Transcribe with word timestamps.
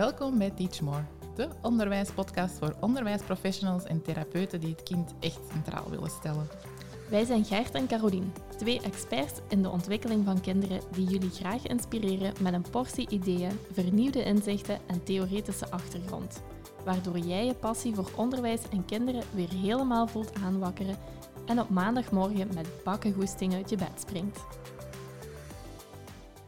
Welkom 0.00 0.38
bij 0.38 0.50
Teach 0.50 0.80
More, 0.80 1.04
de 1.34 1.48
onderwijspodcast 1.62 2.58
voor 2.58 2.74
onderwijsprofessionals 2.80 3.84
en 3.84 4.02
therapeuten 4.02 4.60
die 4.60 4.70
het 4.70 4.82
kind 4.82 5.14
echt 5.20 5.40
centraal 5.52 5.90
willen 5.90 6.10
stellen. 6.10 6.48
Wij 7.08 7.24
zijn 7.24 7.44
Gert 7.44 7.74
en 7.74 7.86
Carolien, 7.86 8.32
twee 8.56 8.80
experts 8.80 9.40
in 9.48 9.62
de 9.62 9.68
ontwikkeling 9.68 10.24
van 10.24 10.40
kinderen 10.40 10.80
die 10.92 11.06
jullie 11.06 11.30
graag 11.30 11.66
inspireren 11.66 12.32
met 12.40 12.52
een 12.52 12.70
portie 12.70 13.08
ideeën, 13.08 13.58
vernieuwde 13.72 14.24
inzichten 14.24 14.78
en 14.86 15.02
theoretische 15.02 15.70
achtergrond. 15.70 16.42
Waardoor 16.84 17.18
jij 17.18 17.46
je 17.46 17.54
passie 17.54 17.94
voor 17.94 18.10
onderwijs 18.16 18.68
en 18.68 18.84
kinderen 18.84 19.22
weer 19.34 19.50
helemaal 19.50 20.06
voelt 20.06 20.34
aanwakkeren 20.34 20.96
en 21.46 21.60
op 21.60 21.68
maandagmorgen 21.68 22.54
met 22.54 22.68
bakkengoesting 22.84 23.54
uit 23.54 23.70
je 23.70 23.76
bed 23.76 24.00
springt. 24.00 24.40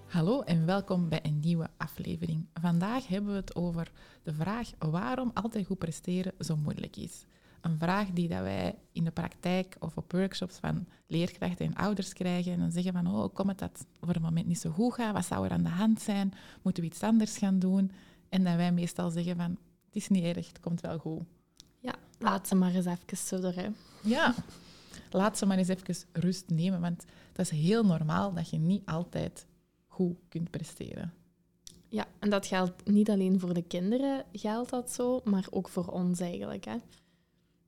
Hallo 0.07 0.41
en 0.41 0.67
welkom 0.67 1.09
bij 1.09 1.21
een 1.23 1.41
nieuwe 1.41 1.69
aflevering. 1.77 2.47
Vandaag 2.61 3.07
hebben 3.09 3.31
we 3.31 3.37
het 3.37 3.55
over 3.55 3.93
de 4.23 4.33
vraag 4.33 4.71
waarom 4.79 5.31
altijd 5.35 5.67
goed 5.67 5.79
presteren 5.79 6.33
zo 6.39 6.57
moeilijk 6.57 6.97
is. 6.97 7.25
Een 7.61 7.79
vraag 7.79 8.11
die 8.11 8.29
dat 8.29 8.41
wij 8.41 8.79
in 8.93 9.05
de 9.05 9.11
praktijk 9.11 9.77
of 9.79 9.97
op 9.97 10.13
workshops 10.13 10.59
van 10.59 10.87
leerkrachten 11.07 11.67
en 11.67 11.75
ouders 11.75 12.13
krijgen. 12.13 12.53
En 12.53 12.59
dan 12.59 12.73
zeggen 12.73 12.93
van, 12.93 13.07
oh, 13.07 13.35
kom 13.35 13.49
het 13.49 13.59
dat 13.59 13.87
voor 14.01 14.15
een 14.15 14.23
moment 14.23 14.47
niet 14.47 14.59
zo 14.59 14.71
goed 14.71 14.95
gaat? 14.95 15.13
Wat 15.13 15.25
zou 15.25 15.45
er 15.45 15.51
aan 15.51 15.63
de 15.63 15.69
hand 15.69 16.01
zijn? 16.01 16.33
Moeten 16.63 16.83
we 16.83 16.89
iets 16.89 17.03
anders 17.03 17.39
gaan 17.39 17.59
doen? 17.59 17.91
En 18.29 18.45
dat 18.45 18.55
wij 18.55 18.73
meestal 18.73 19.11
zeggen 19.11 19.37
van, 19.37 19.59
het 19.93 20.03
is 20.03 20.09
niet 20.09 20.25
erg, 20.25 20.49
het 20.49 20.61
komt 20.61 20.81
wel 20.81 20.99
goed. 20.99 21.23
Ja, 21.79 21.95
laat 22.19 22.49
ze 22.49 22.55
maar 22.55 22.75
eens 22.75 22.87
even 22.87 23.17
zo 23.17 23.53
Ja, 24.03 24.35
laat 25.11 25.39
ze 25.39 25.47
maar 25.47 25.59
eens 25.59 25.69
even 25.69 25.97
rust 26.13 26.45
nemen, 26.49 26.81
want 26.81 27.05
dat 27.33 27.47
is 27.47 27.61
heel 27.61 27.85
normaal 27.85 28.33
dat 28.35 28.51
je 28.51 28.59
niet 28.59 28.87
altijd 28.87 29.47
goed 29.87 30.17
kunt 30.29 30.51
presteren. 30.51 31.13
Ja, 31.89 32.07
en 32.19 32.31
dat 32.31 32.47
geldt 32.47 32.87
niet 32.91 33.11
alleen 33.11 33.41
voor 33.41 33.55
de 33.55 33.63
kinderen, 33.63 34.25
geldt 34.33 34.71
dat 34.71 34.91
zo, 34.91 35.21
maar 35.25 35.47
ook 35.51 35.69
voor 35.69 35.87
ons 35.87 36.21
eigenlijk. 36.21 36.65
Hè. 36.65 36.77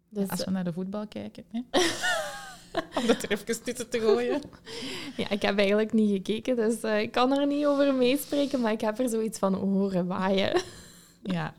Dus, 0.08 0.28
Als 0.28 0.44
we 0.44 0.50
naar 0.50 0.64
de 0.64 0.72
voetbal 0.72 1.06
kijken. 1.06 1.44
Hè? 1.50 1.60
Om 3.00 3.06
dat 3.06 3.22
er 3.22 3.30
even 3.30 3.46
tussen 3.64 3.90
te 3.90 4.00
gooien. 4.00 4.40
Ja, 5.16 5.30
ik 5.30 5.42
heb 5.42 5.58
eigenlijk 5.58 5.92
niet 5.92 6.10
gekeken, 6.10 6.56
dus 6.56 6.82
uh, 6.82 7.00
ik 7.00 7.12
kan 7.12 7.38
er 7.38 7.46
niet 7.46 7.66
over 7.66 7.94
meespreken, 7.94 8.60
maar 8.60 8.72
ik 8.72 8.80
heb 8.80 8.98
er 8.98 9.08
zoiets 9.08 9.38
van 9.38 9.54
horen 9.54 10.06
waaien. 10.06 10.62
Ja, 11.22 11.54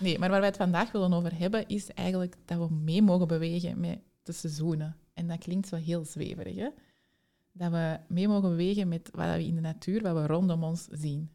nee, 0.00 0.18
maar 0.18 0.30
waar 0.30 0.40
wij 0.40 0.48
het 0.48 0.56
vandaag 0.56 0.92
willen 0.92 1.12
over 1.12 1.38
hebben, 1.38 1.68
is 1.68 1.92
eigenlijk 1.94 2.36
dat 2.44 2.58
we 2.58 2.74
mee 2.74 3.02
mogen 3.02 3.28
bewegen 3.28 3.80
met 3.80 3.98
de 4.22 4.32
seizoenen. 4.32 4.96
En 5.14 5.28
dat 5.28 5.38
klinkt 5.38 5.68
zo 5.68 5.76
heel 5.76 6.04
zweverig, 6.04 6.56
hè? 6.56 6.68
Dat 7.52 7.70
we 7.70 7.98
mee 8.08 8.28
mogen 8.28 8.48
bewegen 8.48 8.88
met 8.88 9.10
wat 9.12 9.34
we 9.34 9.44
in 9.44 9.54
de 9.54 9.60
natuur, 9.60 10.02
wat 10.02 10.14
we 10.14 10.26
rondom 10.26 10.64
ons 10.64 10.86
zien. 10.90 11.30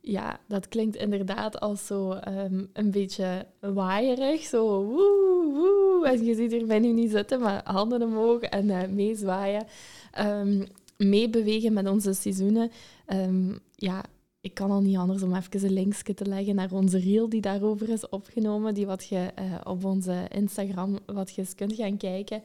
Ja, 0.00 0.40
dat 0.48 0.68
klinkt 0.68 0.96
inderdaad 0.96 1.60
als 1.60 1.86
zo 1.86 2.12
um, 2.28 2.70
een 2.72 2.90
beetje 2.90 3.46
waaierig. 3.60 4.42
Zo 4.42 4.84
woe, 4.84 5.52
woe. 5.52 6.08
En 6.08 6.24
je 6.24 6.34
ziet 6.34 6.52
er 6.52 6.66
bij 6.66 6.78
nu 6.78 6.92
niet 6.92 7.10
zitten, 7.10 7.40
maar 7.40 7.60
handen 7.64 8.02
omhoog 8.02 8.40
en 8.40 8.68
uh, 8.68 8.86
meezwaaien. 8.86 9.66
Um, 10.18 10.66
meebewegen 10.96 11.72
met 11.72 11.88
onze 11.88 12.12
seizoenen. 12.12 12.70
Um, 13.06 13.58
ja, 13.74 14.04
ik 14.40 14.54
kan 14.54 14.70
al 14.70 14.80
niet 14.80 14.96
anders 14.96 15.22
om 15.22 15.34
even 15.34 15.64
een 15.64 15.72
linkje 15.72 16.14
te 16.14 16.26
leggen 16.26 16.54
naar 16.54 16.72
onze 16.72 16.98
reel 16.98 17.28
die 17.28 17.40
daarover 17.40 17.88
is 17.88 18.08
opgenomen. 18.08 18.74
Die 18.74 18.86
wat 18.86 19.06
je 19.06 19.32
uh, 19.38 19.60
op 19.64 19.84
onze 19.84 20.26
Instagram 20.28 20.98
wat 21.06 21.34
je 21.34 21.54
kunt 21.54 21.74
gaan 21.74 21.96
kijken. 21.96 22.42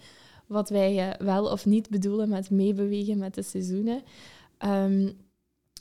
Wat 0.47 0.69
wij 0.69 1.07
uh, 1.07 1.25
wel 1.27 1.51
of 1.51 1.65
niet 1.65 1.89
bedoelen 1.89 2.29
met 2.29 2.49
meebewegen 2.49 3.17
met 3.17 3.35
de 3.35 3.41
seizoenen. 3.41 4.01
Um, 4.65 5.17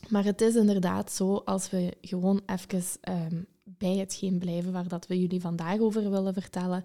maar 0.09 0.25
het 0.25 0.41
is 0.41 0.55
inderdaad 0.55 1.13
zo, 1.13 1.35
als 1.37 1.71
we 1.71 1.97
gewoon 2.01 2.41
even 2.47 2.83
um, 3.09 3.47
bij 3.65 3.97
hetgeen 3.97 4.39
blijven 4.39 4.73
waar 4.73 4.89
dat 4.89 5.07
we 5.07 5.21
jullie 5.21 5.41
vandaag 5.41 5.79
over 5.79 6.11
willen 6.11 6.35
vertellen, 6.35 6.85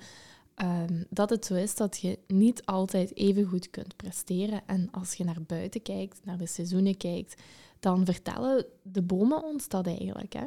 um, 0.56 1.06
dat 1.10 1.30
het 1.30 1.46
zo 1.46 1.56
is 1.56 1.76
dat 1.76 1.98
je 1.98 2.20
niet 2.28 2.66
altijd 2.66 3.16
even 3.16 3.46
goed 3.46 3.70
kunt 3.70 3.96
presteren. 3.96 4.62
En 4.66 4.88
als 4.92 5.14
je 5.14 5.24
naar 5.24 5.42
buiten 5.48 5.82
kijkt, 5.82 6.20
naar 6.24 6.38
de 6.38 6.48
seizoenen 6.48 6.98
kijkt, 6.98 7.42
dan 7.80 8.06
vertellen 8.06 8.66
de 8.84 9.02
bomen 9.02 9.44
ons 9.44 9.68
dat 9.68 9.88
eigenlijk. 9.88 10.34
Hè? 10.34 10.44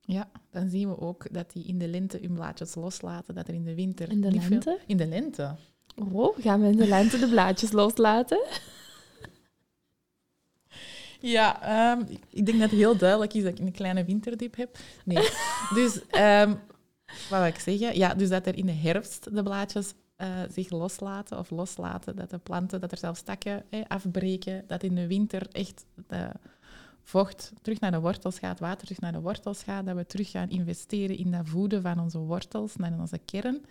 Ja, 0.00 0.30
dan 0.50 0.68
zien 0.68 0.88
we 0.88 1.00
ook 1.00 1.32
dat 1.32 1.52
die 1.52 1.64
in 1.64 1.78
de 1.78 1.88
lente 1.88 2.18
hun 2.20 2.34
blaadjes 2.34 2.74
loslaten, 2.74 3.34
dat 3.34 3.48
er 3.48 3.54
in 3.54 3.64
de 3.64 3.74
winter... 3.74 4.10
In 4.10 4.20
de 4.20 4.30
lente? 4.30 4.78
In 4.86 4.96
de 4.96 5.06
lente. 5.06 5.54
Oh, 6.12 6.38
gaan 6.38 6.60
we 6.60 6.66
in 6.66 6.76
de 6.76 6.86
lente 6.86 7.18
de 7.18 7.28
blaadjes 7.28 7.72
loslaten? 7.72 8.42
Ja, 11.20 11.62
ehm, 11.62 12.04
ik 12.30 12.46
denk 12.46 12.58
dat 12.60 12.70
het 12.70 12.78
heel 12.78 12.96
duidelijk 12.96 13.34
is 13.34 13.42
dat 13.42 13.52
ik 13.52 13.58
een 13.58 13.72
kleine 13.72 14.04
winterdiep 14.04 14.56
heb. 14.56 14.78
Nee. 15.04 15.28
Dus, 15.74 16.00
um, 16.18 16.60
wat 17.06 17.38
wil 17.38 17.44
ik 17.44 17.58
zeggen? 17.58 17.96
Ja, 17.98 18.14
dus 18.14 18.28
dat 18.28 18.46
er 18.46 18.56
in 18.56 18.66
de 18.66 18.72
herfst 18.72 19.34
de 19.34 19.42
blaadjes 19.42 19.94
uh, 20.18 20.28
zich 20.50 20.70
loslaten 20.70 21.38
of 21.38 21.50
loslaten. 21.50 22.16
Dat 22.16 22.30
de 22.30 22.38
planten, 22.38 22.80
dat 22.80 22.92
er 22.92 22.98
zelfs 22.98 23.22
takken 23.22 23.64
afbreken. 23.88 24.64
Dat 24.66 24.82
in 24.82 24.94
de 24.94 25.06
winter 25.06 25.46
echt 25.52 25.84
de 26.06 26.30
vocht 27.06 27.52
terug 27.62 27.80
naar 27.80 27.90
de 27.90 28.00
wortels 28.00 28.38
gaat, 28.38 28.60
water 28.60 28.86
terug 28.86 29.00
naar 29.00 29.12
de 29.12 29.20
wortels 29.20 29.62
gaat. 29.62 29.86
Dat 29.86 29.96
we 29.96 30.06
terug 30.06 30.30
gaan 30.30 30.50
investeren 30.50 31.16
in 31.16 31.30
dat 31.30 31.48
voeden 31.48 31.82
van 31.82 32.00
onze 32.00 32.18
wortels, 32.18 32.76
naar 32.76 32.98
onze 32.98 33.18
kern. 33.18 33.64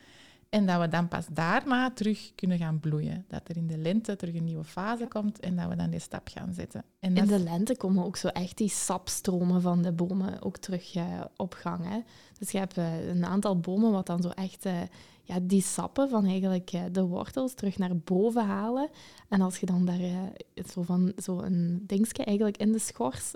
En 0.50 0.66
dat 0.66 0.82
we 0.82 0.88
dan 0.88 1.08
pas 1.08 1.26
daarna 1.32 1.92
terug 1.92 2.32
kunnen 2.36 2.58
gaan 2.58 2.80
bloeien. 2.80 3.26
Dat 3.28 3.50
er 3.50 3.58
in 3.58 3.68
de 3.68 3.78
lente 3.78 4.16
terug 4.16 4.36
een 4.36 4.44
nieuwe 4.44 4.64
fase 4.64 5.08
komt 5.08 5.40
en 5.40 5.56
dat 5.56 5.68
we 5.68 5.76
dan 5.76 5.90
die 5.90 6.00
stap 6.00 6.28
gaan 6.28 6.54
zetten. 6.54 6.84
En 7.00 7.18
in 7.18 7.26
de 7.26 7.40
lente 7.40 7.78
komen 7.78 8.06
ook 8.06 8.18
zo 8.18 8.28
echt 8.28 8.58
die 8.58 8.70
sapstromen 8.70 9.62
van 9.62 9.82
de 9.82 9.92
bomen 9.92 10.42
ook 10.42 10.58
terug 10.58 10.96
uh, 10.96 11.22
op 11.36 11.54
gang. 11.54 11.90
Hè? 11.90 12.00
Dus 12.40 12.52
je 12.52 12.58
hebt 12.58 12.78
uh, 12.78 13.08
een 13.08 13.26
aantal 13.26 13.60
bomen 13.60 13.92
wat 13.92 14.06
dan 14.06 14.22
zo 14.22 14.30
echt 14.30 14.66
uh, 14.66 14.82
ja, 15.26 15.40
die 15.42 15.62
sappen 15.62 16.10
van 16.10 16.26
eigenlijk 16.26 16.72
de 16.92 17.04
wortels 17.04 17.54
terug 17.54 17.78
naar 17.78 17.98
boven 17.98 18.46
halen. 18.46 18.90
En 19.30 19.42
als 19.42 19.58
je 19.58 19.66
dan 19.66 19.86
daar 19.86 20.32
zo 20.74 20.82
van 20.82 21.14
zo 21.18 21.40
een 21.40 21.84
dingetje 21.88 22.24
eigenlijk 22.24 22.58
in 22.58 22.72
de 22.72 22.80
schors 22.80 23.32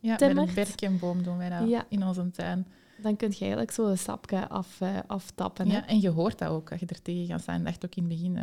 ja, 0.00 0.16
timmert. 0.16 0.48
een 0.48 0.54
berkenboom 0.54 1.22
doen 1.22 1.36
wij 1.36 1.48
dat 1.48 1.84
in 1.88 2.06
onze 2.06 2.30
tuin 2.30 2.66
dan 3.02 3.16
kun 3.16 3.28
je 3.28 3.38
eigenlijk 3.38 3.70
zo 3.70 3.86
een 3.86 3.98
sapje 3.98 4.48
af, 4.48 4.80
uh, 4.80 4.98
aftappen. 5.06 5.68
Ja, 5.68 5.86
en 5.86 6.00
je 6.00 6.08
hoort 6.08 6.38
dat 6.38 6.48
ook 6.48 6.70
als 6.70 6.80
je 6.80 6.86
er 6.86 7.02
tegen 7.02 7.26
gaat 7.26 7.40
staan. 7.40 7.64
Dacht 7.64 7.84
ook 7.84 7.94
in 7.94 8.02
het 8.02 8.12
begin, 8.12 8.36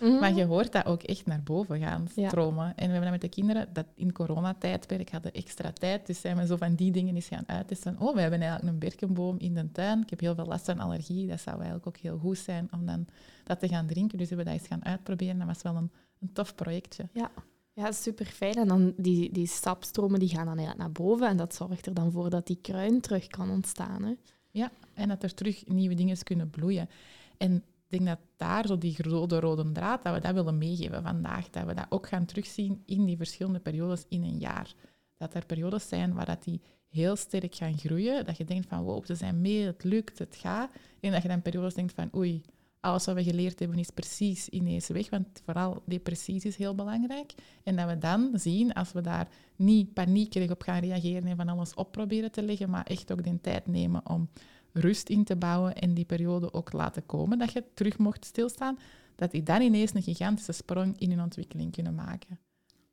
uh, 0.00 0.20
maar 0.20 0.34
je 0.34 0.44
hoort 0.44 0.72
dat 0.72 0.86
ook 0.86 1.02
echt 1.02 1.26
naar 1.26 1.42
boven 1.42 1.80
gaan 1.80 2.08
stromen. 2.08 2.66
En 2.66 2.86
we 2.86 2.92
hebben 2.92 3.02
dat 3.02 3.10
met 3.10 3.20
de 3.20 3.28
kinderen, 3.28 3.68
dat 3.72 3.86
in 3.94 4.12
coronatijdperk 4.12 5.10
hadden 5.10 5.32
extra 5.32 5.72
tijd, 5.72 6.06
dus 6.06 6.20
zijn 6.20 6.36
we 6.36 6.46
zo 6.46 6.56
van 6.56 6.74
die 6.74 6.90
dingen 6.90 7.14
eens 7.14 7.26
gaan 7.26 7.48
uittesten. 7.48 7.96
Oh, 7.98 8.14
we 8.14 8.20
hebben 8.20 8.40
eigenlijk 8.40 8.72
een 8.72 8.78
berkenboom 8.78 9.38
in 9.38 9.54
de 9.54 9.72
tuin. 9.72 10.00
Ik 10.00 10.10
heb 10.10 10.20
heel 10.20 10.34
veel 10.34 10.46
last 10.46 10.64
van 10.64 10.80
allergie, 10.80 11.28
dat 11.28 11.40
zou 11.40 11.56
eigenlijk 11.56 11.86
ook 11.86 11.96
heel 11.96 12.18
goed 12.18 12.38
zijn 12.38 12.68
om 12.72 12.86
dan 12.86 13.06
dat 13.44 13.60
te 13.60 13.68
gaan 13.68 13.86
drinken. 13.86 14.18
Dus 14.18 14.28
we 14.28 14.34
hebben 14.34 14.52
dat 14.52 14.62
eens 14.62 14.72
gaan 14.72 14.84
uitproberen. 14.84 15.38
Dat 15.38 15.46
was 15.46 15.62
wel 15.62 15.76
een, 15.76 15.90
een 16.20 16.32
tof 16.32 16.54
projectje. 16.54 17.08
Ja. 17.12 17.30
Ja, 17.74 17.92
super 17.92 18.26
fijn. 18.26 18.54
En 18.54 18.68
dan 18.68 18.94
die, 18.96 19.32
die 19.32 19.46
sapstromen 19.46 20.18
die 20.18 20.28
gaan 20.28 20.56
dan 20.56 20.74
naar 20.76 20.92
boven 20.92 21.28
en 21.28 21.36
dat 21.36 21.54
zorgt 21.54 21.86
er 21.86 21.94
dan 21.94 22.12
voor 22.12 22.30
dat 22.30 22.46
die 22.46 22.58
kruin 22.62 23.00
terug 23.00 23.26
kan 23.26 23.50
ontstaan. 23.50 24.02
Hè? 24.02 24.14
Ja, 24.50 24.72
en 24.94 25.08
dat 25.08 25.22
er 25.22 25.34
terug 25.34 25.66
nieuwe 25.66 25.94
dingen 25.94 26.22
kunnen 26.22 26.50
bloeien. 26.50 26.88
En 27.36 27.54
ik 27.56 27.98
denk 27.98 28.06
dat 28.06 28.18
daar 28.36 28.66
zo 28.66 28.78
die 28.78 28.96
rode, 29.02 29.40
rode 29.40 29.72
draad, 29.72 30.02
dat 30.02 30.14
we 30.14 30.20
dat 30.20 30.34
willen 30.34 30.58
meegeven 30.58 31.02
vandaag. 31.02 31.50
Dat 31.50 31.64
we 31.64 31.74
dat 31.74 31.86
ook 31.88 32.08
gaan 32.08 32.24
terugzien 32.24 32.82
in 32.86 33.04
die 33.04 33.16
verschillende 33.16 33.60
periodes 33.60 34.04
in 34.08 34.22
een 34.22 34.38
jaar. 34.38 34.74
Dat 35.16 35.34
er 35.34 35.46
periodes 35.46 35.88
zijn 35.88 36.14
waar 36.14 36.26
dat 36.26 36.44
die 36.44 36.60
heel 36.88 37.16
sterk 37.16 37.54
gaan 37.54 37.78
groeien. 37.78 38.26
Dat 38.26 38.36
je 38.36 38.44
denkt 38.44 38.68
van, 38.68 38.82
wow, 38.82 39.06
ze 39.06 39.14
zijn 39.14 39.40
mee, 39.40 39.66
het 39.66 39.84
lukt, 39.84 40.18
het 40.18 40.36
gaat. 40.36 40.70
En 41.00 41.12
dat 41.12 41.22
je 41.22 41.28
dan 41.28 41.42
periodes 41.42 41.74
denkt 41.74 41.92
van, 41.92 42.10
oei, 42.16 42.42
alles 42.82 43.04
wat 43.04 43.14
we 43.14 43.22
geleerd 43.22 43.58
hebben 43.58 43.78
is 43.78 43.90
precies 43.90 44.48
ineens 44.48 44.88
weg, 44.88 45.10
want 45.10 45.26
vooral 45.44 45.82
die 45.86 45.98
precies 45.98 46.44
is 46.44 46.56
heel 46.56 46.74
belangrijk. 46.74 47.34
En 47.62 47.76
dat 47.76 47.88
we 47.88 47.98
dan 47.98 48.30
zien, 48.34 48.72
als 48.72 48.92
we 48.92 49.00
daar 49.00 49.28
niet 49.56 49.92
paniekerig 49.92 50.50
op 50.50 50.62
gaan 50.62 50.80
reageren 50.80 51.26
en 51.26 51.36
van 51.36 51.48
alles 51.48 51.74
op 51.74 51.92
proberen 51.92 52.32
te 52.32 52.42
leggen, 52.42 52.70
maar 52.70 52.86
echt 52.86 53.12
ook 53.12 53.24
de 53.24 53.40
tijd 53.40 53.66
nemen 53.66 54.08
om 54.08 54.28
rust 54.72 55.08
in 55.08 55.24
te 55.24 55.36
bouwen 55.36 55.74
en 55.74 55.94
die 55.94 56.04
periode 56.04 56.52
ook 56.52 56.72
laten 56.72 57.06
komen, 57.06 57.38
dat 57.38 57.52
je 57.52 57.64
terug 57.74 57.98
mocht 57.98 58.24
stilstaan, 58.24 58.78
dat 59.14 59.30
die 59.30 59.42
dan 59.42 59.60
ineens 59.60 59.94
een 59.94 60.02
gigantische 60.02 60.52
sprong 60.52 60.98
in 60.98 61.10
hun 61.10 61.22
ontwikkeling 61.22 61.72
kunnen 61.72 61.94
maken. 61.94 62.38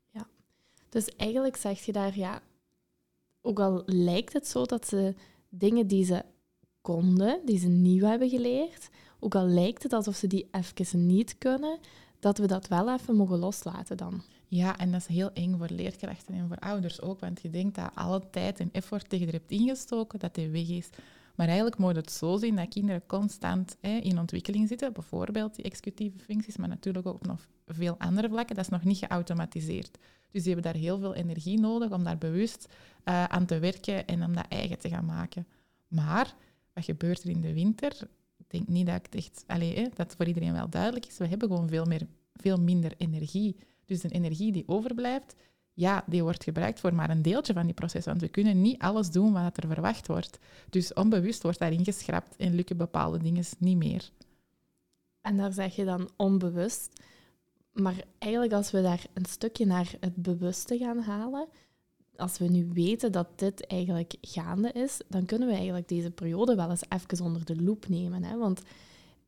Ja, 0.10 0.28
dus 0.90 1.16
eigenlijk 1.16 1.56
zeg 1.56 1.80
je 1.80 1.92
daar, 1.92 2.18
ja, 2.18 2.42
ook 3.42 3.60
al 3.60 3.84
lijkt 3.86 4.34
het 4.34 4.48
zo 4.48 4.66
dat 4.66 4.88
ze 4.88 5.16
dingen 5.50 5.88
die 5.88 6.06
ze 6.06 6.24
konden, 6.82 7.42
die 7.46 7.60
ze 7.60 7.68
nieuw 7.68 8.06
hebben 8.06 8.30
geleerd, 8.30 8.90
ook 9.20 9.36
al 9.36 9.46
lijkt 9.46 9.84
het 9.84 9.94
alsof 9.94 10.16
ze 10.16 10.28
die 10.28 10.48
even 10.52 11.06
niet 11.06 11.38
kunnen, 11.38 11.80
dat 12.20 12.38
we 12.38 12.48
dat 12.48 12.68
wel 12.68 12.94
even 12.94 13.16
mogen 13.16 13.38
loslaten 13.38 13.98
dan. 13.98 14.22
Ja, 14.48 14.78
en 14.78 14.92
dat 14.92 15.02
is 15.02 15.08
heel 15.08 15.32
eng 15.34 15.58
voor 15.58 15.70
leerkrachten 15.70 16.34
en 16.34 16.48
voor 16.48 16.60
ouders 16.60 17.02
ook, 17.02 17.20
want 17.20 17.42
je 17.42 17.50
denkt 17.50 17.76
dat 17.76 17.92
alle 17.94 18.30
tijd 18.30 18.60
en 18.60 18.70
effort 18.72 19.10
tegen 19.10 19.26
je 19.26 19.32
hebt 19.32 19.52
ingestoken, 19.52 20.20
dat 20.20 20.36
die 20.36 20.50
weg 20.50 20.70
is. 20.70 20.90
Maar 21.36 21.48
eigenlijk 21.48 21.78
moet 21.78 21.96
het 21.96 22.12
zo 22.12 22.38
zien 22.38 22.56
dat 22.56 22.68
kinderen 22.68 23.06
constant 23.06 23.78
hè, 23.82 23.98
in 23.98 24.20
ontwikkeling 24.20 24.68
zitten. 24.68 24.94
Bijvoorbeeld 24.94 25.56
die 25.56 25.66
executieve 25.66 26.20
functies, 26.20 26.58
maar 26.58 26.68
natuurlijk 26.68 27.08
ook 27.08 27.26
nog 27.26 27.48
veel 27.68 27.96
andere 27.98 28.30
vlakken. 28.30 28.56
Dat 28.56 28.64
is 28.64 28.72
nog 28.72 28.84
niet 28.84 28.98
geautomatiseerd. 28.98 29.98
Dus 30.32 30.44
die 30.44 30.54
hebben 30.54 30.72
daar 30.72 30.82
heel 30.82 31.00
veel 31.00 31.16
energie 31.16 31.60
nodig 31.60 31.92
om 31.92 32.04
daar 32.04 32.18
bewust 32.18 32.68
uh, 33.06 33.24
aan 33.24 33.46
te 33.46 33.60
werken 33.60 34.08
en 34.08 34.24
om 34.24 34.34
dat 34.36 34.46
eigen 34.50 34.80
te 34.80 34.90
gaan 34.90 35.06
maken. 35.06 35.48
Maar 35.88 36.36
wat 36.74 36.86
gebeurt 36.86 37.24
er 37.24 37.30
in 37.30 37.42
de 37.42 37.54
winter? 37.54 38.08
Ik 38.50 38.58
denk 38.58 38.68
niet 38.68 38.86
dat 38.86 38.96
het 38.96 39.16
echt, 39.16 39.44
allez, 39.48 39.76
hè, 39.76 39.88
dat 39.94 40.16
voor 40.16 40.26
iedereen 40.26 40.54
wel 40.54 40.70
duidelijk 40.70 41.06
is. 41.06 41.18
We 41.18 41.28
hebben 41.28 41.48
gewoon 41.48 41.70
veel, 41.70 41.86
meer, 41.86 42.08
veel 42.34 42.58
minder 42.58 42.94
energie. 42.98 43.56
Dus 43.86 44.02
de 44.02 44.10
energie 44.10 44.52
die 44.52 44.68
overblijft, 44.68 45.36
ja, 45.74 46.04
die 46.08 46.24
wordt 46.24 46.44
gebruikt 46.44 46.80
voor 46.80 46.94
maar 46.94 47.10
een 47.10 47.22
deeltje 47.22 47.54
van 47.54 47.66
die 47.66 47.74
proces. 47.74 48.06
Want 48.06 48.22
we 48.22 48.28
kunnen 48.28 48.62
niet 48.62 48.80
alles 48.80 49.12
doen 49.12 49.34
wat 49.34 49.58
er 49.58 49.68
verwacht 49.68 50.08
wordt. 50.08 50.40
Dus 50.70 50.94
onbewust 50.94 51.44
wordt 51.44 51.60
daarin 51.60 51.84
geschrapt 51.84 52.36
en 52.36 52.56
lukken 52.56 52.78
bepaalde 52.78 53.18
dingen 53.18 53.44
niet 53.58 53.78
meer. 53.78 54.10
En 55.22 55.38
daar 55.38 55.54
zeg 55.54 55.76
je 55.76 55.86
dan 55.86 56.10
onbewust. 56.16 56.90
Maar 57.74 58.04
eigenlijk 58.18 58.54
als 58.54 58.72
we 58.72 58.82
daar 58.82 59.06
een 59.14 59.26
stukje 59.26 59.66
naar 59.66 59.92
het 60.00 60.16
bewuste 60.16 60.78
gaan 60.78 61.00
halen, 61.00 61.48
als 62.20 62.38
we 62.38 62.46
nu 62.46 62.70
weten 62.74 63.12
dat 63.12 63.28
dit 63.36 63.68
eigenlijk 63.68 64.16
gaande 64.22 64.72
is, 64.72 65.02
dan 65.08 65.26
kunnen 65.26 65.48
we 65.48 65.54
eigenlijk 65.54 65.88
deze 65.88 66.12
periode 66.12 66.56
wel 66.56 66.70
eens 66.70 66.84
even 66.90 67.26
onder 67.26 67.46
de 67.46 67.62
loep 67.64 67.88
nemen. 67.88 68.24
Hè? 68.24 68.38
Want 68.38 68.62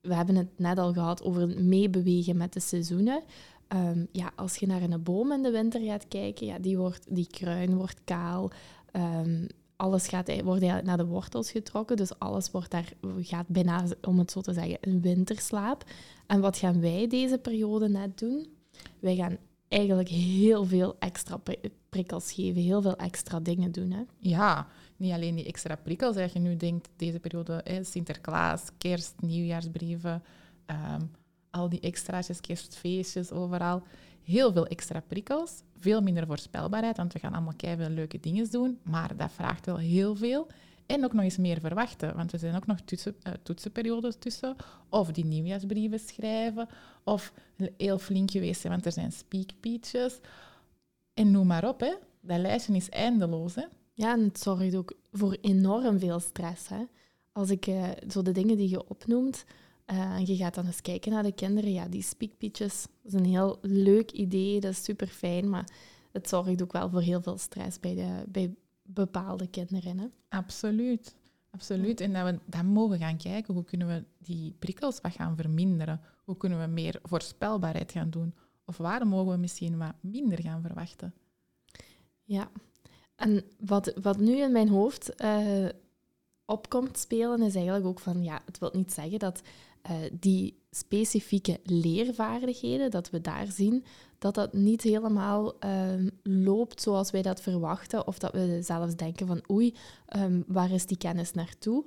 we 0.02 0.16
hebben 0.16 0.36
het 0.36 0.60
net 0.60 0.78
al 0.78 0.94
gehad 0.94 1.24
over 1.24 1.64
meebewegen 1.64 2.38
met 2.38 2.54
de 2.54 2.60
seizoenen. 2.60 3.24
Ehm, 3.68 4.06
ja, 4.12 4.32
als 4.36 4.56
je 4.56 4.68
naar 4.68 4.82
een 4.82 5.04
boom 5.04 5.32
in 5.32 5.42
de 5.42 5.52
winter 5.52 5.82
gaat 5.82 6.08
kijken, 6.08 6.46
ja, 6.46 6.60
die, 6.60 6.78
wordt, 6.78 7.06
die 7.10 7.28
kruin 7.28 7.76
wordt 7.76 8.02
kaal. 8.04 8.52
Um, 8.94 9.48
alles 9.76 10.08
gaat, 10.08 10.42
wordt 10.44 10.84
naar 10.84 10.98
de 10.98 11.06
wortels 11.06 11.52
getrokken. 11.52 11.98
Dus 11.98 12.20
alles 12.20 12.52
wordt 12.52 12.72
daar, 12.72 12.94
gaat 13.22 13.48
bijna, 13.48 13.84
om 14.02 14.20
het 14.20 14.32
zo 14.32 14.42
te 14.42 14.54
zeggen, 14.54 14.78
een 14.82 15.02
winterslaap. 15.02 15.84
En 16.28 16.42
wat 16.42 16.58
gaan 16.58 16.82
wij 16.82 17.08
deze 17.08 17.38
periode 17.38 17.90
net 17.90 18.20
doen? 18.20 18.48
Wij 19.00 19.16
gaan 19.16 19.38
eigenlijk 19.72 20.10
heel 20.10 20.66
veel 20.66 20.96
extra 21.00 21.40
prikkels 21.90 22.32
geven, 22.32 22.62
heel 22.62 22.82
veel 22.82 22.96
extra 22.96 23.40
dingen 23.40 23.72
doen. 23.72 23.92
Hè? 23.92 24.02
Ja, 24.20 24.68
niet 24.98 25.14
alleen 25.14 25.36
die 25.36 25.46
extra 25.46 25.76
prikkels. 25.76 26.16
Als 26.16 26.32
je 26.32 26.40
nu 26.40 26.58
denkt, 26.58 26.90
deze 26.96 27.20
periode, 27.20 27.64
Sinterklaas, 27.82 28.70
kerst, 28.78 29.14
nieuwjaarsbrieven, 29.20 30.24
um, 30.66 31.12
al 31.50 31.70
die 31.70 31.80
extraatjes, 31.80 32.42
kerstfeestjes, 32.42 33.32
overal. 33.32 33.84
Heel 34.24 34.52
veel 34.52 34.68
extra 34.68 35.00
prikkels, 35.00 35.52
veel 35.80 36.02
minder 36.02 36.26
voorspelbaarheid, 36.26 36.98
want 36.98 37.14
we 37.14 37.20
gaan 37.20 37.34
allemaal 37.34 37.56
keihard 37.56 37.92
leuke 37.92 38.20
dingen 38.20 38.52
doen, 38.52 38.80
maar 38.84 39.18
dat 39.18 39.32
vraagt 39.32 39.66
wel 39.66 39.78
heel 39.78 40.16
veel. 40.16 40.48
En 40.92 41.04
ook 41.04 41.14
nog 41.14 41.24
eens 41.24 41.38
meer 41.38 41.60
verwachten, 41.60 42.16
want 42.16 42.32
er 42.32 42.40
zijn 42.40 42.56
ook 42.56 42.66
nog 42.66 42.78
uh, 42.92 43.34
toetsenperiodes 43.44 44.16
tussen. 44.20 44.56
Of 44.90 45.12
die 45.12 45.26
nieuwjaarsbrieven 45.26 46.00
schrijven, 46.00 46.68
of 47.04 47.34
heel 47.78 48.00
flink 48.00 48.32
geweest 48.32 48.62
zijn, 48.62 48.74
want 48.74 48.86
er 48.86 48.92
zijn 48.92 49.12
speakpeaches. 49.12 50.20
En 51.14 51.32
noem 51.32 51.48
maar 51.48 51.68
op, 51.68 51.80
hè. 51.80 51.94
dat 52.22 52.40
lijstje 52.40 52.76
is 52.76 52.90
eindeloos. 52.90 53.56
Hè. 53.56 53.66
Ja, 53.94 54.14
en 54.14 54.24
het 54.24 54.40
zorgt 54.40 54.76
ook 54.76 54.94
voor 55.12 55.38
enorm 55.42 56.00
veel 56.00 56.20
stress. 56.20 56.68
Hè. 56.68 56.84
Als 57.32 57.50
ik 57.50 57.68
uh, 57.68 57.90
zo 58.10 58.22
de 58.22 58.32
dingen 58.32 58.58
die 58.58 58.70
je 58.70 58.90
opnoemt, 58.90 59.46
uh, 59.92 60.00
en 60.00 60.26
je 60.26 60.36
gaat 60.36 60.56
dan 60.56 60.66
eens 60.66 60.82
kijken 60.82 61.12
naar 61.12 61.24
de 61.24 61.32
kinderen, 61.32 61.72
ja, 61.72 61.88
die 61.88 62.04
speakpeaches, 62.04 62.86
dat 63.02 63.14
is 63.14 63.20
een 63.20 63.26
heel 63.26 63.58
leuk 63.62 64.12
idee, 64.12 64.60
dat 64.60 64.72
is 64.72 64.84
super 64.84 65.08
fijn, 65.08 65.50
maar 65.50 65.70
het 66.12 66.30
zorgt 66.30 66.62
ook 66.62 66.72
wel 66.72 66.90
voor 66.90 67.02
heel 67.02 67.22
veel 67.22 67.38
stress 67.38 67.80
bij, 67.80 67.96
de, 67.96 68.24
bij 68.28 68.56
bepaalde 68.94 69.48
kinderen. 69.48 70.00
Hè? 70.00 70.08
Absoluut. 70.30 71.16
Absoluut. 71.50 72.02
En 72.02 72.14
dat 72.14 72.26
we 72.26 72.40
dan 72.46 72.66
mogen 72.66 72.98
gaan 72.98 73.18
kijken, 73.18 73.54
hoe 73.54 73.64
kunnen 73.64 73.88
we 73.88 74.04
die 74.18 74.56
prikkels 74.60 75.02
wat 75.02 75.12
gaan 75.12 75.36
verminderen? 75.36 76.02
Hoe 76.24 76.38
kunnen 76.38 76.60
we 76.60 76.68
meer 76.68 77.00
voorspelbaarheid 77.04 77.92
gaan 77.92 78.10
doen? 78.10 78.34
Of 78.66 78.78
waar 78.78 79.08
mogen 79.08 79.32
we 79.32 79.38
misschien 79.38 79.78
wat 79.78 79.94
minder 80.02 80.42
gaan 80.42 80.62
verwachten? 80.62 81.14
Ja. 82.24 82.52
En 83.16 83.44
wat, 83.60 83.94
wat 84.02 84.20
nu 84.20 84.38
in 84.38 84.52
mijn 84.52 84.70
hoofd 84.70 85.22
uh, 85.24 85.70
opkomt 86.46 86.98
spelen, 86.98 87.42
is 87.42 87.56
eigenlijk 87.56 87.86
ook 87.86 88.00
van, 88.00 88.24
ja, 88.24 88.42
het 88.46 88.60
wil 88.60 88.72
niet 88.74 88.94
zeggen 88.94 89.20
dat 89.20 89.42
uh, 89.90 89.98
die 90.20 90.60
specifieke 90.70 91.60
leervaardigheden, 91.64 92.92
dat 92.92 93.10
we 93.10 93.22
daar 93.22 93.48
zien 93.48 93.86
dat 94.22 94.36
dat 94.36 94.54
niet 94.54 94.82
helemaal 94.82 95.54
um, 95.66 96.10
loopt 96.24 96.82
zoals 96.82 97.12
wij 97.12 97.22
dat 97.22 97.42
verwachten, 97.42 98.08
of 98.08 98.20
dat 98.20 98.32
we 98.32 98.60
zelfs 98.62 98.96
denken 98.96 99.28
van 99.28 99.44
oei, 99.52 99.76
um, 100.16 100.44
waar 100.48 100.72
is 100.72 100.86
die 100.86 100.98
kennis 100.98 101.32
naartoe? 101.32 101.86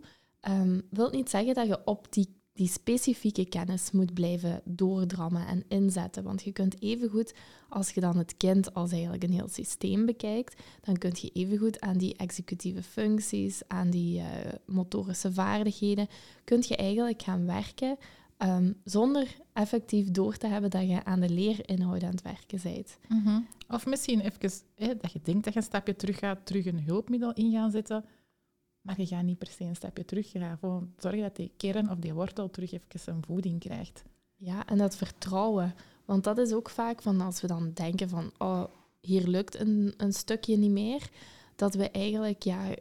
Um, 0.49 0.83
wil 0.91 1.11
niet 1.11 1.31
zeggen 1.31 1.55
dat 1.55 1.67
je 1.67 1.85
op 1.85 2.07
die, 2.11 2.37
die 2.53 2.69
specifieke 2.69 3.45
kennis 3.45 3.91
moet 3.91 4.15
blijven 4.15 4.61
doordrammen 4.65 5.47
en 5.47 5.65
inzetten. 5.69 6.25
Want 6.25 6.43
je 6.43 6.53
kunt 6.53 6.83
evengoed, 6.83 7.35
als 7.69 7.91
je 7.91 8.01
dan 8.01 8.17
het 8.17 8.37
kind 8.37 8.75
als 8.75 8.93
eigenlijk 8.93 9.23
een 9.23 9.33
heel 9.33 9.49
systeem 9.49 10.07
bekijkt, 10.07 10.63
dan 10.81 10.99
kun 10.99 11.13
je 11.15 11.31
evengoed 11.33 11.81
aan 11.81 11.99
die 11.99 12.17
executieve 12.17 12.83
functies, 12.83 13.63
aan 13.67 13.91
die 13.91 14.19
uh, 14.19 14.27
motorische 14.67 15.33
vaardigheden, 15.33 16.09
kun 16.45 16.65
je 16.67 16.77
eigenlijk 16.77 17.23
gaan 17.23 17.47
werken 17.47 17.97
Ehm, 18.37 18.73
zonder 18.85 19.37
effectief 19.53 20.11
door 20.11 20.37
te 20.37 20.47
hebben 20.47 20.71
dat 20.71 20.89
je 20.89 21.05
aan 21.05 21.21
de 21.21 21.29
leerinhoud 21.29 22.03
aan 22.03 22.11
het 22.11 22.23
werken 22.23 22.61
bent. 22.63 22.99
Mhm. 23.09 23.41
Of 23.69 23.87
misschien 23.87 24.21
even 24.21 24.41
dat 25.01 25.13
je 25.13 25.21
denkt 25.23 25.45
dat 25.45 25.53
je 25.53 25.59
een 25.59 25.67
stapje 25.67 25.97
terug 25.97 26.19
gaat, 26.19 26.47
terug 26.47 26.67
een 26.67 26.83
hulpmiddel 26.83 27.33
in 27.33 27.53
gaan 27.53 27.71
zetten, 27.71 28.05
maar 28.81 29.01
je 29.01 29.07
gaat 29.07 29.23
niet 29.23 29.39
per 29.39 29.49
se 29.49 29.65
een 29.65 29.77
stapje 29.77 30.05
terug. 30.05 30.33
Je 30.33 30.39
gaat 30.39 30.59
gewoon 30.59 30.93
zorgen 30.99 31.23
dat 31.23 31.37
die 31.37 31.53
kern 31.57 31.91
of 31.91 31.99
die 31.99 32.15
wortel 32.15 32.51
terug 32.51 32.73
even 32.73 33.15
een 33.15 33.25
voeding 33.27 33.61
krijgt. 33.61 34.03
Ja, 34.37 34.67
en 34.67 34.79
dat 34.79 34.97
vertrouwen. 34.97 35.75
Want 36.05 36.25
dat 36.25 36.39
is 36.39 36.53
ook 36.53 36.71
vaak 36.71 37.03
van 37.03 37.21
als 37.21 37.41
we 37.41 37.47
dan 37.47 37.73
denken 37.73 38.09
van, 38.09 38.33
oh, 38.39 38.65
hier 39.01 39.27
lukt 39.27 39.61
een, 39.61 39.95
een 39.97 40.13
stukje 40.13 40.57
niet 40.57 40.71
meer, 40.71 41.11
dat 41.57 41.75
we 41.75 41.91
eigenlijk, 41.91 42.43
ja, 42.43 42.75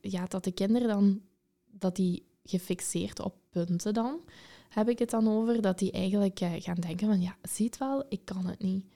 ja, 0.00 0.26
dat 0.26 0.44
de 0.44 0.52
kinderen 0.52 0.88
dan, 0.88 1.20
dat 1.70 1.96
die 1.96 2.26
gefixeerd 2.44 3.20
op 3.20 3.34
punten 3.50 3.94
dan, 3.94 4.20
heb 4.74 4.88
ik 4.88 4.98
het 4.98 5.10
dan 5.10 5.28
over 5.28 5.62
dat 5.62 5.78
die 5.78 5.92
eigenlijk 5.92 6.40
eh, 6.40 6.52
gaan 6.56 6.74
denken 6.74 7.06
van 7.06 7.20
ja, 7.20 7.36
ziet 7.42 7.78
wel, 7.78 8.04
ik 8.08 8.24
kan 8.24 8.46
het 8.46 8.62
niet. 8.62 8.86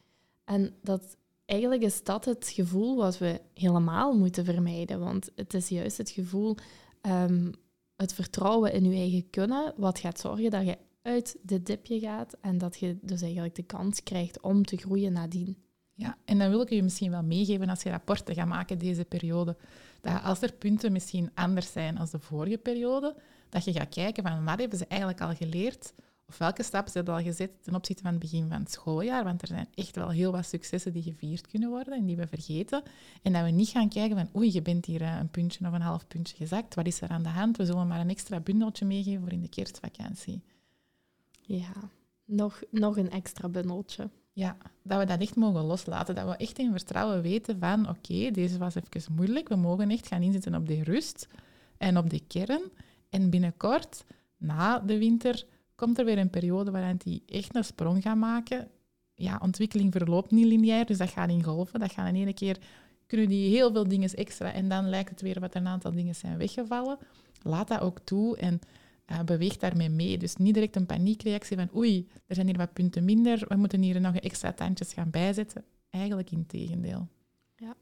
En 0.44 0.74
dat 0.82 1.16
eigenlijk 1.44 1.82
is 1.82 2.02
dat 2.02 2.24
het 2.24 2.48
gevoel 2.48 2.96
wat 2.96 3.18
we 3.18 3.40
helemaal 3.54 4.16
moeten 4.16 4.44
vermijden. 4.44 5.00
Want 5.00 5.30
het 5.34 5.54
is 5.54 5.68
juist 5.68 5.96
het 5.96 6.10
gevoel, 6.10 6.56
um, 7.02 7.52
het 7.96 8.12
vertrouwen 8.12 8.72
in 8.72 8.84
je 8.84 8.96
eigen 8.96 9.30
kunnen, 9.30 9.74
wat 9.76 9.98
gaat 9.98 10.20
zorgen 10.20 10.50
dat 10.50 10.66
je 10.66 10.78
uit 11.02 11.36
dit 11.42 11.66
dipje 11.66 12.00
gaat 12.00 12.36
en 12.40 12.58
dat 12.58 12.78
je 12.78 12.98
dus 13.00 13.22
eigenlijk 13.22 13.54
de 13.54 13.62
kans 13.62 14.02
krijgt 14.02 14.40
om 14.40 14.64
te 14.64 14.76
groeien 14.76 15.12
nadien. 15.12 15.56
Ja, 15.94 16.16
en 16.24 16.38
dan 16.38 16.50
wil 16.50 16.60
ik 16.60 16.70
je 16.70 16.82
misschien 16.82 17.10
wel 17.10 17.22
meegeven 17.22 17.68
als 17.68 17.82
je 17.82 17.90
rapporten 17.90 18.34
gaat 18.34 18.48
maken 18.48 18.78
deze 18.78 19.04
periode, 19.04 19.56
dat 20.00 20.22
als 20.22 20.42
er 20.42 20.52
punten 20.52 20.92
misschien 20.92 21.30
anders 21.34 21.72
zijn 21.72 21.98
als 21.98 22.10
de 22.10 22.18
vorige 22.18 22.58
periode, 22.58 23.16
dat 23.48 23.64
je 23.64 23.72
gaat 23.72 23.88
kijken 23.88 24.22
van 24.22 24.44
wat 24.44 24.58
hebben 24.58 24.78
ze 24.78 24.86
eigenlijk 24.86 25.20
al 25.20 25.34
geleerd 25.34 25.92
of 26.28 26.38
welke 26.38 26.62
stappen 26.62 26.90
ze 26.90 26.96
hebben 26.96 27.14
al 27.14 27.22
gezet 27.22 27.50
ten 27.62 27.74
opzichte 27.74 28.02
van 28.02 28.10
het 28.10 28.20
begin 28.20 28.48
van 28.48 28.60
het 28.60 28.72
schooljaar. 28.72 29.24
Want 29.24 29.42
er 29.42 29.48
zijn 29.48 29.68
echt 29.74 29.96
wel 29.96 30.08
heel 30.08 30.32
wat 30.32 30.46
successen 30.46 30.92
die 30.92 31.02
gevierd 31.02 31.46
kunnen 31.46 31.68
worden 31.68 31.94
en 31.94 32.06
die 32.06 32.16
we 32.16 32.26
vergeten. 32.26 32.82
En 33.22 33.32
dat 33.32 33.42
we 33.44 33.50
niet 33.50 33.68
gaan 33.68 33.88
kijken 33.88 34.16
van 34.16 34.28
oei, 34.36 34.52
je 34.52 34.62
bent 34.62 34.84
hier 34.84 35.02
eh, 35.02 35.16
een 35.20 35.30
puntje 35.30 35.66
of 35.66 35.72
een 35.72 35.80
half 35.80 36.06
puntje 36.06 36.36
gezakt. 36.36 36.74
Wat 36.74 36.86
is 36.86 37.00
er 37.00 37.08
aan 37.08 37.22
de 37.22 37.28
hand? 37.28 37.56
We 37.56 37.66
zullen 37.66 37.86
maar 37.86 38.00
een 38.00 38.10
extra 38.10 38.40
bundeltje 38.40 38.84
meegeven 38.84 39.20
voor 39.20 39.32
in 39.32 39.40
de 39.40 39.48
kerstvakantie. 39.48 40.42
Ja, 41.40 41.72
nog, 42.24 42.62
nog 42.70 42.96
een 42.96 43.10
extra 43.10 43.48
bundeltje. 43.48 44.10
Ja, 44.32 44.56
dat 44.82 44.98
we 44.98 45.04
dat 45.04 45.20
echt 45.20 45.36
mogen 45.36 45.64
loslaten. 45.64 46.14
Dat 46.14 46.26
we 46.26 46.36
echt 46.36 46.58
in 46.58 46.70
vertrouwen 46.70 47.22
weten 47.22 47.58
van 47.58 47.88
oké, 47.88 48.30
deze 48.30 48.58
was 48.58 48.74
even 48.74 49.14
moeilijk. 49.14 49.48
We 49.48 49.56
mogen 49.56 49.90
echt 49.90 50.06
gaan 50.06 50.22
inzetten 50.22 50.54
op 50.54 50.66
die 50.66 50.82
rust 50.82 51.28
en 51.76 51.98
op 51.98 52.10
die 52.10 52.24
kern. 52.26 52.62
En 53.10 53.30
binnenkort, 53.30 54.04
na 54.36 54.78
de 54.78 54.98
winter, 54.98 55.44
komt 55.74 55.98
er 55.98 56.04
weer 56.04 56.18
een 56.18 56.30
periode 56.30 56.70
waarin 56.70 56.96
die 56.96 57.22
echt 57.26 57.56
een 57.56 57.64
sprong 57.64 58.02
gaat 58.02 58.16
maken. 58.16 58.68
Ja, 59.14 59.38
ontwikkeling 59.42 59.92
verloopt 59.92 60.30
niet 60.30 60.46
lineair, 60.46 60.86
dus 60.86 60.98
dat 60.98 61.10
gaat 61.10 61.28
in 61.28 61.44
golven. 61.44 61.80
Dat 61.80 61.92
gaat 61.92 62.08
in 62.08 62.14
één 62.14 62.34
keer, 62.34 62.58
kunnen 63.06 63.28
die 63.28 63.48
heel 63.48 63.72
veel 63.72 63.88
dingen 63.88 64.10
extra 64.10 64.52
en 64.52 64.68
dan 64.68 64.88
lijkt 64.88 65.10
het 65.10 65.20
weer 65.20 65.40
wat 65.40 65.54
een 65.54 65.66
aantal 65.66 65.92
dingen 65.92 66.14
zijn 66.14 66.38
weggevallen. 66.38 66.98
Laat 67.42 67.68
dat 67.68 67.80
ook 67.80 67.98
toe 67.98 68.36
en 68.36 68.60
uh, 69.10 69.20
beweeg 69.22 69.56
daarmee 69.56 69.88
mee. 69.88 70.18
Dus 70.18 70.36
niet 70.36 70.54
direct 70.54 70.76
een 70.76 70.86
paniekreactie 70.86 71.56
van 71.56 71.76
oei, 71.76 72.08
er 72.26 72.34
zijn 72.34 72.46
hier 72.46 72.56
wat 72.56 72.72
punten 72.72 73.04
minder, 73.04 73.44
we 73.48 73.56
moeten 73.56 73.82
hier 73.82 74.00
nog 74.00 74.16
extra 74.16 74.52
tandjes 74.52 74.92
gaan 74.92 75.10
bijzetten. 75.10 75.64
Eigenlijk 75.90 76.30
in 76.30 76.46
tegendeel. 76.46 77.08
Ja. 77.56 77.74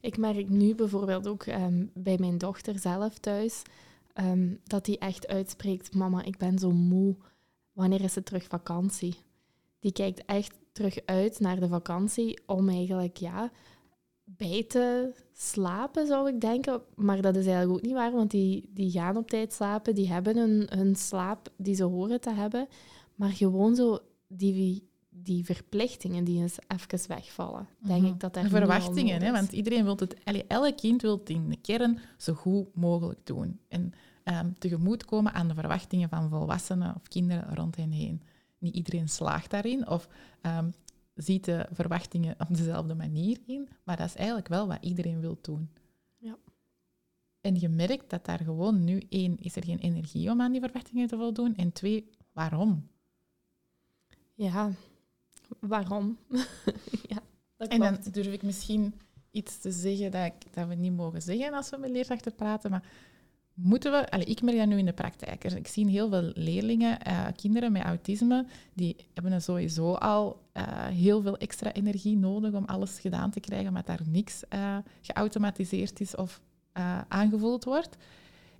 Ik 0.00 0.16
merk 0.16 0.48
nu 0.48 0.74
bijvoorbeeld 0.74 1.26
ook 1.26 1.46
um, 1.46 1.90
bij 1.94 2.16
mijn 2.18 2.38
dochter 2.38 2.78
zelf 2.78 3.18
thuis 3.18 3.62
Ehm, 4.18 4.54
dat 4.64 4.84
die 4.84 4.98
echt 4.98 5.26
uitspreekt: 5.28 5.94
Mama, 5.94 6.22
ik 6.24 6.38
ben 6.38 6.58
zo 6.58 6.70
moe. 6.70 7.16
Wanneer 7.72 8.00
is 8.00 8.14
het 8.14 8.26
terug 8.26 8.44
vakantie? 8.44 9.16
Die 9.78 9.92
kijkt 9.92 10.24
echt 10.24 10.54
terug 10.72 10.98
uit 11.04 11.40
naar 11.40 11.60
de 11.60 11.68
vakantie 11.68 12.40
om 12.46 12.68
eigenlijk 12.68 13.16
ja, 13.16 13.50
bij 14.24 14.64
te 14.68 15.14
slapen, 15.32 16.06
zou 16.06 16.28
ik 16.28 16.40
denken. 16.40 16.82
Maar 16.94 17.22
dat 17.22 17.36
is 17.36 17.46
eigenlijk 17.46 17.78
ook 17.78 17.86
niet 17.86 17.94
waar, 17.94 18.12
want 18.12 18.30
die, 18.30 18.70
die 18.74 18.90
gaan 18.90 19.16
op 19.16 19.28
tijd 19.30 19.52
slapen. 19.52 19.94
Die 19.94 20.08
hebben 20.08 20.36
hun, 20.36 20.66
hun 20.70 20.96
slaap 20.96 21.52
die 21.56 21.74
ze 21.74 21.84
horen 21.84 22.20
te 22.20 22.30
hebben. 22.30 22.68
Maar 23.14 23.30
gewoon 23.30 23.74
zo 23.74 23.98
die, 24.26 24.87
die 25.22 25.44
verplichtingen 25.44 26.24
die 26.24 26.42
eens 26.42 26.58
even 26.66 27.08
wegvallen. 27.08 27.68
Denk 27.78 28.02
Mhm. 28.02 28.12
ik 28.12 28.20
dat 28.20 28.34
daar 28.34 28.48
verwachtingen, 28.48 29.22
hè, 29.22 29.32
want 29.32 29.52
iedereen 29.52 29.84
wil 29.84 29.96
het, 29.96 30.16
elk 30.46 30.76
kind 30.76 31.02
wil 31.02 31.18
het 31.18 31.30
in 31.30 31.48
de 31.48 31.56
kern 31.56 31.98
zo 32.16 32.34
goed 32.34 32.74
mogelijk 32.74 33.26
doen. 33.26 33.60
En 33.68 33.92
ehm 34.24 34.52
tegemoetkomen 34.58 35.32
aan 35.32 35.48
de 35.48 35.54
verwachtingen 35.54 36.08
van 36.08 36.28
volwassenen 36.28 36.94
of 36.94 37.02
kinderen 37.08 37.54
rond 37.54 37.76
hen 37.76 37.90
heen. 37.90 38.22
Niet 38.58 38.74
iedereen 38.74 39.08
slaagt 39.08 39.50
daarin 39.50 39.88
of 39.88 40.08
ehm, 40.40 40.70
ziet 41.14 41.44
de 41.44 41.66
verwachtingen 41.72 42.34
op 42.38 42.56
dezelfde 42.56 42.94
manier 42.94 43.38
in, 43.46 43.68
maar 43.84 43.96
dat 43.96 44.06
is 44.06 44.14
eigenlijk 44.14 44.48
wel 44.48 44.66
wat 44.66 44.78
iedereen 44.80 45.20
wil 45.20 45.38
doen. 45.40 45.70
Ja. 46.16 46.36
En 47.40 47.60
je 47.60 47.68
merkt 47.68 48.10
dat 48.10 48.24
daar 48.24 48.38
gewoon 48.38 48.84
nu 48.84 49.02
één, 49.08 49.36
is 49.38 49.56
er 49.56 49.64
geen 49.64 49.78
energie 49.78 50.30
om 50.30 50.40
aan 50.40 50.52
die 50.52 50.60
verwachtingen 50.60 51.06
te 51.08 51.16
voldoen, 51.16 51.56
en 51.56 51.72
twee, 51.72 52.10
waarom? 52.32 52.88
Ja, 54.34 54.70
waarom? 55.60 56.18
ja, 57.08 57.18
dat 57.56 57.68
En 57.68 57.80
dan 57.80 57.98
durf 58.10 58.32
ik 58.32 58.42
misschien 58.42 58.94
iets 59.30 59.58
te 59.58 59.72
zeggen 59.72 60.10
dat, 60.10 60.24
ik, 60.24 60.54
dat 60.54 60.68
we 60.68 60.74
niet 60.74 60.96
mogen 60.96 61.22
zeggen 61.22 61.52
als 61.52 61.70
we 61.70 61.76
met 61.76 61.90
leerkrachten 61.90 62.34
praten, 62.34 62.70
maar 62.70 62.84
moeten 63.54 63.92
we... 63.92 64.24
Ik 64.24 64.42
merk 64.42 64.56
dat 64.56 64.66
nu 64.66 64.78
in 64.78 64.86
de 64.86 64.92
praktijk. 64.92 65.44
Ik 65.44 65.66
zie 65.66 65.88
heel 65.88 66.08
veel 66.08 66.30
leerlingen, 66.34 67.02
eh, 67.02 67.26
kinderen 67.36 67.72
met 67.72 67.82
autisme, 67.82 68.46
die 68.74 68.96
hebben 69.14 69.32
er 69.32 69.40
sowieso 69.40 69.92
al 69.92 70.40
eh, 70.52 70.86
heel 70.86 71.22
veel 71.22 71.36
extra 71.36 71.72
energie 71.72 72.16
nodig 72.16 72.52
om 72.52 72.64
alles 72.64 72.98
gedaan 72.98 73.30
te 73.30 73.40
krijgen, 73.40 73.72
maar 73.72 73.84
daar 73.84 74.00
niks 74.06 74.48
eh, 74.48 74.76
geautomatiseerd 75.00 76.00
is 76.00 76.16
of 76.16 76.40
aangevuld 77.08 77.64
wordt. 77.64 77.96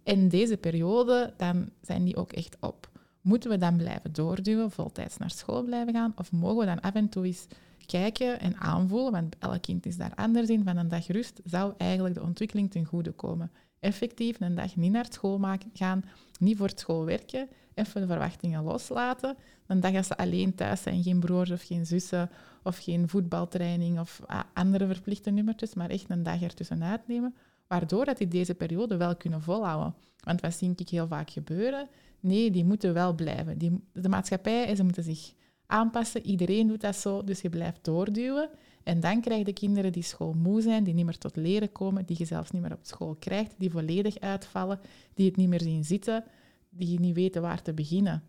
En 0.03 0.29
deze 0.29 0.57
periode, 0.57 1.35
dan 1.37 1.71
zijn 1.83 2.05
die 2.05 2.17
ook 2.17 2.33
echt 2.33 2.57
op. 2.61 2.88
Moeten 3.21 3.51
we 3.51 3.59
dan 3.59 3.77
blijven 3.77 4.13
doorduwen, 4.13 4.71
voltijds 4.71 5.17
naar 5.17 5.31
school 5.31 5.63
blijven 5.63 5.95
gaan, 5.95 6.13
of 6.17 6.33
mogen 6.33 6.59
we 6.59 6.65
dan 6.65 6.81
af 6.81 6.95
en 6.95 7.09
toe 7.09 7.25
eens 7.25 7.47
kijken 7.87 8.41
en 8.41 8.57
aanvoelen, 8.57 9.13
want 9.13 9.37
elk 9.39 9.63
kind 9.63 9.87
is 9.87 9.97
daar 9.97 10.15
anders 10.15 10.49
in, 10.49 10.65
van 10.65 10.77
een 10.77 10.89
dag 10.89 11.07
rust 11.07 11.41
zou 11.45 11.75
eigenlijk 11.77 12.15
de 12.15 12.23
ontwikkeling 12.23 12.71
ten 12.71 12.85
goede 12.85 13.13
komen. 13.13 13.51
Effectief 13.81 14.41
een 14.41 14.55
dag 14.55 14.77
niet 14.77 14.93
naar 14.93 15.07
school 15.11 15.41
gaan, 15.73 16.05
niet 16.39 16.57
voor 16.57 16.71
school 16.75 17.05
werken, 17.05 17.49
even 17.75 18.01
de 18.01 18.07
verwachtingen 18.07 18.63
loslaten. 18.63 19.37
Een 19.67 19.81
dag 19.81 19.95
als 19.95 20.07
ze 20.07 20.17
alleen 20.17 20.55
thuis 20.55 20.83
zijn, 20.83 21.03
geen 21.03 21.21
broers 21.21 21.51
of 21.51 21.63
geen 21.63 21.87
zussen, 21.87 22.31
of 22.63 22.79
geen 22.79 23.09
voetbaltraining 23.09 24.01
of 24.01 24.21
ah, 24.27 24.41
andere 24.55 24.87
verplichte 24.87 25.31
nummertjes, 25.31 25.75
maar 25.75 25.91
echt 25.91 26.11
een 26.11 26.23
dag 26.23 26.43
ertussenuit 26.43 27.09
nemen, 27.09 27.35
waardoor 27.67 28.05
dat 28.05 28.19
die 28.19 28.29
deze 28.29 28.55
periode 28.55 28.97
wel 28.97 29.17
kunnen 29.17 29.43
volhouden. 29.43 29.95
Want 30.25 30.41
wat 30.41 30.55
zie 30.55 30.73
ik 30.77 30.89
heel 30.89 31.07
vaak 31.07 31.31
gebeuren? 31.31 31.89
Nee, 32.21 32.51
die 32.51 32.65
moeten 32.65 32.95
wel 32.95 33.15
blijven. 33.15 33.59
Die, 33.59 33.81
de 33.93 34.09
maatschappij, 34.09 34.77
ze 34.77 34.85
moeten 34.85 35.03
zich 35.03 35.33
aanpassen. 35.67 36.27
Iedereen 36.27 36.67
doet 36.67 36.81
dat 36.81 36.97
zo, 36.97 37.25
dus 37.25 37.41
je 37.41 37.49
blijft 37.49 37.85
doorduwen. 37.85 38.51
En 38.83 39.01
dan 39.01 39.21
krijg 39.21 39.47
je 39.47 39.53
kinderen 39.53 39.93
die 39.93 40.03
schoolmoe 40.03 40.61
zijn, 40.61 40.85
die 40.85 40.95
niet 40.95 41.05
meer 41.05 41.19
tot 41.19 41.37
leren 41.37 41.73
komen, 41.73 42.07
die 42.07 42.17
je 42.19 42.25
zelfs 42.25 42.51
niet 42.51 42.63
meer 42.63 42.73
op 42.73 42.81
school 42.83 43.17
krijgt, 43.19 43.55
die 43.59 43.71
volledig 43.71 44.19
uitvallen, 44.19 44.81
die 45.15 45.27
het 45.27 45.37
niet 45.37 45.49
meer 45.49 45.61
zien 45.61 45.85
zitten, 45.85 46.25
die 46.69 47.01
niet 47.01 47.15
weten 47.15 47.43
waar 47.43 47.63
te 47.63 47.73
beginnen. 47.73 48.23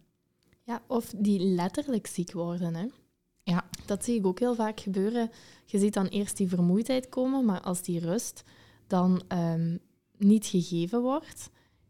Ja, 0.63 0.81
of 0.87 1.13
die 1.17 1.39
letterlijk 1.39 2.07
ziek 2.07 2.31
worden. 2.31 2.75
Hè. 2.75 2.85
Ja. 3.43 3.69
Dat 3.85 4.03
zie 4.03 4.17
ik 4.17 4.25
ook 4.25 4.39
heel 4.39 4.55
vaak 4.55 4.79
gebeuren. 4.79 5.29
Je 5.65 5.79
ziet 5.79 5.93
dan 5.93 6.07
eerst 6.07 6.37
die 6.37 6.47
vermoeidheid 6.47 7.09
komen, 7.09 7.45
maar 7.45 7.61
als 7.61 7.81
die 7.81 7.99
rust 7.99 8.43
dan 8.87 9.21
ehm, 9.27 9.77
niet 10.17 10.45
gegeven 10.45 11.01
wordt, 11.01 11.49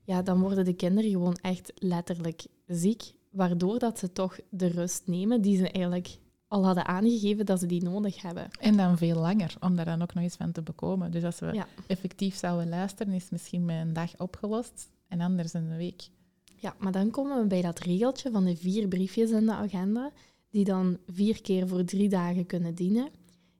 ja, 0.09 0.21
dan 0.21 0.39
worden 0.41 0.65
de 0.65 0.73
kinderen 0.73 1.09
gewoon 1.11 1.37
echt 1.41 1.71
letterlijk 1.75 2.45
ziek, 2.67 3.13
waardoor 3.31 3.79
dat 3.79 3.99
ze 3.99 4.11
toch 4.11 4.39
de 4.49 4.67
rust 4.67 5.07
nemen 5.07 5.41
die 5.41 5.57
ze 5.57 5.69
eigenlijk 5.69 6.17
al 6.47 6.65
hadden 6.65 6.85
aangegeven 6.87 7.45
dat 7.45 7.59
ze 7.59 7.65
die 7.65 7.83
nodig 7.83 8.21
hebben. 8.21 8.47
En 8.59 8.77
dan 8.77 8.97
veel 8.97 9.15
langer, 9.19 9.55
om 9.59 9.75
daar 9.75 9.85
dan 9.85 10.01
ook 10.01 10.13
nog 10.13 10.23
eens 10.23 10.35
van 10.35 10.51
te 10.51 10.61
bekomen. 10.61 11.11
Dus 11.11 11.23
als 11.23 11.39
we 11.39 11.53
Ja. 11.53 11.67
effectief 11.87 12.35
zouden 12.35 12.69
luisteren, 12.69 13.13
is 13.13 13.21
het 13.21 13.31
misschien 13.31 13.65
met 13.65 13.81
een 13.87 13.93
dag 13.93 14.17
opgelost 14.19 14.89
en 15.07 15.21
anders 15.21 15.53
een 15.53 15.77
week. 15.77 16.09
Ja, 16.55 16.75
maar 16.79 16.91
dan 16.91 17.09
komen 17.11 17.41
we 17.41 17.47
bij 17.47 17.61
dat 17.61 17.79
regeltje 17.79 18.31
van 18.31 18.45
de 18.45 18.55
vier 18.55 18.87
briefjes 18.87 19.29
in 19.31 19.45
de 19.45 19.53
agenda, 19.53 20.11
die 20.49 20.63
dan 20.63 20.97
vier 21.07 21.41
keer 21.41 21.67
voor 21.67 21.83
drie 21.83 22.09
dagen 22.09 22.45
kunnen 22.45 22.75
dienen. 22.75 23.09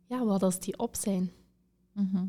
Ja, 0.08 0.25
wat 0.25 0.44
als 0.44 0.60
die 0.60 0.77
op 0.79 0.96
zijn? 0.96 1.32
Mhm. 1.94 2.25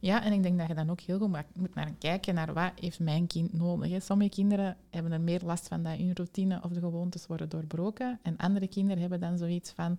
Ja, 0.00 0.24
en 0.24 0.32
ik 0.32 0.42
denk 0.42 0.58
dat 0.58 0.68
je 0.68 0.74
dan 0.74 0.90
ook 0.90 1.00
heel 1.00 1.18
goed 1.18 1.28
moet 1.54 1.74
naar 1.74 1.92
kijken 1.98 2.34
naar 2.34 2.52
wat 2.52 2.72
heeft 2.80 3.00
mijn 3.00 3.26
kind 3.26 3.52
nodig. 3.52 4.02
Sommige 4.02 4.30
kinderen 4.30 4.76
hebben 4.90 5.12
er 5.12 5.20
meer 5.20 5.40
last 5.44 5.68
van 5.68 5.82
dat 5.82 5.96
hun 5.96 6.14
routine 6.14 6.60
of 6.62 6.70
de 6.70 6.80
gewoontes 6.80 7.26
worden 7.26 7.48
doorbroken. 7.48 8.18
En 8.22 8.36
andere 8.36 8.68
kinderen 8.68 9.00
hebben 9.00 9.20
dan 9.20 9.38
zoiets 9.38 9.70
van, 9.70 9.98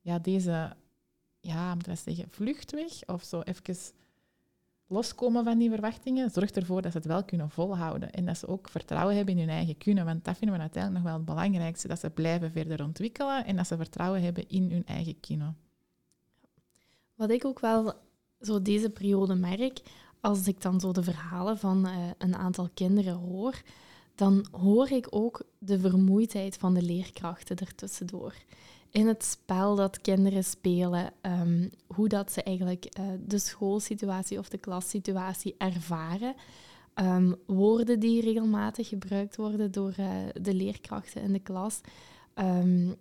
ja, 0.00 0.18
deze, 0.18 0.76
ja, 1.40 1.74
moet 1.74 1.86
ik 1.86 1.96
zeggen, 1.96 2.30
vluchtweg 2.30 3.06
of 3.06 3.22
zo 3.22 3.40
even 3.40 3.76
loskomen 4.86 5.44
van 5.44 5.58
die 5.58 5.70
verwachtingen, 5.70 6.30
zorgt 6.30 6.56
ervoor 6.56 6.82
dat 6.82 6.92
ze 6.92 6.98
het 6.98 7.06
wel 7.06 7.24
kunnen 7.24 7.50
volhouden. 7.50 8.12
En 8.12 8.26
dat 8.26 8.38
ze 8.38 8.46
ook 8.46 8.68
vertrouwen 8.68 9.16
hebben 9.16 9.34
in 9.34 9.40
hun 9.40 9.56
eigen 9.56 9.78
kunnen. 9.78 10.04
Want 10.04 10.24
dat 10.24 10.36
vinden 10.36 10.56
we 10.56 10.62
uiteindelijk 10.62 11.04
nog 11.04 11.12
wel 11.12 11.22
het 11.22 11.34
belangrijkste. 11.34 11.88
Dat 11.88 12.00
ze 12.00 12.10
blijven 12.10 12.52
verder 12.52 12.84
ontwikkelen 12.84 13.44
en 13.44 13.56
dat 13.56 13.66
ze 13.66 13.76
vertrouwen 13.76 14.22
hebben 14.22 14.48
in 14.48 14.70
hun 14.70 14.86
eigen 14.86 15.20
kunnen. 15.20 15.56
Wat 17.14 17.30
ik 17.30 17.44
ook 17.44 17.60
wel 17.60 18.06
zo 18.40 18.62
deze 18.62 18.90
periode 18.90 19.34
merk, 19.34 19.80
als 20.20 20.46
ik 20.46 20.62
dan 20.62 20.80
zo 20.80 20.92
de 20.92 21.02
verhalen 21.02 21.58
van 21.58 21.86
eh, 21.86 21.96
een 22.18 22.36
aantal 22.36 22.68
kinderen 22.74 23.14
hoor, 23.14 23.62
dan 24.14 24.46
hoor 24.50 24.90
ik 24.90 25.06
ook 25.10 25.42
de 25.58 25.78
vermoeidheid 25.80 26.56
van 26.56 26.74
de 26.74 26.82
leerkrachten 26.82 27.56
ertussendoor. 27.56 28.34
In 28.90 29.06
het 29.06 29.24
spel 29.24 29.74
dat 29.74 30.00
kinderen 30.00 30.44
spelen, 30.44 31.12
ehm, 31.20 31.68
hoe 31.86 32.08
dat 32.08 32.32
ze 32.32 32.42
eigenlijk 32.42 32.84
eh, 32.84 33.04
de 33.26 33.38
schoolsituatie 33.38 34.38
of 34.38 34.48
de 34.48 34.58
klassituatie 34.58 35.54
ervaren. 35.58 36.34
Ehm, 36.94 37.32
woorden 37.46 38.00
die 38.00 38.20
regelmatig 38.20 38.88
gebruikt 38.88 39.36
worden 39.36 39.70
door 39.70 39.92
eh, 39.96 40.10
de 40.40 40.54
leerkrachten 40.54 41.22
in 41.22 41.32
de 41.32 41.38
klas. 41.38 41.80
Ehm, 42.34 42.92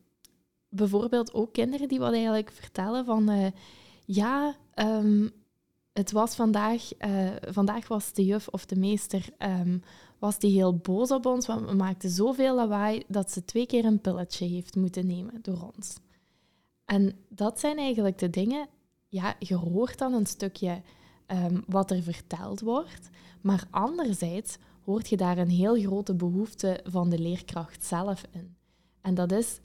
bijvoorbeeld 0.70 1.34
ook 1.34 1.54
kinderen 1.54 1.88
die 1.88 2.00
wat 2.00 2.12
eigenlijk 2.12 2.52
vertellen 2.52 3.06
van... 3.06 3.54
ja, 4.06 4.56
ehm, 4.78 5.28
het 5.94 6.12
was 6.12 6.36
vandaag, 6.36 6.94
eh, 6.94 7.30
vandaag 7.42 7.88
was 7.88 8.14
de 8.14 8.26
juf 8.26 8.48
of 8.48 8.66
de 8.66 8.76
meester 8.76 9.30
ehm, 9.38 9.78
was 10.20 10.40
die 10.40 10.52
heel 10.52 10.78
boos 10.78 11.12
op 11.12 11.26
ons, 11.26 11.48
want 11.48 11.70
we 11.70 11.76
maakten 11.76 12.10
zoveel 12.10 12.56
lawaai 12.56 13.04
dat 13.08 13.32
ze 13.32 13.46
twee 13.46 13.66
keer 13.66 13.86
een 13.86 14.02
pilletje 14.02 14.46
heeft 14.46 14.76
moeten 14.76 15.08
nemen 15.08 15.42
door 15.42 15.72
ons. 15.76 15.96
En 16.86 17.16
dat 17.30 17.60
zijn 17.60 17.78
eigenlijk 17.78 18.18
de 18.18 18.30
dingen, 18.30 18.68
ja, 19.08 19.36
je 19.40 19.56
hoort 19.56 19.98
dan 19.98 20.14
een 20.14 20.26
stukje 20.26 20.82
ehm, 21.26 21.62
wat 21.68 21.92
er 21.92 22.04
verteld 22.04 22.62
wordt, 22.62 23.10
maar 23.42 23.68
anderzijds 23.70 24.58
hoort 24.84 25.10
je 25.10 25.18
daar 25.18 25.38
een 25.38 25.50
heel 25.50 25.76
grote 25.76 26.16
behoefte 26.16 26.80
van 26.84 27.10
de 27.10 27.20
leerkracht 27.20 27.84
zelf 27.84 28.24
in. 28.32 28.56
En 29.02 29.14
dat 29.14 29.32
is, 29.32 29.60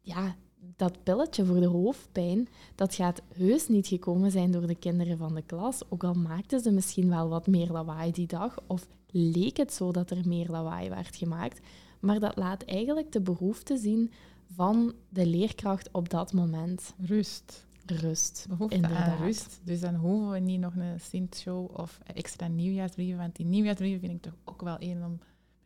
ja, 0.00 0.36
dat 0.78 1.02
pilletje 1.02 1.44
voor 1.44 1.60
de 1.60 1.66
hoofdpijn, 1.66 2.48
dat 2.74 2.94
gaat 2.94 3.22
heus 3.34 3.68
niet 3.68 3.86
gekomen 3.86 4.30
zijn 4.30 4.50
door 4.50 4.66
de 4.66 4.74
kinderen 4.74 5.18
van 5.18 5.34
de 5.34 5.42
klas, 5.42 5.82
ook 5.88 6.04
al 6.04 6.14
maakten 6.14 6.60
ze 6.60 6.70
misschien 6.70 7.08
wel 7.08 7.28
wat 7.28 7.46
meer 7.46 7.70
lawaai 7.70 8.12
die 8.12 8.26
dag, 8.26 8.58
of 8.66 8.86
leek 9.10 9.56
het 9.56 9.72
zo 9.72 9.92
dat 9.92 10.10
er 10.10 10.28
meer 10.28 10.48
lawaai 10.48 10.88
werd 10.88 11.16
gemaakt, 11.16 11.60
maar 12.00 12.20
dat 12.20 12.36
laat 12.36 12.62
eigenlijk 12.62 13.12
de 13.12 13.20
behoefte 13.20 13.76
zien 13.76 14.12
van 14.54 14.92
de 15.08 15.26
leerkracht 15.26 15.88
op 15.92 16.08
dat 16.08 16.32
moment. 16.32 16.94
Rust. 16.98 17.66
Rust. 17.86 18.46
behoefte 18.48 18.74
Inderdaad. 18.74 19.08
aan 19.08 19.24
rust. 19.24 19.60
Dus 19.64 19.80
dan 19.80 19.94
hoeven 19.94 20.30
we 20.30 20.38
niet 20.38 20.60
nog 20.60 20.74
een 20.76 21.00
Sint-show 21.00 21.78
of 21.78 21.98
extra 22.14 22.48
nieuwjaarsbrieven. 22.48 23.18
Want 23.18 23.36
die 23.36 23.46
nieuwjaarsbrieven 23.46 24.00
vind 24.00 24.12
ik 24.12 24.22
toch 24.22 24.36
ook 24.44 24.62
wel 24.62 24.78
één 24.78 25.04
om 25.04 25.18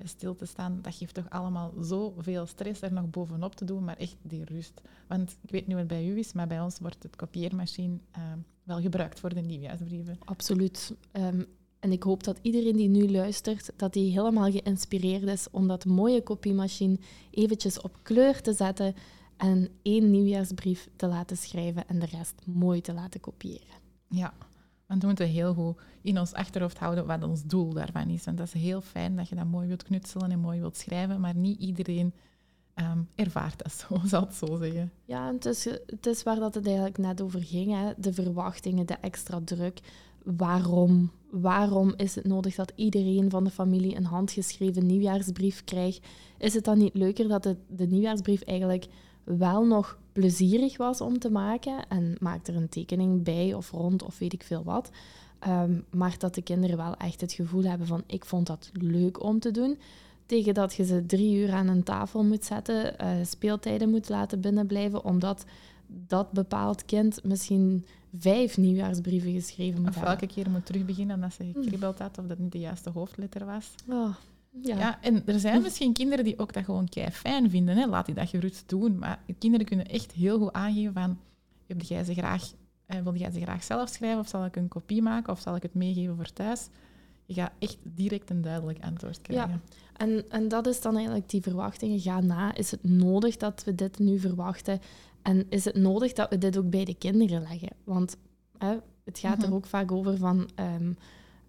stil 0.08 0.34
te 0.34 0.46
staan. 0.46 0.78
Dat 0.82 0.94
geeft 0.94 1.14
toch 1.14 1.30
allemaal 1.30 1.72
zoveel 1.80 2.46
stress 2.46 2.82
er 2.82 2.92
nog 2.92 3.10
bovenop 3.10 3.54
te 3.54 3.64
doen, 3.64 3.84
maar 3.84 3.96
echt 3.96 4.16
die 4.22 4.44
rust. 4.44 4.80
Want 5.06 5.36
ik 5.42 5.50
weet 5.50 5.66
niet 5.66 5.76
wat 5.76 5.86
bij 5.86 6.06
u 6.06 6.18
is, 6.18 6.32
maar 6.32 6.46
bij 6.46 6.60
ons 6.60 6.78
wordt 6.78 7.02
het 7.02 7.16
kopieermachine 7.16 7.98
eh, 8.10 8.22
wel 8.62 8.80
gebruikt 8.80 9.20
voor 9.20 9.34
de 9.34 9.40
nieuwjaarsbrieven. 9.40 10.18
Absoluut. 10.24 10.94
Ehm, 11.12 11.42
en 11.80 11.92
ik 11.92 12.02
hoop 12.02 12.24
dat 12.24 12.38
iedereen 12.42 12.76
die 12.76 12.88
nu 12.88 13.10
luistert, 13.10 13.72
dat 13.76 13.92
die 13.92 14.12
helemaal 14.12 14.50
geïnspireerd 14.50 15.22
is 15.22 15.50
om 15.50 15.68
dat 15.68 15.84
mooie 15.84 16.22
kopiemachine 16.22 16.98
eventjes 17.30 17.80
op 17.80 17.98
kleur 18.02 18.40
te 18.40 18.52
zetten 18.52 18.94
en 19.36 19.68
één 19.82 20.10
nieuwjaarsbrief 20.10 20.88
te 20.96 21.06
laten 21.06 21.36
schrijven 21.36 21.88
en 21.88 21.98
de 21.98 22.06
rest 22.06 22.34
mooi 22.46 22.80
te 22.80 22.92
laten 22.92 23.20
kopiëren. 23.20 23.80
Ja, 24.08 24.34
want 24.92 25.04
we 25.04 25.08
moeten 25.08 25.28
heel 25.28 25.54
goed 25.54 25.76
in 26.02 26.18
ons 26.18 26.32
achterhoofd 26.32 26.78
houden 26.78 27.06
wat 27.06 27.22
ons 27.22 27.44
doel 27.44 27.72
daarvan 27.72 28.08
is. 28.08 28.24
Want 28.24 28.38
dat 28.38 28.46
is 28.46 28.52
heel 28.52 28.80
fijn 28.80 29.16
dat 29.16 29.28
je 29.28 29.34
dat 29.34 29.46
mooi 29.46 29.66
wilt 29.66 29.82
knutselen 29.82 30.30
en 30.30 30.38
mooi 30.38 30.60
wilt 30.60 30.76
schrijven, 30.76 31.20
maar 31.20 31.34
niet 31.34 31.60
iedereen 31.60 32.12
ehm, 32.74 32.98
ervaart 33.14 33.62
dat 33.62 33.72
zo, 33.72 34.00
zal 34.08 34.20
het 34.20 34.34
zo 34.34 34.56
zeggen. 34.56 34.92
Ja, 35.04 35.28
en 35.28 35.34
het 35.34 35.44
is, 35.44 35.64
het 35.64 36.06
is 36.06 36.22
waar 36.22 36.38
dat 36.38 36.54
het 36.54 36.66
eigenlijk 36.66 36.98
net 36.98 37.20
over 37.20 37.42
ging. 37.42 37.72
Hè? 37.72 37.92
De 37.96 38.12
verwachtingen, 38.12 38.86
de 38.86 38.96
extra 39.00 39.40
druk. 39.44 39.80
Waarom? 40.24 41.10
Waarom 41.30 41.94
is 41.96 42.14
het 42.14 42.24
nodig 42.24 42.54
dat 42.54 42.72
iedereen 42.74 43.30
van 43.30 43.44
de 43.44 43.50
familie 43.50 43.96
een 43.96 44.04
handgeschreven 44.04 44.86
nieuwjaarsbrief 44.86 45.64
krijgt? 45.64 46.06
Is 46.38 46.54
het 46.54 46.64
dan 46.64 46.78
niet 46.78 46.94
leuker 46.94 47.28
dat 47.28 47.42
de 47.68 47.86
nieuwjaarsbrief 47.86 48.42
eigenlijk 48.42 48.86
wel 49.24 49.66
nog 49.66 49.98
plezierig 50.12 50.76
was 50.76 51.00
om 51.00 51.18
te 51.18 51.30
maken 51.30 51.88
en 51.88 52.16
maakt 52.20 52.48
er 52.48 52.56
een 52.56 52.68
tekening 52.68 53.22
bij 53.22 53.54
of 53.54 53.70
rond 53.70 54.02
of 54.02 54.18
weet 54.18 54.32
ik 54.32 54.42
veel 54.42 54.64
wat. 54.64 54.90
Ehm, 55.38 55.80
maar 55.90 56.14
dat 56.18 56.34
de 56.34 56.42
kinderen 56.42 56.76
wel 56.76 56.96
echt 56.96 57.20
het 57.20 57.32
gevoel 57.32 57.62
hebben 57.62 57.86
van 57.86 58.02
ik 58.06 58.24
vond 58.24 58.46
dat 58.46 58.70
leuk 58.72 59.22
om 59.22 59.38
te 59.38 59.50
doen. 59.50 59.78
Tegen 60.26 60.54
dat 60.54 60.74
je 60.74 60.84
ze 60.84 61.06
drie 61.06 61.36
uur 61.36 61.52
aan 61.52 61.68
een 61.68 61.82
tafel 61.82 62.24
moet 62.24 62.44
zetten, 62.44 62.94
uh, 63.00 63.10
speeltijden 63.24 63.90
moet 63.90 64.08
laten 64.08 64.40
binnenblijven, 64.40 65.04
omdat 65.04 65.44
dat 65.86 66.32
bepaald 66.32 66.84
kind 66.84 67.24
misschien 67.24 67.86
vijf 68.18 68.56
nieuwjaarsbrieven 68.56 69.32
geschreven 69.32 69.80
moet 69.80 69.88
of 69.88 69.94
hebben. 69.94 70.12
elke 70.12 70.26
keer 70.26 70.50
moet 70.50 70.66
terugbeginnen 70.66 71.22
als 71.22 71.34
ze 71.34 71.50
gekribbeld 71.52 71.98
had 71.98 72.18
of 72.18 72.26
dat 72.26 72.38
niet 72.38 72.52
de 72.52 72.58
juiste 72.58 72.90
hoofdletter 72.90 73.44
was. 73.44 73.74
Oh, 73.88 74.14
ja. 74.60 74.78
Ja. 74.78 74.98
en 75.02 75.26
er 75.26 75.40
zijn 75.40 75.62
misschien 75.62 75.92
kinderen 75.92 76.24
die 76.24 76.38
ook 76.38 76.52
dat 76.52 76.64
gewoon 76.64 76.88
kei 76.88 77.10
fijn 77.10 77.50
vinden. 77.50 77.76
Hè? 77.76 77.86
Laat 77.86 78.06
die 78.06 78.14
dat 78.14 78.28
gerust 78.28 78.68
doen. 78.68 78.98
Maar 78.98 79.22
kinderen 79.38 79.66
kunnen 79.66 79.86
echt 79.86 80.12
heel 80.12 80.38
goed 80.38 80.52
aangeven 80.52 80.92
van... 80.92 81.18
Heb 81.66 81.82
jij 81.82 82.04
ze 82.04 82.14
graag, 82.14 82.52
eh, 82.86 83.00
wil 83.00 83.14
jij 83.16 83.30
ze 83.30 83.40
graag 83.40 83.64
zelf 83.64 83.88
schrijven 83.88 84.18
of 84.20 84.28
zal 84.28 84.44
ik 84.44 84.56
een 84.56 84.68
kopie 84.68 85.02
maken 85.02 85.32
of 85.32 85.40
zal 85.40 85.56
ik 85.56 85.62
het 85.62 85.74
meegeven 85.74 86.16
voor 86.16 86.32
thuis? 86.32 86.68
Je 87.24 87.34
gaat 87.34 87.52
echt 87.58 87.78
direct 87.82 88.30
een 88.30 88.42
duidelijk 88.42 88.78
antwoord 88.84 89.20
krijgen. 89.20 89.50
Ja. 89.50 89.60
En, 89.96 90.24
en 90.30 90.48
dat 90.48 90.66
is 90.66 90.80
dan 90.80 90.94
eigenlijk 90.96 91.28
die 91.30 91.42
verwachtingen. 91.42 92.00
Ga 92.00 92.20
na. 92.20 92.54
Is 92.54 92.70
het 92.70 92.84
nodig 92.84 93.36
dat 93.36 93.64
we 93.64 93.74
dit 93.74 93.98
nu 93.98 94.18
verwachten? 94.18 94.80
En 95.22 95.46
is 95.48 95.64
het 95.64 95.76
nodig 95.76 96.12
dat 96.12 96.30
we 96.30 96.38
dit 96.38 96.56
ook 96.58 96.70
bij 96.70 96.84
de 96.84 96.94
kinderen 96.94 97.40
leggen? 97.42 97.68
Want 97.84 98.16
hè, 98.58 98.76
het 99.04 99.18
gaat 99.18 99.38
Mhm. 99.38 99.46
er 99.46 99.54
ook 99.54 99.66
vaak 99.66 99.92
over 99.92 100.16
van... 100.16 100.50
ehm, 100.54 100.92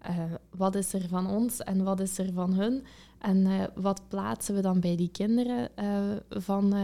eh, 0.04 0.24
wat 0.50 0.74
is 0.74 0.92
er 0.92 1.08
van 1.08 1.26
ons 1.26 1.60
en 1.60 1.84
wat 1.84 2.00
is 2.00 2.18
er 2.18 2.32
van 2.32 2.52
hun? 2.52 2.84
En 3.18 3.46
eh, 3.46 3.64
wat 3.74 4.08
plaatsen 4.08 4.54
we 4.54 4.60
dan 4.60 4.80
bij 4.80 4.96
die 4.96 5.10
kinderen 5.10 5.76
eh, 5.76 6.16
van 6.28 6.74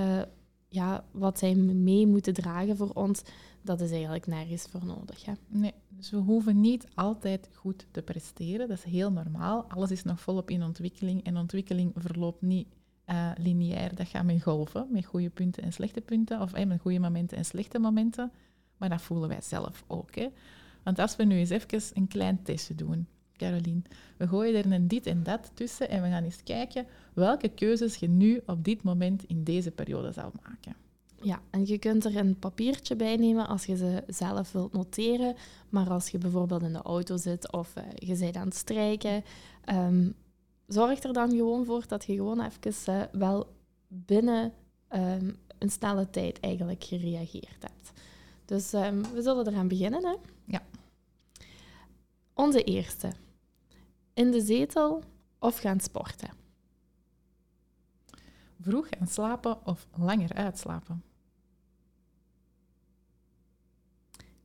ja, 0.69 1.05
wat 1.11 1.39
zij 1.39 1.55
mee 1.55 2.07
moeten 2.07 2.35
dragen 2.35 2.77
voor 2.77 2.91
ons? 2.91 3.23
Dat 3.63 3.81
is 3.81 3.91
eigenlijk 3.91 4.27
nergens 4.27 4.67
voor 4.71 4.85
nodig. 4.85 5.25
Hè? 5.25 5.33
Nee, 5.49 5.75
dus 5.89 6.11
we 6.11 6.17
hoeven 6.17 6.61
niet 6.61 6.87
altijd 6.95 7.49
goed 7.55 7.87
te 7.91 8.03
presteren. 8.03 8.69
Dat 8.69 8.79
is 8.79 8.85
heel 8.85 9.13
normaal. 9.13 9.65
Alles 9.69 9.91
is 9.91 10.03
nog 10.03 10.21
volop 10.21 10.51
in 10.51 10.63
ontwikkeling. 10.63 11.25
En 11.25 11.37
ontwikkeling 11.37 11.93
verloopt 11.97 12.43
niet 12.43 12.69
lineair. 13.37 13.95
Dat 13.95 14.09
gaat 14.09 14.25
met 14.25 14.43
golven, 14.43 14.87
met 14.91 15.05
goede 15.05 15.31
punten 15.31 15.63
en 15.63 15.73
slechte 15.73 16.01
punten. 16.01 16.41
Of 16.41 16.53
met 16.67 16.81
goede 16.81 16.99
momenten 16.99 17.37
en 17.37 17.45
slechte 17.45 17.79
momenten. 17.79 18.33
Maar 18.77 18.89
dat 18.89 19.03
voelen 19.03 19.29
wij 19.29 19.43
zelf 19.43 19.85
ook. 19.87 20.15
Hè. 20.15 20.29
Want 20.83 20.99
als 20.99 21.17
we 21.17 21.25
nu 21.25 21.37
eens 21.37 21.51
even 21.51 21.81
een 21.95 22.09
klein 22.09 22.43
testje 22.43 22.75
doen, 22.75 23.07
Caroline. 23.41 23.83
We 24.17 24.29
gooien 24.29 24.55
er 24.55 24.73
een 24.73 24.89
dit 24.89 25.07
en 25.07 25.23
dat 25.23 25.51
tussen 25.55 25.89
en 25.89 26.03
we 26.03 26.09
gaan 26.09 26.25
eens 26.25 26.43
kijken 26.43 26.87
welke 27.15 27.49
keuzes 27.49 27.97
je 27.97 28.09
nu 28.09 28.41
op 28.47 28.65
dit 28.65 28.83
moment 28.83 29.25
in 29.25 29.45
deze 29.45 29.71
periode 29.71 30.13
zou 30.13 30.33
maken. 30.43 30.75
Ja, 31.23 31.41
en 31.51 31.67
je 31.67 31.79
kunt 31.79 32.05
er 32.05 32.17
een 32.17 32.39
papiertje 32.39 32.97
bij 32.97 33.17
nemen 33.17 33.47
als 33.47 33.65
je 33.65 33.77
ze 33.77 34.03
zelf 34.07 34.53
wilt 34.53 34.73
noteren. 34.73 35.35
Maar 35.69 35.91
als 35.91 36.09
je 36.09 36.19
bijvoorbeeld 36.19 36.63
in 36.63 36.73
de 36.73 36.83
auto 36.83 37.17
zit 37.17 37.53
of 37.53 37.77
eh, 37.77 37.85
je 37.95 38.19
bent 38.19 38.37
aan 38.37 38.47
het 38.47 38.57
strijken, 38.57 39.25
ehm, 39.65 40.11
zorg 40.67 41.03
er 41.03 41.13
dan 41.13 41.31
gewoon 41.31 41.65
voor 41.65 41.85
dat 41.87 42.05
je 42.05 42.15
gewoon 42.15 42.41
even 42.41 42.95
eh, 42.95 43.03
wel 43.13 43.47
binnen 43.89 44.53
ehm, 44.89 45.31
een 45.59 45.71
snelle 45.71 46.11
tijd 46.11 46.41
eigenlijk 46.41 46.85
gereageerd 46.85 47.63
hebt. 47.63 47.93
Dus 48.45 48.73
ehm, 48.73 49.03
we 49.15 49.23
zullen 49.23 49.47
eraan 49.47 49.69
beginnen. 49.69 50.05
Hè? 50.05 50.15
Ja. 50.51 50.63
Onze 52.35 52.65
eerste. 52.65 53.13
In 54.15 54.31
de 54.31 54.41
zetel 54.41 55.03
of 55.39 55.59
gaan 55.59 55.81
sporten? 55.81 56.31
Vroeg 58.61 58.89
gaan 58.89 59.07
slapen 59.07 59.67
of 59.67 59.87
langer 59.97 60.33
uitslapen? 60.33 61.03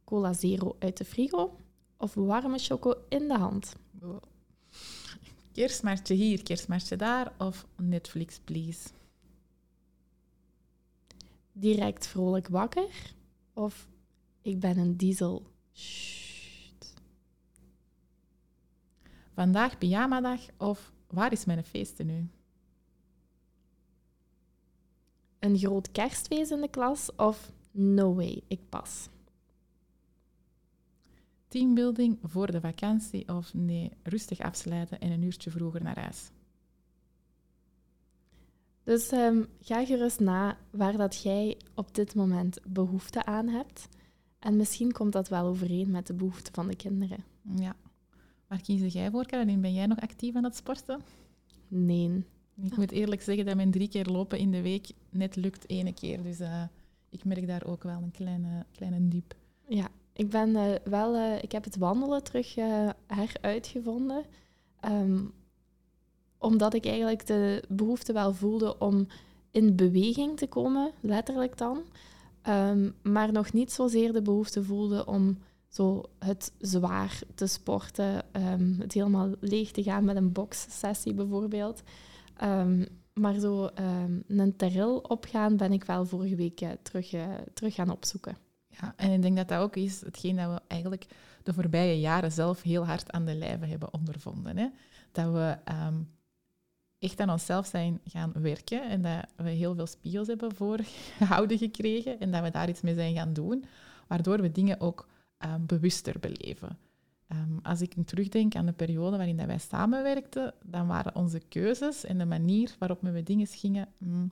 Cola 0.03 0.33
Zero 0.33 0.75
uit 0.79 0.97
de 0.97 1.05
frigo 1.05 1.59
of 1.97 2.13
warme 2.13 2.57
choco 2.57 2.93
in 3.09 3.27
de 3.27 3.37
hand? 3.37 3.75
Kerstmarktje 5.51 6.13
hier, 6.13 6.43
kerstmarktje 6.43 6.95
daar 6.95 7.33
of 7.37 7.65
Netflix, 7.75 8.39
please? 8.39 8.89
direct 11.57 12.07
vrolijk 12.07 12.47
wakker 12.47 13.13
of 13.53 13.87
ik 14.41 14.59
ben 14.59 14.77
een 14.77 14.97
diesel. 14.97 15.53
Sst. 15.75 16.93
Vandaag 19.33 19.77
pyjamadag 19.77 20.41
of 20.57 20.93
waar 21.07 21.31
is 21.31 21.45
mijn 21.45 21.63
feesten 21.63 22.05
nu? 22.05 22.29
Een 25.39 25.57
groot 25.57 25.91
kerstfeest 25.91 26.51
in 26.51 26.61
de 26.61 26.69
klas 26.69 27.15
of 27.15 27.51
no 27.71 28.15
way, 28.15 28.41
ik 28.47 28.69
pas. 28.69 29.09
Teambuilding 31.47 32.19
voor 32.23 32.51
de 32.51 32.59
vakantie 32.59 33.27
of 33.27 33.53
nee, 33.53 33.91
rustig 34.03 34.39
afsluiten 34.39 34.99
en 34.99 35.11
een 35.11 35.23
uurtje 35.23 35.51
vroeger 35.51 35.83
naar 35.83 35.99
huis? 35.99 36.29
Dus 38.83 39.09
ehm, 39.09 39.43
ga 39.59 39.85
gerust 39.85 40.19
na 40.19 40.57
waar 40.69 40.97
dat 40.97 41.21
jij 41.21 41.57
op 41.73 41.95
dit 41.95 42.15
moment 42.15 42.59
behoefte 42.67 43.25
aan 43.25 43.47
hebt. 43.47 43.87
En 44.45 44.55
misschien 44.55 44.91
komt 44.91 45.13
dat 45.13 45.27
wel 45.27 45.45
overeen 45.45 45.91
met 45.91 46.07
de 46.07 46.13
behoeften 46.13 46.53
van 46.53 46.67
de 46.67 46.75
kinderen. 46.75 47.23
Ja. 47.55 47.75
Waar 48.47 48.61
kies 48.61 48.93
jij 48.93 49.11
voor, 49.11 49.25
Caroline? 49.25 49.61
Ben 49.61 49.73
jij 49.73 49.85
nog 49.85 49.99
actief 49.99 50.35
aan 50.35 50.43
het 50.43 50.55
sporten? 50.55 51.01
Nee. 51.67 52.25
Ik 52.61 52.77
moet 52.77 52.91
eerlijk 52.91 53.21
zeggen 53.21 53.45
dat 53.45 53.55
mijn 53.55 53.71
drie 53.71 53.87
keer 53.87 54.05
lopen 54.05 54.37
in 54.37 54.51
de 54.51 54.61
week 54.61 54.87
net 55.09 55.35
lukt 55.35 55.69
ene 55.69 55.93
keer. 55.93 56.23
Dus 56.23 56.39
eh, 56.39 56.63
ik 57.09 57.23
merk 57.23 57.47
daar 57.47 57.65
ook 57.65 57.83
wel 57.83 58.01
een 58.01 58.11
kleine, 58.11 58.65
kleine 58.71 59.07
diep. 59.07 59.35
Ja, 59.67 59.87
ik 60.13 60.29
ben 60.29 60.55
eh, 60.55 60.75
wel... 60.83 61.15
eh, 61.15 61.43
ik 61.43 61.51
heb 61.51 61.63
het 61.63 61.77
wandelen 61.77 62.23
terug 62.23 62.55
heruitgevonden. 63.07 64.23
Ehm, 64.79 65.23
omdat 66.37 66.73
ik 66.73 66.85
eigenlijk 66.85 67.27
de 67.27 67.63
behoefte 67.69 68.13
wel 68.13 68.33
voelde 68.33 68.77
om 68.77 69.07
in 69.51 69.75
beweging 69.75 70.37
te 70.37 70.47
komen, 70.47 70.91
letterlijk 70.99 71.57
dan. 71.57 71.83
Ehm, 72.45 72.89
maar 73.01 73.31
nog 73.31 73.53
niet 73.53 73.71
zozeer 73.71 74.13
de 74.13 74.21
behoefte 74.21 74.63
voelde 74.63 75.05
om 75.05 75.37
zo 75.67 76.03
het 76.19 76.53
zwaar 76.57 77.19
te 77.35 77.47
sporten, 77.47 78.23
ehm, 78.31 78.79
het 78.79 78.93
helemaal 78.93 79.29
leeg 79.39 79.71
te 79.71 79.83
gaan 79.83 80.05
met 80.05 80.15
een 80.15 80.31
boxsessie 80.31 81.13
bijvoorbeeld. 81.13 81.83
Ehm, 82.37 82.85
maar 83.13 83.39
zo 83.39 83.69
een 84.27 84.53
terril 84.57 84.97
opgaan 84.97 85.57
ben 85.57 85.71
ik 85.73 85.83
wel 85.83 86.05
vorige 86.05 86.35
week 86.35 86.61
eh, 86.61 86.69
terug, 86.81 87.13
eh, 87.13 87.33
terug 87.53 87.75
gaan 87.75 87.89
opzoeken. 87.89 88.37
Ja, 88.67 88.93
en 88.95 89.11
ik 89.11 89.21
denk 89.21 89.37
dat 89.37 89.47
dat 89.47 89.59
ook 89.59 89.75
is 89.75 90.01
hetgeen 90.01 90.35
dat 90.35 90.51
we 90.51 90.61
eigenlijk 90.67 91.05
de 91.43 91.53
voorbije 91.53 91.99
jaren 91.99 92.31
zelf 92.31 92.61
heel 92.61 92.85
hard 92.85 93.11
aan 93.11 93.25
de 93.25 93.35
lijve 93.35 93.65
hebben 93.65 93.93
ondervonden. 93.93 94.57
Hè? 94.57 94.67
Dat 95.11 95.31
we 95.31 95.57
echt 97.05 97.19
aan 97.19 97.29
onszelf 97.29 97.65
zijn 97.65 97.99
gaan 98.05 98.31
werken 98.33 98.89
en 98.89 99.01
dat 99.01 99.25
we 99.35 99.49
heel 99.49 99.75
veel 99.75 99.87
spiegels 99.87 100.27
hebben 100.27 100.55
voorgehouden 100.55 101.57
gekregen 101.57 102.19
en 102.19 102.31
dat 102.31 102.43
we 102.43 102.49
daar 102.49 102.69
iets 102.69 102.81
mee 102.81 102.93
zijn 102.93 103.15
gaan 103.15 103.33
doen, 103.33 103.65
waardoor 104.07 104.41
we 104.41 104.51
dingen 104.51 104.79
ook 104.79 105.07
ehm, 105.37 105.65
bewuster 105.65 106.19
beleven. 106.19 106.77
Ehm, 107.27 107.57
als 107.61 107.81
ik 107.81 107.93
terugdenk 108.05 108.55
aan 108.55 108.65
de 108.65 108.71
periode 108.71 109.17
waarin 109.17 109.37
dat 109.37 109.45
wij 109.45 109.57
samenwerkten, 109.57 110.53
dan 110.63 110.87
waren 110.87 111.15
onze 111.15 111.39
keuzes 111.49 112.05
en 112.05 112.17
de 112.17 112.25
manier 112.25 112.75
waarop 112.79 113.01
we 113.01 113.09
met 113.09 113.25
dingen 113.25 113.47
gingen 113.47 113.87
mm, 113.97 114.31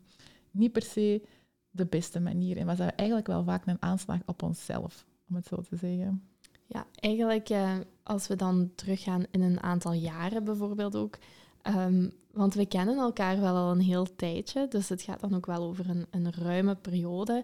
niet 0.51 0.71
per 0.71 0.81
se 0.83 1.21
de 1.69 1.85
beste 1.85 2.19
manier. 2.19 2.57
En 2.57 2.65
was 2.65 2.77
dat 2.77 2.93
eigenlijk 2.95 3.27
wel 3.27 3.43
vaak 3.43 3.65
een 3.65 3.81
aanslag 3.81 4.19
op 4.25 4.43
onszelf, 4.43 5.05
om 5.29 5.35
het 5.35 5.45
zo 5.45 5.61
te 5.61 5.75
zeggen. 5.75 6.23
Ja, 6.65 6.85
eigenlijk 6.95 7.49
eh, 7.49 7.77
als 8.03 8.27
we 8.27 8.35
dan 8.35 8.71
teruggaan 8.75 9.25
in 9.31 9.41
een 9.41 9.61
aantal 9.61 9.93
jaren 9.93 10.43
bijvoorbeeld 10.43 10.95
ook. 10.95 11.17
ehm, 11.61 12.09
want 12.33 12.53
we 12.53 12.65
kennen 12.65 12.97
elkaar 12.97 13.39
wel 13.39 13.55
al 13.55 13.71
een 13.71 13.81
heel 13.81 14.15
tijdje, 14.15 14.67
dus 14.67 14.89
het 14.89 15.01
gaat 15.01 15.19
dan 15.19 15.35
ook 15.35 15.45
wel 15.45 15.63
over 15.63 15.89
een, 15.89 16.05
een 16.11 16.33
ruime 16.33 16.75
periode. 16.75 17.43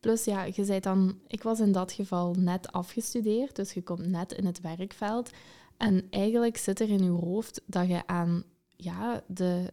Plus 0.00 0.24
ja, 0.24 0.44
je 0.44 0.64
zei 0.64 0.80
dan, 0.80 1.18
ik 1.26 1.42
was 1.42 1.60
in 1.60 1.72
dat 1.72 1.92
geval 1.92 2.34
net 2.34 2.72
afgestudeerd, 2.72 3.56
dus 3.56 3.72
je 3.72 3.82
komt 3.82 4.06
net 4.06 4.32
in 4.32 4.46
het 4.46 4.60
werkveld. 4.60 5.30
En 5.76 6.06
eigenlijk 6.10 6.56
zit 6.56 6.80
er 6.80 6.88
in 6.88 7.04
je 7.04 7.10
hoofd 7.10 7.62
dat 7.66 7.88
je 7.88 8.06
aan 8.06 8.44
ja, 8.76 9.22
de, 9.26 9.72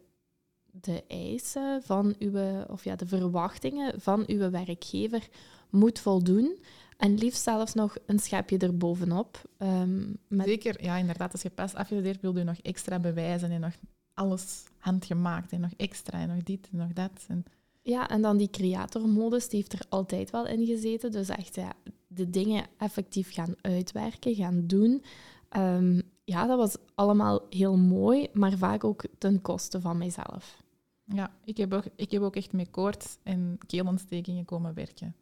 de 0.72 1.04
eisen 1.08 1.82
van 1.84 2.16
uw, 2.20 2.64
of 2.68 2.84
ja, 2.84 2.96
de 2.96 3.08
verwachtingen 3.08 4.02
van 4.02 4.24
uw 4.28 4.50
werkgever 4.50 5.28
moet 5.70 6.00
voldoen. 6.00 6.58
En 6.98 7.18
liefst 7.18 7.44
zelfs 7.44 7.74
nog 7.74 7.96
een 8.06 8.20
schepje 8.20 8.58
erbovenop. 8.58 9.42
ehm 9.58 10.14
Zeker, 10.30 10.84
ja, 10.84 10.98
inderdaad, 10.98 11.32
als 11.32 11.42
je 11.42 11.50
pas 11.50 11.74
afgestudeerd 11.74 12.22
wil 12.22 12.38
je 12.38 12.44
nog 12.44 12.58
extra 12.62 13.00
bewijzen 13.00 13.52
en 13.52 13.60
nog 13.60 13.74
alles 14.14 14.64
handgemaakt 14.78 15.52
en 15.52 15.62
nog 15.62 15.74
extra 15.78 16.20
en 16.20 16.28
nog 16.28 16.44
dit 16.44 16.70
en 16.72 16.78
nog 16.78 16.94
dat. 16.94 17.26
En 17.28 17.46
Ja, 17.82 18.10
en 18.10 18.22
dan 18.22 18.38
die 18.38 18.50
creatormodus, 18.50 19.50
die 19.50 19.60
heeft 19.60 19.74
er 19.74 19.86
altijd 19.90 20.30
wel 20.30 20.48
in 20.48 20.66
gezeten. 20.66 21.12
Dus 21.12 21.30
echt 21.30 21.56
ja, 21.56 21.74
de 22.08 22.30
dingen 22.30 22.66
effectief 22.78 23.34
gaan 23.34 23.56
uitwerken, 23.62 24.36
gaan 24.36 24.68
doen. 24.68 25.04
Ehm, 25.50 26.02
ja, 26.24 26.48
dat 26.48 26.58
was 26.58 26.76
allemaal 26.96 27.42
heel 27.50 27.78
mooi, 27.78 28.28
maar 28.34 28.58
vaak 28.58 28.84
ook 28.84 29.04
ten 29.18 29.42
koste 29.42 29.82
van 29.82 29.98
mijzelf. 29.98 30.64
Ja, 31.06 31.32
ik 31.44 31.58
heb 31.58 31.74
ook, 31.74 31.84
ik 31.96 32.12
heb 32.12 32.22
ook 32.22 32.36
echt 32.36 32.54
met 32.54 32.72
koorts 32.72 33.18
en 33.24 33.58
keelontstekingen 33.66 34.46
komen 34.46 34.74
werken. 34.74 35.16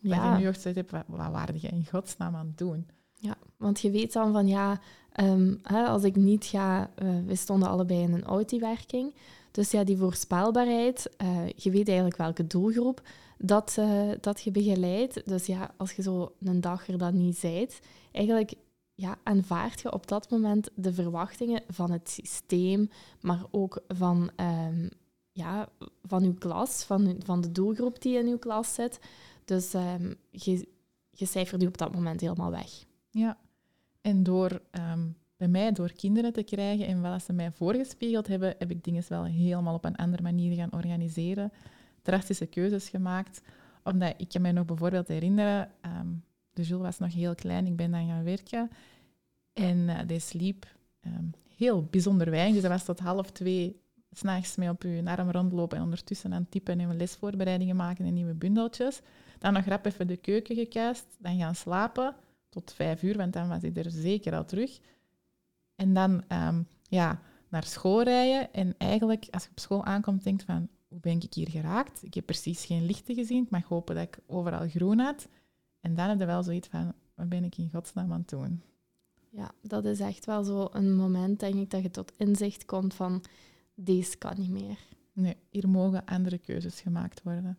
Ja. 0.00 0.32
je 0.32 0.38
nu 0.38 0.46
echt 0.46 0.60
zegt, 0.60 0.76
hebt, 0.76 0.90
wat, 0.90 1.04
wat 1.06 1.30
waarde 1.30 1.60
je 1.60 1.68
in 1.68 1.86
godsnaam 1.86 2.34
aan 2.34 2.46
het 2.46 2.58
doen? 2.58 2.86
Want 3.62 3.80
je 3.80 3.90
weet 3.90 4.12
dan 4.12 4.32
van 4.32 4.46
ja, 4.46 4.80
ehm, 5.12 5.54
hè, 5.62 5.84
als 5.84 6.02
ik 6.02 6.16
niet 6.16 6.44
ga, 6.44 6.90
eh, 6.94 7.08
we 7.26 7.34
stonden 7.34 7.68
allebei 7.68 8.00
in 8.00 8.12
een 8.12 8.24
Audi-werking. 8.24 9.14
Dus 9.50 9.70
ja, 9.70 9.84
die 9.84 9.96
voorspelbaarheid, 9.96 11.10
eh, 11.16 11.48
je 11.56 11.70
weet 11.70 11.86
eigenlijk 11.86 12.16
welke 12.16 12.46
doelgroep 12.46 13.02
dat, 13.38 13.74
eh, 13.78 14.10
dat 14.20 14.40
je 14.40 14.50
begeleidt. 14.50 15.28
Dus 15.28 15.46
ja, 15.46 15.74
als 15.76 15.92
je 15.92 16.02
zo 16.02 16.32
een 16.40 16.60
dag 16.60 16.88
er 16.88 16.98
dan 16.98 17.16
niet 17.16 17.38
zijt, 17.38 17.80
eigenlijk 18.12 18.54
ja, 18.94 19.18
aanvaard 19.22 19.80
je 19.80 19.92
op 19.92 20.08
dat 20.08 20.30
moment 20.30 20.70
de 20.74 20.92
verwachtingen 20.92 21.62
van 21.68 21.90
het 21.90 22.10
systeem, 22.10 22.90
maar 23.20 23.44
ook 23.50 23.82
van, 23.88 24.30
ehm, 24.36 24.88
ja, 25.32 25.68
van 26.02 26.22
uw 26.22 26.34
klas, 26.34 26.84
van, 26.84 27.16
van 27.24 27.40
de 27.40 27.52
doelgroep 27.52 28.02
die 28.02 28.18
in 28.18 28.26
uw 28.26 28.38
klas 28.38 28.74
zit. 28.74 29.00
Dus 29.44 29.74
ehm, 29.74 30.14
je, 30.30 30.68
je 31.10 31.26
cijfert 31.26 31.60
die 31.60 31.68
op 31.68 31.78
dat 31.78 31.94
moment 31.94 32.20
helemaal 32.20 32.50
weg. 32.50 32.84
Ja, 33.10 33.38
en 34.02 34.22
door 34.22 34.60
ehm, 34.70 35.08
bij 35.36 35.48
mij 35.48 35.72
door 35.72 35.92
kinderen 35.92 36.32
te 36.32 36.42
krijgen 36.42 36.86
en 36.86 37.00
wat 37.00 37.22
ze 37.22 37.32
mij 37.32 37.50
voorgespiegeld 37.52 38.26
hebben, 38.26 38.54
heb 38.58 38.70
ik 38.70 38.84
dingen 38.84 39.04
wel 39.08 39.24
helemaal 39.24 39.74
op 39.74 39.84
een 39.84 39.96
andere 39.96 40.22
manier 40.22 40.56
gaan 40.56 40.72
organiseren. 40.72 41.52
Drastische 42.02 42.46
keuzes 42.46 42.88
gemaakt. 42.88 43.42
Omdat 43.84 44.14
ik 44.16 44.28
kan 44.28 44.42
mij 44.42 44.52
nog 44.52 44.64
bijvoorbeeld 44.64 45.08
herinneren, 45.08 45.70
ehm, 45.80 46.06
de 46.52 46.62
Jules 46.62 46.82
was 46.82 46.98
nog 46.98 47.14
heel 47.14 47.34
klein, 47.34 47.66
ik 47.66 47.76
ben 47.76 47.90
dan 47.90 48.06
gaan 48.06 48.24
werken. 48.24 48.70
En 49.52 49.88
eh, 49.88 50.06
die 50.06 50.18
sliep 50.18 50.66
ehm, 51.00 51.24
heel 51.56 51.82
bijzonder 51.90 52.30
weinig. 52.30 52.52
Dus 52.52 52.62
dat 52.62 52.70
was 52.70 52.84
tot 52.84 52.98
half 52.98 53.30
twee 53.30 53.80
s'nachts 54.10 54.56
mee 54.56 54.68
op 54.68 54.82
uw 54.82 55.06
arm 55.06 55.30
rondlopen 55.30 55.76
en 55.76 55.82
ondertussen 55.84 56.34
aan 56.34 56.48
typen 56.48 56.80
en 56.80 56.96
lesvoorbereidingen 56.96 57.76
maken 57.76 58.04
en 58.04 58.14
nieuwe 58.14 58.34
bundeltjes. 58.34 59.00
Dan 59.38 59.52
nog 59.52 59.64
rap 59.64 59.86
even 59.86 60.06
de 60.06 60.16
keuken 60.16 60.56
gekuist, 60.56 61.06
dan 61.18 61.38
gaan 61.38 61.54
slapen 61.54 62.14
tot 62.52 62.72
vijf 62.72 63.02
uur, 63.02 63.16
want 63.16 63.32
dan 63.32 63.48
was 63.48 63.62
ik 63.62 63.76
er 63.76 63.90
zeker 63.90 64.34
al 64.34 64.44
terug. 64.44 64.78
En 65.74 65.94
dan 65.94 66.22
ehm, 66.28 66.62
ja, 66.82 67.20
naar 67.48 67.64
school 67.64 68.02
rijden. 68.02 68.52
En 68.52 68.74
eigenlijk, 68.78 69.26
als 69.30 69.44
je 69.44 69.50
op 69.50 69.60
school 69.60 69.84
aankomt, 69.84 70.24
denkt 70.24 70.42
van, 70.42 70.68
hoe 70.88 71.00
ben 71.00 71.20
ik 71.20 71.34
hier 71.34 71.50
geraakt? 71.50 72.02
Ik 72.02 72.14
heb 72.14 72.26
precies 72.26 72.64
geen 72.64 72.86
lichten 72.86 73.14
gezien. 73.14 73.44
Ik 73.44 73.50
mag 73.50 73.64
hopen 73.64 73.94
dat 73.94 74.04
ik 74.04 74.18
overal 74.26 74.68
groen 74.68 74.98
had. 74.98 75.28
En 75.80 75.94
dan 75.94 76.08
heb 76.08 76.18
je 76.18 76.26
wel 76.26 76.42
zoiets 76.42 76.68
van, 76.68 76.92
wat 77.14 77.28
ben 77.28 77.44
ik 77.44 77.56
in 77.58 77.70
godsnaam 77.70 78.12
aan 78.12 78.18
het 78.18 78.28
doen? 78.28 78.62
Ja, 79.30 79.50
dat 79.62 79.84
is 79.84 80.00
echt 80.00 80.24
wel 80.24 80.44
zo 80.44 80.68
een 80.72 80.96
moment, 80.96 81.40
denk 81.40 81.54
ik, 81.54 81.70
dat 81.70 81.82
je 81.82 81.90
tot 81.90 82.12
inzicht 82.16 82.64
komt 82.64 82.94
van 82.94 83.24
deze 83.74 84.16
kan 84.16 84.34
niet 84.36 84.50
meer. 84.50 84.78
Nee, 85.12 85.36
hier 85.50 85.68
mogen 85.68 86.04
andere 86.04 86.38
keuzes 86.38 86.80
gemaakt 86.80 87.22
worden. 87.22 87.58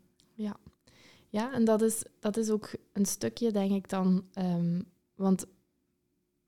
Ja, 1.33 1.53
en 1.53 1.65
dat 1.65 1.81
is, 1.81 2.03
dat 2.19 2.37
is 2.37 2.49
ook 2.49 2.71
een 2.91 3.05
stukje, 3.05 3.51
denk 3.51 3.71
ik 3.71 3.89
dan, 3.89 4.25
ehm, 4.33 4.81
want 5.15 5.45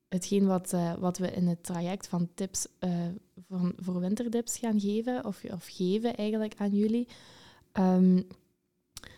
hetgeen 0.08 0.46
wat, 0.46 0.74
eh, 0.74 0.94
wat 0.94 1.18
we 1.18 1.32
in 1.32 1.48
het 1.48 1.64
traject 1.64 2.08
van 2.08 2.30
tips 2.34 2.68
eh, 2.80 3.08
van, 3.48 3.74
voor 3.78 4.00
winterdips 4.00 4.58
gaan 4.58 4.80
geven, 4.80 5.26
of, 5.26 5.44
of 5.44 5.66
geven 5.66 6.16
eigenlijk 6.16 6.54
aan 6.58 6.76
jullie, 6.76 7.08
ehm, 7.72 8.22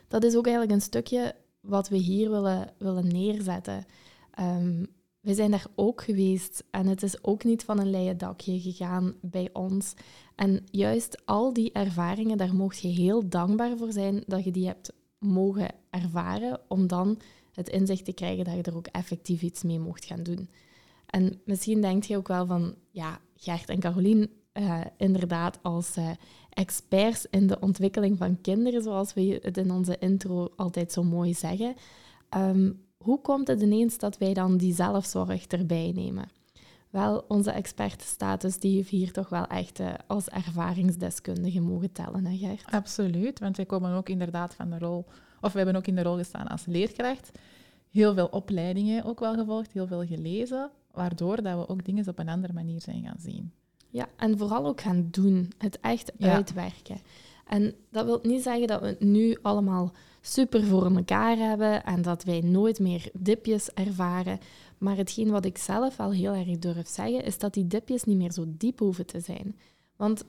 dat 0.07 0.23
is 0.23 0.35
ook 0.35 0.45
eigenlijk 0.45 0.75
een 0.75 0.85
stukje 0.85 1.35
wat 1.59 1.89
we 1.89 1.97
hier 1.97 2.29
willen, 2.29 2.73
willen 2.77 3.07
neerzetten. 3.07 3.85
Ehm, 4.31 4.85
we 5.19 5.33
zijn 5.33 5.51
daar 5.51 5.67
ook 5.75 6.01
geweest 6.01 6.63
en 6.71 6.87
het 6.87 7.03
is 7.03 7.23
ook 7.23 7.43
niet 7.43 7.63
van 7.63 7.79
een 7.79 7.89
leien 7.89 8.17
dakje 8.17 8.59
gegaan 8.59 9.15
bij 9.21 9.49
ons. 9.53 9.93
En 10.35 10.65
juist 10.71 11.25
al 11.25 11.53
die 11.53 11.71
ervaringen, 11.71 12.37
daar 12.37 12.55
mocht 12.55 12.79
je 12.79 12.87
heel 12.87 13.29
dankbaar 13.29 13.77
voor 13.77 13.91
zijn 13.91 14.23
dat 14.27 14.43
je 14.43 14.51
die 14.51 14.67
hebt 14.67 14.91
mogen 15.19 15.67
ervaren, 15.89 16.59
om 16.67 16.87
dan 16.87 17.19
het 17.53 17.69
inzicht 17.69 18.05
te 18.05 18.13
krijgen 18.13 18.45
dat 18.45 18.53
je 18.53 18.61
er 18.61 18.75
ook 18.75 18.87
effectief 18.87 19.41
iets 19.41 19.63
mee 19.63 19.79
mocht 19.79 20.05
gaan 20.05 20.23
doen. 20.23 20.49
En 21.05 21.41
misschien 21.45 21.81
denkt 21.81 22.05
je 22.05 22.17
ook 22.17 22.27
wel 22.27 22.45
van, 22.45 22.75
ja, 22.91 23.19
Gert 23.35 23.69
en 23.69 23.79
Carolien, 23.79 24.29
eh, 24.51 24.81
inderdaad 24.97 25.59
als 25.61 25.95
eh, 25.95 26.09
experts 26.49 27.25
in 27.29 27.47
de 27.47 27.59
ontwikkeling 27.59 28.17
van 28.17 28.41
kinderen, 28.41 28.81
zoals 28.81 29.13
we 29.13 29.39
het 29.41 29.57
in 29.57 29.71
onze 29.71 29.97
intro 29.97 30.49
altijd 30.55 30.91
zo 30.91 31.03
mooi 31.03 31.33
zeggen. 31.33 31.75
Ehm, 32.29 32.71
hoe 32.97 33.21
komt 33.21 33.47
het 33.47 33.61
ineens 33.61 33.97
dat 33.97 34.17
wij 34.17 34.33
dan 34.33 34.57
die 34.57 34.73
zelfzorg 34.73 35.45
erbij 35.47 35.91
nemen? 35.95 36.29
Wel, 36.89 37.25
onze 37.27 37.51
expertenstatus 37.51 38.59
die 38.59 38.75
heeft 38.75 38.89
hier 38.89 39.11
toch 39.11 39.29
wel 39.29 39.45
echt 39.47 39.79
eh, 39.79 39.93
als 40.07 40.27
ervaringsdeskundige 40.29 41.61
mogen 41.61 41.91
tellen, 41.91 42.25
hè 42.25 42.37
Gert? 42.37 42.71
Absoluut, 42.71 43.39
want 43.39 43.57
wij 43.57 43.65
komen 43.65 43.93
ook 43.93 44.09
inderdaad 44.09 44.55
van 44.55 44.69
de 44.69 44.79
rol, 44.79 45.05
of 45.41 45.51
we 45.51 45.57
hebben 45.57 45.75
ook 45.75 45.87
in 45.87 45.95
de 45.95 46.03
rol 46.03 46.17
gestaan 46.17 46.47
als 46.47 46.65
leerkracht. 46.65 47.31
Heel 47.91 48.13
veel 48.13 48.27
opleidingen 48.27 49.03
ook 49.03 49.19
wel 49.19 49.33
gevolgd, 49.35 49.71
heel 49.71 49.87
veel 49.87 50.05
gelezen, 50.05 50.69
waardoor 50.91 51.41
dat 51.41 51.57
we 51.57 51.67
ook 51.67 51.85
dingen 51.85 52.07
op 52.07 52.19
een 52.19 52.29
andere 52.29 52.53
manier 52.53 52.81
zijn 52.81 53.03
gaan 53.03 53.19
zien. 53.19 53.51
Ja, 53.89 54.07
en 54.17 54.37
vooral 54.37 54.65
ook 54.65 54.81
gaan 54.81 55.07
doen, 55.11 55.51
het 55.57 55.79
echt 55.79 56.11
Ja. 56.17 56.33
uitwerken. 56.33 56.97
En 57.47 57.73
dat 57.91 58.05
wil 58.05 58.19
niet 58.23 58.43
zeggen 58.43 58.67
dat 58.67 58.81
we 58.81 58.87
het 58.87 58.99
nu 58.99 59.37
allemaal 59.41 59.91
super 60.21 60.63
voor 60.63 60.95
elkaar 60.95 61.37
hebben 61.37 61.83
en 61.83 62.01
dat 62.01 62.23
wij 62.23 62.39
nooit 62.41 62.79
meer 62.79 63.09
dipjes 63.13 63.73
ervaren. 63.73 64.39
Maar 64.77 64.95
hetgeen 64.97 65.29
wat 65.31 65.45
ik 65.45 65.57
zelf 65.57 65.97
wel 65.97 66.11
heel 66.11 66.33
erg 66.33 66.57
durf 66.59 66.87
zeggen, 66.87 67.23
is 67.23 67.37
dat 67.37 67.53
die 67.53 67.67
dipjes 67.67 68.03
niet 68.03 68.17
meer 68.17 68.31
zo 68.31 68.45
diep 68.47 68.79
hoeven 68.79 69.05
te 69.05 69.19
zijn. 69.19 69.55
Want 69.95 70.23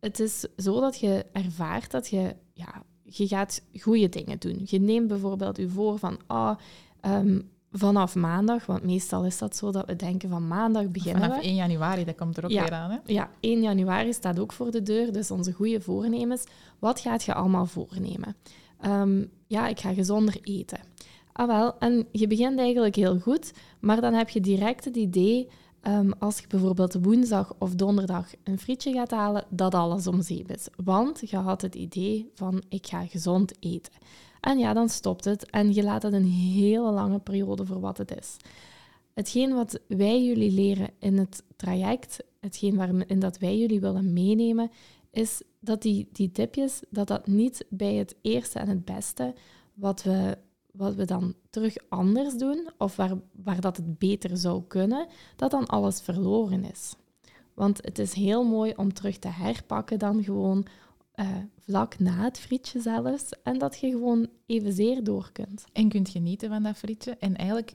het 0.00 0.20
is 0.20 0.46
zo 0.56 0.80
dat 0.80 0.98
je 0.98 1.24
ervaart 1.32 1.90
dat 1.90 2.08
je, 2.08 2.34
ja, 2.52 2.82
je 3.02 3.26
gaat 3.26 3.62
goede 3.78 4.08
dingen 4.08 4.38
doen. 4.38 4.60
Je 4.64 4.80
neemt 4.80 5.08
bijvoorbeeld 5.08 5.56
je 5.56 5.68
voor 5.68 5.98
van, 5.98 6.18
ah, 6.26 6.56
ehm, 7.00 7.40
vanaf 7.72 8.14
maandag, 8.14 8.66
want 8.66 8.82
meestal 8.82 9.24
is 9.24 9.38
dat 9.38 9.56
zo 9.56 9.70
dat 9.70 9.86
we 9.86 9.96
denken 9.96 10.28
van 10.28 10.48
maandag 10.48 10.90
beginnen 10.90 11.22
Vanaf 11.22 11.36
we. 11.38 11.44
1 11.46 11.54
januari, 11.54 12.04
dat 12.04 12.14
komt 12.16 12.36
er 12.36 12.44
ook 12.44 12.50
Ja. 12.50 12.62
weer 12.62 12.72
aan. 12.72 12.90
Hè? 12.90 12.96
Ja, 13.06 13.30
1 13.40 13.62
januari 13.62 14.12
staat 14.12 14.38
ook 14.38 14.52
voor 14.52 14.70
de 14.70 14.82
deur, 14.82 15.12
dus 15.12 15.30
onze 15.30 15.52
goede 15.52 15.80
voornemens. 15.80 16.44
Wat 16.78 17.00
gaat 17.00 17.24
je 17.24 17.34
allemaal 17.34 17.66
voornemen? 17.66 18.36
Ehm, 18.80 19.24
ja, 19.46 19.68
ik 19.68 19.80
ga 19.80 19.94
gezonder 19.94 20.38
eten. 20.42 20.78
Ah 21.38 21.46
wel, 21.46 21.78
en 21.78 22.06
je 22.12 22.26
begint 22.26 22.58
eigenlijk 22.58 22.94
heel 22.94 23.18
goed, 23.18 23.52
maar 23.80 24.00
dan 24.00 24.14
heb 24.14 24.28
je 24.28 24.40
direct 24.40 24.84
het 24.84 24.96
idee, 24.96 25.48
ehm, 25.80 26.10
als 26.18 26.38
je 26.38 26.46
bijvoorbeeld 26.46 26.94
woensdag 27.02 27.54
of 27.58 27.74
donderdag 27.74 28.30
een 28.44 28.58
frietje 28.58 28.92
gaat 28.92 29.10
halen, 29.10 29.44
dat 29.50 29.74
alles 29.74 30.06
om 30.06 30.22
zeep 30.22 30.50
is. 30.50 30.68
Want 30.84 31.30
je 31.30 31.36
had 31.36 31.62
het 31.62 31.74
idee 31.74 32.30
van, 32.34 32.62
ik 32.68 32.86
ga 32.86 33.06
gezond 33.06 33.52
eten. 33.60 33.92
En 34.40 34.58
ja, 34.58 34.72
dan 34.72 34.88
stopt 34.88 35.24
het 35.24 35.50
en 35.50 35.74
je 35.74 35.82
laat 35.82 36.02
het 36.02 36.12
een 36.12 36.30
hele 36.30 36.90
lange 36.90 37.18
periode 37.18 37.66
voor 37.66 37.80
wat 37.80 37.98
het 37.98 38.18
is. 38.18 38.36
Hetgeen 39.14 39.54
wat 39.54 39.80
wij 39.88 40.24
jullie 40.24 40.52
leren 40.52 40.90
in 40.98 41.18
het 41.18 41.42
traject, 41.56 42.24
hetgeen 42.40 42.76
waarin 42.76 43.18
dat 43.18 43.38
wij 43.38 43.58
jullie 43.58 43.80
willen 43.80 44.12
meenemen, 44.12 44.70
is 45.10 45.42
dat 45.60 45.82
die, 45.82 46.08
die 46.12 46.32
tipjes, 46.32 46.80
dat 46.90 47.08
dat 47.08 47.26
niet 47.26 47.66
bij 47.68 47.94
het 47.94 48.14
eerste 48.22 48.58
en 48.58 48.68
het 48.68 48.84
beste 48.84 49.34
wat 49.74 50.02
we, 50.02 50.38
wat 50.76 50.94
we 50.94 51.04
dan 51.04 51.34
terug 51.50 51.76
anders 51.88 52.34
doen, 52.34 52.70
of 52.78 52.96
waar, 52.96 53.12
waar 53.32 53.60
dat 53.60 53.76
het 53.76 53.98
beter 53.98 54.36
zou 54.36 54.62
kunnen, 54.66 55.06
dat 55.36 55.50
dan 55.50 55.66
alles 55.66 56.00
verloren 56.00 56.64
is. 56.64 56.94
Want 57.54 57.84
het 57.84 57.98
is 57.98 58.12
heel 58.12 58.44
mooi 58.44 58.72
om 58.76 58.92
terug 58.92 59.18
te 59.18 59.28
herpakken 59.28 59.98
dan 59.98 60.24
gewoon 60.24 60.66
eh, 61.12 61.36
vlak 61.60 61.98
na 61.98 62.22
het 62.22 62.38
frietje 62.38 62.80
zelfs, 62.80 63.30
en 63.42 63.58
dat 63.58 63.78
je 63.78 63.90
gewoon 63.90 64.28
evenzeer 64.46 65.04
door 65.04 65.30
kunt. 65.32 65.64
En 65.72 65.88
kunt 65.88 66.08
genieten 66.08 66.48
van 66.48 66.62
dat 66.62 66.76
frietje. 66.76 67.16
En 67.18 67.36
eigenlijk, 67.36 67.74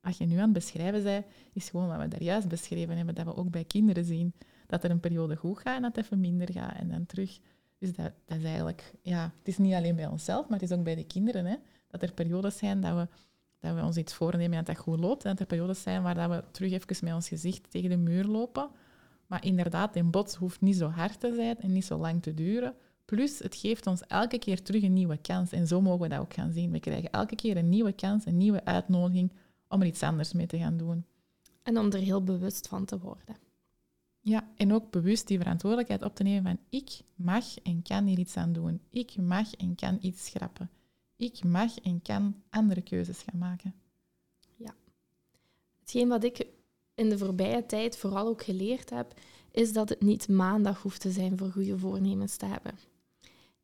wat 0.00 0.16
je 0.16 0.26
nu 0.26 0.36
aan 0.36 0.42
het 0.42 0.52
beschrijven 0.52 1.02
bent, 1.02 1.26
is 1.52 1.68
gewoon 1.68 1.88
wat 1.88 1.98
we 1.98 2.08
daar 2.08 2.22
juist 2.22 2.48
beschreven 2.48 2.96
hebben, 2.96 3.14
dat 3.14 3.24
we 3.24 3.36
ook 3.36 3.50
bij 3.50 3.64
kinderen 3.64 4.04
zien. 4.04 4.32
Dat 4.66 4.84
er 4.84 4.90
een 4.90 5.00
periode 5.00 5.36
goed 5.36 5.58
gaat 5.58 5.76
en 5.76 5.82
dat 5.82 5.96
het 5.96 6.04
even 6.04 6.20
minder 6.20 6.52
gaat 6.52 6.76
en 6.76 6.88
dan 6.88 7.06
terug. 7.06 7.38
Dus 7.78 7.92
dat, 7.94 8.12
dat 8.24 8.38
is 8.38 8.44
eigenlijk, 8.44 8.92
ja, 9.02 9.32
het 9.38 9.48
is 9.48 9.58
niet 9.58 9.74
alleen 9.74 9.96
bij 9.96 10.06
onszelf, 10.06 10.48
maar 10.48 10.58
het 10.58 10.70
is 10.70 10.76
ook 10.76 10.84
bij 10.84 10.94
de 10.94 11.06
kinderen. 11.06 11.46
Hè, 11.46 11.56
dat 11.88 12.02
er 12.02 12.12
periodes 12.12 12.56
zijn 12.58 12.80
dat 12.80 12.94
we, 12.94 13.08
dat 13.58 13.74
we 13.74 13.82
ons 13.82 13.96
iets 13.96 14.14
voornemen 14.14 14.58
en 14.58 14.64
dat 14.64 14.74
dat 14.74 14.84
goed 14.84 15.00
loopt. 15.00 15.24
En 15.24 15.30
dat 15.30 15.40
er 15.40 15.46
periodes 15.46 15.82
zijn 15.82 16.02
waar 16.02 16.14
dat 16.14 16.30
we 16.30 16.44
terug 16.50 16.72
even 16.72 17.04
met 17.04 17.14
ons 17.14 17.28
gezicht 17.28 17.70
tegen 17.70 17.90
de 17.90 17.96
muur 17.96 18.24
lopen. 18.24 18.70
Maar 19.26 19.44
inderdaad, 19.44 19.96
een 19.96 20.10
bots 20.10 20.34
hoeft 20.34 20.60
niet 20.60 20.76
zo 20.76 20.88
hard 20.88 21.20
te 21.20 21.34
zijn 21.34 21.60
en 21.60 21.72
niet 21.72 21.84
zo 21.84 21.98
lang 21.98 22.22
te 22.22 22.34
duren. 22.34 22.74
Plus, 23.04 23.38
het 23.38 23.54
geeft 23.54 23.86
ons 23.86 24.02
elke 24.06 24.38
keer 24.38 24.62
terug 24.62 24.82
een 24.82 24.92
nieuwe 24.92 25.16
kans. 25.16 25.52
En 25.52 25.66
zo 25.66 25.80
mogen 25.80 26.00
we 26.00 26.08
dat 26.08 26.18
ook 26.18 26.34
gaan 26.34 26.52
zien. 26.52 26.70
We 26.70 26.80
krijgen 26.80 27.10
elke 27.10 27.36
keer 27.36 27.56
een 27.56 27.68
nieuwe 27.68 27.92
kans, 27.92 28.26
een 28.26 28.36
nieuwe 28.36 28.64
uitnodiging 28.64 29.32
om 29.68 29.80
er 29.80 29.86
iets 29.86 30.02
anders 30.02 30.32
mee 30.32 30.46
te 30.46 30.58
gaan 30.58 30.76
doen. 30.76 31.04
En 31.62 31.78
om 31.78 31.92
er 31.92 31.98
heel 31.98 32.24
bewust 32.24 32.68
van 32.68 32.84
te 32.84 32.98
worden. 32.98 33.36
Ja, 34.20 34.48
en 34.56 34.72
ook 34.72 34.90
bewust 34.90 35.26
die 35.26 35.38
verantwoordelijkheid 35.38 36.02
op 36.02 36.14
te 36.14 36.22
nemen 36.22 36.42
van 36.42 36.80
ik 36.80 37.00
mag 37.14 37.58
en 37.62 37.82
kan 37.82 38.06
hier 38.06 38.18
iets 38.18 38.36
aan 38.36 38.52
doen. 38.52 38.80
Ik 38.90 39.16
mag 39.16 39.54
en 39.54 39.74
kan 39.74 39.98
iets 40.00 40.24
schrappen. 40.24 40.70
Ik 41.18 41.44
mag 41.44 41.78
en 41.78 42.02
kan 42.02 42.42
andere 42.50 42.82
keuzes 42.82 43.22
gaan 43.22 43.38
maken. 43.38 43.74
Ja. 44.56 44.74
Hetgeen 45.80 46.08
wat 46.08 46.24
ik 46.24 46.46
in 46.94 47.08
de 47.08 47.18
voorbije 47.18 47.66
tijd 47.66 47.96
vooral 47.96 48.26
ook 48.26 48.42
geleerd 48.42 48.90
heb, 48.90 49.14
is 49.50 49.72
dat 49.72 49.88
het 49.88 50.00
niet 50.00 50.28
maandag 50.28 50.82
hoeft 50.82 51.00
te 51.00 51.10
zijn 51.10 51.38
voor 51.38 51.50
goede 51.50 51.78
voornemens 51.78 52.36
te 52.36 52.46
hebben. 52.46 52.78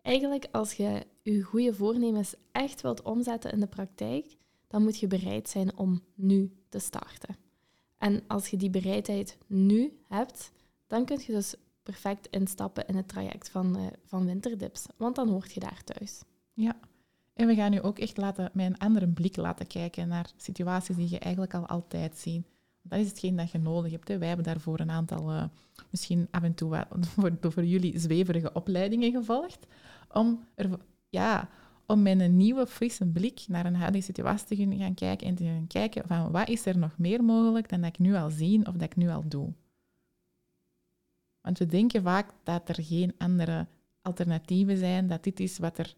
Eigenlijk, 0.03 0.47
als 0.53 0.73
je 0.73 1.07
je 1.23 1.43
goede 1.43 1.75
voornemens 1.75 2.35
echt 2.53 2.81
wilt 2.81 3.03
omzetten 3.03 3.53
in 3.53 3.61
de 3.61 3.67
praktijk, 3.67 4.37
dan 4.67 4.83
moet 4.83 4.99
je 4.99 5.07
bereid 5.07 5.49
zijn 5.49 5.77
om 5.77 6.03
nu 6.14 6.53
te 6.69 6.79
starten. 6.79 7.37
En 7.99 8.23
als 8.27 8.49
je 8.49 8.57
die 8.57 8.71
bereidheid 8.71 9.38
nu 9.47 9.99
hebt, 10.09 10.53
dan 10.87 11.05
kun 11.05 11.21
je 11.27 11.33
dus 11.33 11.55
perfect 11.83 12.27
instappen 12.31 12.87
in 12.87 12.97
het 12.97 13.09
traject 13.09 13.49
van, 13.49 13.79
uh, 13.79 13.87
van 14.05 14.25
Winterdips, 14.27 14.87
want 14.97 15.17
dan 15.17 15.29
hoort 15.29 15.53
je 15.53 15.61
daar 15.61 15.85
thuis. 15.85 16.23
Ja, 16.53 16.79
en 17.35 17.47
we 17.47 17.55
gaan 17.55 17.70
nu 17.70 17.81
ook 17.81 17.99
echt 17.99 18.16
laten, 18.16 18.51
met 18.53 18.66
een 18.66 18.79
andere 18.79 19.09
blik 19.09 19.37
laten 19.37 19.66
kijken 19.66 20.09
naar 20.09 20.31
situaties 20.37 20.97
die 20.97 21.11
je 21.11 21.18
eigenlijk 21.18 21.55
al 21.55 21.66
altijd 21.66 22.16
ziet. 22.16 22.47
Dat 22.83 22.99
is 22.99 23.09
hetgeen 23.09 23.37
dat 23.37 23.51
je 23.51 23.59
nodig 23.59 23.92
hebt. 23.92 24.09
Hè. 24.09 24.18
Wij 24.18 24.29
hebben 24.29 24.47
daarvoor 24.47 24.81
een 24.81 24.90
aantal, 24.90 25.31
uh, 25.31 25.44
misschien 25.90 26.29
af 26.31 26.42
en 26.42 26.55
toe 26.55 26.87
voor, 27.14 27.37
voor 27.40 27.64
jullie 27.64 27.99
zweverige 27.99 28.53
opleidingen 28.53 29.12
gevolgd, 29.12 29.66
om, 30.12 30.44
er, 30.55 30.79
ja, 31.09 31.49
om 31.87 32.03
met 32.03 32.20
een 32.20 32.37
nieuwe, 32.37 32.66
frisse 32.66 33.07
blik 33.07 33.44
naar 33.49 33.66
een 33.66 33.77
huidige 33.77 34.05
situatie 34.05 34.47
te 34.47 34.57
kunnen 34.57 34.79
gaan 34.79 34.94
kijken 34.94 35.27
en 35.27 35.35
te 35.35 35.44
gaan 35.44 35.66
kijken 35.66 36.07
van 36.07 36.31
wat 36.31 36.49
is 36.49 36.66
er 36.66 36.79
nog 36.79 36.99
meer 36.99 37.25
mogelijk 37.25 37.68
dan 37.68 37.81
dat 37.81 37.88
ik 37.88 37.99
nu 37.99 38.14
al 38.14 38.31
zie 38.31 38.66
of 38.66 38.73
dat 38.73 38.83
ik 38.83 38.97
nu 38.97 39.09
al 39.09 39.29
doe. 39.29 39.53
Want 41.40 41.59
we 41.59 41.66
denken 41.66 42.03
vaak 42.03 42.31
dat 42.42 42.68
er 42.68 42.85
geen 42.85 43.14
andere 43.18 43.66
alternatieven 44.03 44.77
zijn, 44.77 45.07
dat 45.07 45.25
dit 45.25 45.40
is 45.40 45.59
wat 45.59 45.79
er 45.79 45.94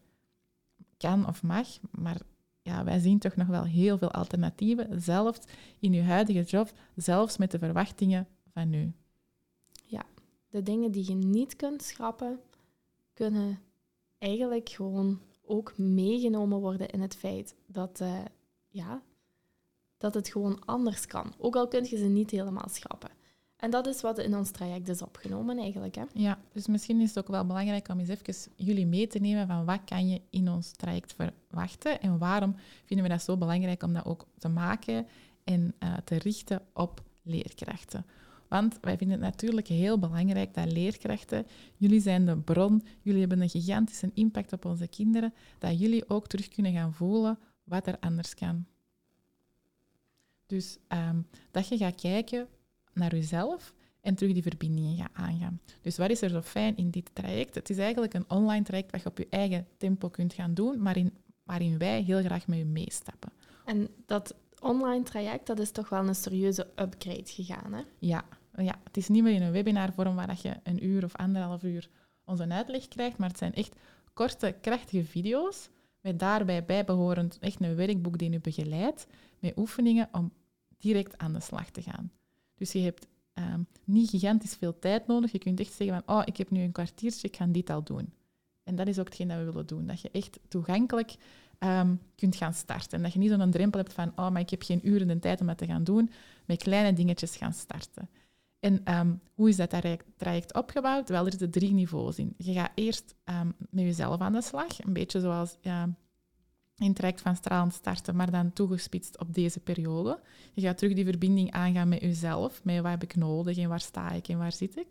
kan 0.97 1.27
of 1.27 1.43
mag, 1.43 1.67
maar 1.91 2.21
ja, 2.61 2.83
wij 2.83 2.99
zien 2.99 3.19
toch 3.19 3.35
nog 3.35 3.47
wel 3.47 3.63
heel 3.63 3.97
veel 3.97 4.11
alternatieven, 4.11 5.01
zelfs 5.01 5.39
in 5.79 5.93
uw 5.93 6.01
huidige 6.01 6.43
job, 6.43 6.71
zelfs 6.95 7.37
met 7.37 7.51
de 7.51 7.59
verwachtingen 7.59 8.27
van 8.53 8.69
nu. 8.69 8.93
Ja, 9.85 10.05
de 10.49 10.63
dingen 10.63 10.91
die 10.91 11.07
je 11.07 11.15
niet 11.15 11.55
kunt 11.55 11.83
schrappen, 11.83 12.39
kunnen 13.13 13.59
eigenlijk 14.17 14.69
gewoon 14.69 15.19
ook 15.45 15.77
meegenomen 15.77 16.59
worden 16.59 16.89
in 16.89 17.01
het 17.01 17.15
feit 17.15 17.55
dat, 17.65 17.99
uh, 18.01 18.25
ja, 18.67 19.01
dat 19.97 20.13
het 20.13 20.27
gewoon 20.29 20.65
anders 20.65 21.07
kan. 21.07 21.33
Ook 21.37 21.55
al 21.55 21.67
kun 21.67 21.83
je 21.83 21.97
ze 21.97 22.05
niet 22.05 22.31
helemaal 22.31 22.69
schrappen. 22.69 23.09
En 23.57 23.69
dat 23.69 23.87
is 23.87 24.01
wat 24.01 24.17
in 24.17 24.35
ons 24.35 24.51
traject 24.51 24.89
is 24.89 25.01
opgenomen 25.01 25.57
eigenlijk. 25.57 25.95
Hè? 25.95 26.03
Ja, 26.13 26.39
dus 26.51 26.67
misschien 26.67 27.01
is 27.01 27.07
het 27.09 27.17
ook 27.17 27.27
wel 27.27 27.45
belangrijk 27.45 27.87
om 27.89 27.99
eens 27.99 28.09
even 28.09 28.51
jullie 28.55 28.85
mee 28.85 29.07
te 29.07 29.19
nemen 29.19 29.47
van 29.47 29.65
wat 29.65 29.79
kan 29.85 30.09
je 30.09 30.21
in 30.29 30.49
ons 30.49 30.71
traject 30.71 31.13
verwachten 31.13 32.01
en 32.01 32.17
waarom 32.17 32.55
vinden 32.85 33.05
we 33.05 33.11
dat 33.11 33.23
zo 33.23 33.37
belangrijk 33.37 33.83
om 33.83 33.93
dat 33.93 34.05
ook 34.05 34.25
te 34.37 34.47
maken 34.47 35.07
en 35.43 35.73
uh, 35.79 35.97
te 36.03 36.17
richten 36.17 36.61
op 36.73 37.03
leerkrachten. 37.21 38.05
Want 38.47 38.77
wij 38.81 38.97
vinden 38.97 39.21
het 39.21 39.31
natuurlijk 39.31 39.67
heel 39.67 39.99
belangrijk 39.99 40.53
dat 40.53 40.71
leerkrachten, 40.71 41.45
jullie 41.77 42.01
zijn 42.01 42.25
de 42.25 42.37
bron, 42.37 42.83
jullie 43.01 43.19
hebben 43.19 43.41
een 43.41 43.49
gigantische 43.49 44.11
impact 44.13 44.53
op 44.53 44.65
onze 44.65 44.87
kinderen, 44.87 45.33
dat 45.59 45.79
jullie 45.79 46.09
ook 46.09 46.27
terug 46.27 46.47
kunnen 46.47 46.73
gaan 46.73 46.93
voelen 46.93 47.39
wat 47.63 47.87
er 47.87 47.99
anders 47.99 48.33
kan. 48.33 48.65
Dus 50.45 50.77
um, 50.87 51.27
dat 51.51 51.67
je 51.67 51.77
gaat 51.77 52.01
kijken 52.01 52.47
naar 52.97 53.15
jezelf 53.15 53.73
en 54.01 54.15
terug 54.15 54.33
die 54.33 54.41
verbindingen 54.41 54.97
gaat 54.97 55.13
aangaan. 55.13 55.61
Dus 55.81 55.97
wat 55.97 56.09
is 56.09 56.21
er 56.21 56.29
zo 56.29 56.41
fijn 56.41 56.77
in 56.77 56.89
dit 56.89 57.09
traject? 57.13 57.55
Het 57.55 57.69
is 57.69 57.77
eigenlijk 57.77 58.13
een 58.13 58.29
online 58.29 58.63
traject 58.63 58.91
dat 58.91 59.01
je 59.01 59.09
op 59.09 59.17
je 59.17 59.27
eigen 59.29 59.67
tempo 59.77 60.09
kunt 60.09 60.33
gaan 60.33 60.53
doen, 60.53 60.81
maar 60.81 60.97
in, 60.97 61.13
waarin 61.43 61.77
wij 61.77 62.01
heel 62.01 62.21
graag 62.23 62.47
met 62.47 62.57
je 62.57 62.65
meestappen. 62.65 63.31
En 63.65 63.87
dat 64.05 64.35
online 64.59 65.03
traject, 65.03 65.47
dat 65.47 65.59
is 65.59 65.71
toch 65.71 65.89
wel 65.89 66.07
een 66.07 66.15
serieuze 66.15 66.67
upgrade 66.75 67.25
gegaan, 67.25 67.73
hè? 67.73 67.81
Ja, 67.99 68.25
ja 68.55 68.75
het 68.83 68.97
is 68.97 69.07
niet 69.07 69.23
meer 69.23 69.33
in 69.33 69.41
een 69.41 69.51
webinarvorm 69.51 70.15
waar 70.15 70.37
je 70.41 70.53
een 70.63 70.85
uur 70.85 71.03
of 71.03 71.15
anderhalf 71.15 71.63
uur 71.63 71.89
onze 72.25 72.47
uitleg 72.49 72.87
krijgt, 72.87 73.17
maar 73.17 73.29
het 73.29 73.37
zijn 73.37 73.53
echt 73.53 73.75
korte, 74.13 74.55
krachtige 74.61 75.03
video's 75.03 75.69
met 76.01 76.19
daarbij 76.19 76.65
bijbehorend 76.65 77.37
echt 77.39 77.61
een 77.61 77.75
werkboek 77.75 78.17
die 78.17 78.31
je 78.31 78.39
begeleidt 78.39 79.07
met 79.39 79.57
oefeningen 79.57 80.09
om 80.11 80.31
direct 80.77 81.17
aan 81.17 81.33
de 81.33 81.39
slag 81.39 81.69
te 81.69 81.81
gaan. 81.81 82.11
Dus 82.57 82.71
je 82.71 82.79
hebt 82.79 83.07
um, 83.33 83.67
niet 83.83 84.09
gigantisch 84.09 84.55
veel 84.55 84.79
tijd 84.79 85.07
nodig. 85.07 85.31
Je 85.31 85.37
kunt 85.37 85.59
echt 85.59 85.73
zeggen 85.73 86.03
van, 86.03 86.15
oh, 86.15 86.21
ik 86.25 86.37
heb 86.37 86.49
nu 86.49 86.61
een 86.61 86.71
kwartiertje, 86.71 87.27
ik 87.27 87.35
ga 87.35 87.45
dit 87.45 87.69
al 87.69 87.83
doen. 87.83 88.13
En 88.63 88.75
dat 88.75 88.87
is 88.87 88.99
ook 88.99 89.05
hetgeen 89.05 89.27
dat 89.27 89.37
we 89.37 89.43
willen 89.43 89.67
doen. 89.67 89.87
Dat 89.87 90.01
je 90.01 90.11
echt 90.11 90.39
toegankelijk 90.47 91.15
um, 91.59 91.99
kunt 92.15 92.35
gaan 92.35 92.53
starten. 92.53 92.97
En 92.97 93.03
dat 93.03 93.13
je 93.13 93.19
niet 93.19 93.29
zo'n 93.29 93.51
drempel 93.51 93.79
hebt 93.79 93.93
van, 93.93 94.11
oh, 94.15 94.29
maar 94.29 94.41
ik 94.41 94.49
heb 94.49 94.61
geen 94.61 94.87
uren 94.87 95.07
de 95.07 95.19
tijd 95.19 95.41
om 95.41 95.47
dat 95.47 95.57
te 95.57 95.65
gaan 95.65 95.83
doen. 95.83 96.09
Met 96.45 96.63
kleine 96.63 96.93
dingetjes 96.93 97.35
gaan 97.35 97.53
starten. 97.53 98.09
En 98.59 98.97
um, 98.97 99.21
hoe 99.33 99.49
is 99.49 99.55
dat 99.55 99.75
traject 100.17 100.53
opgebouwd? 100.53 101.09
Wel, 101.09 101.25
er 101.25 101.31
zitten 101.31 101.51
drie 101.51 101.73
niveaus 101.73 102.17
in. 102.17 102.33
Je 102.37 102.53
gaat 102.53 102.71
eerst 102.75 103.15
met 103.69 103.83
jezelf 103.83 104.19
aan 104.19 104.33
de 104.33 104.41
slag. 104.41 104.83
Een 104.85 104.93
beetje 104.93 105.19
zoals 105.19 105.57
in 106.79 106.87
het 106.87 106.95
traject 106.95 107.21
van 107.21 107.35
stralend 107.35 107.73
starten, 107.73 108.15
maar 108.15 108.31
dan 108.31 108.53
toegespitst 108.53 109.19
op 109.19 109.33
deze 109.33 109.59
periode. 109.59 110.19
Je 110.53 110.61
gaat 110.61 110.77
terug 110.77 110.93
die 110.93 111.05
verbinding 111.05 111.51
aangaan 111.51 111.89
met 111.89 112.01
jezelf, 112.01 112.63
met 112.63 112.81
wat 112.81 112.91
heb 112.91 113.03
ik 113.03 113.15
nodig 113.15 113.57
en 113.57 113.69
waar 113.69 113.79
sta 113.79 114.11
ik 114.11 114.27
en 114.27 114.37
waar 114.37 114.51
zit 114.51 114.77
ik. 114.77 114.87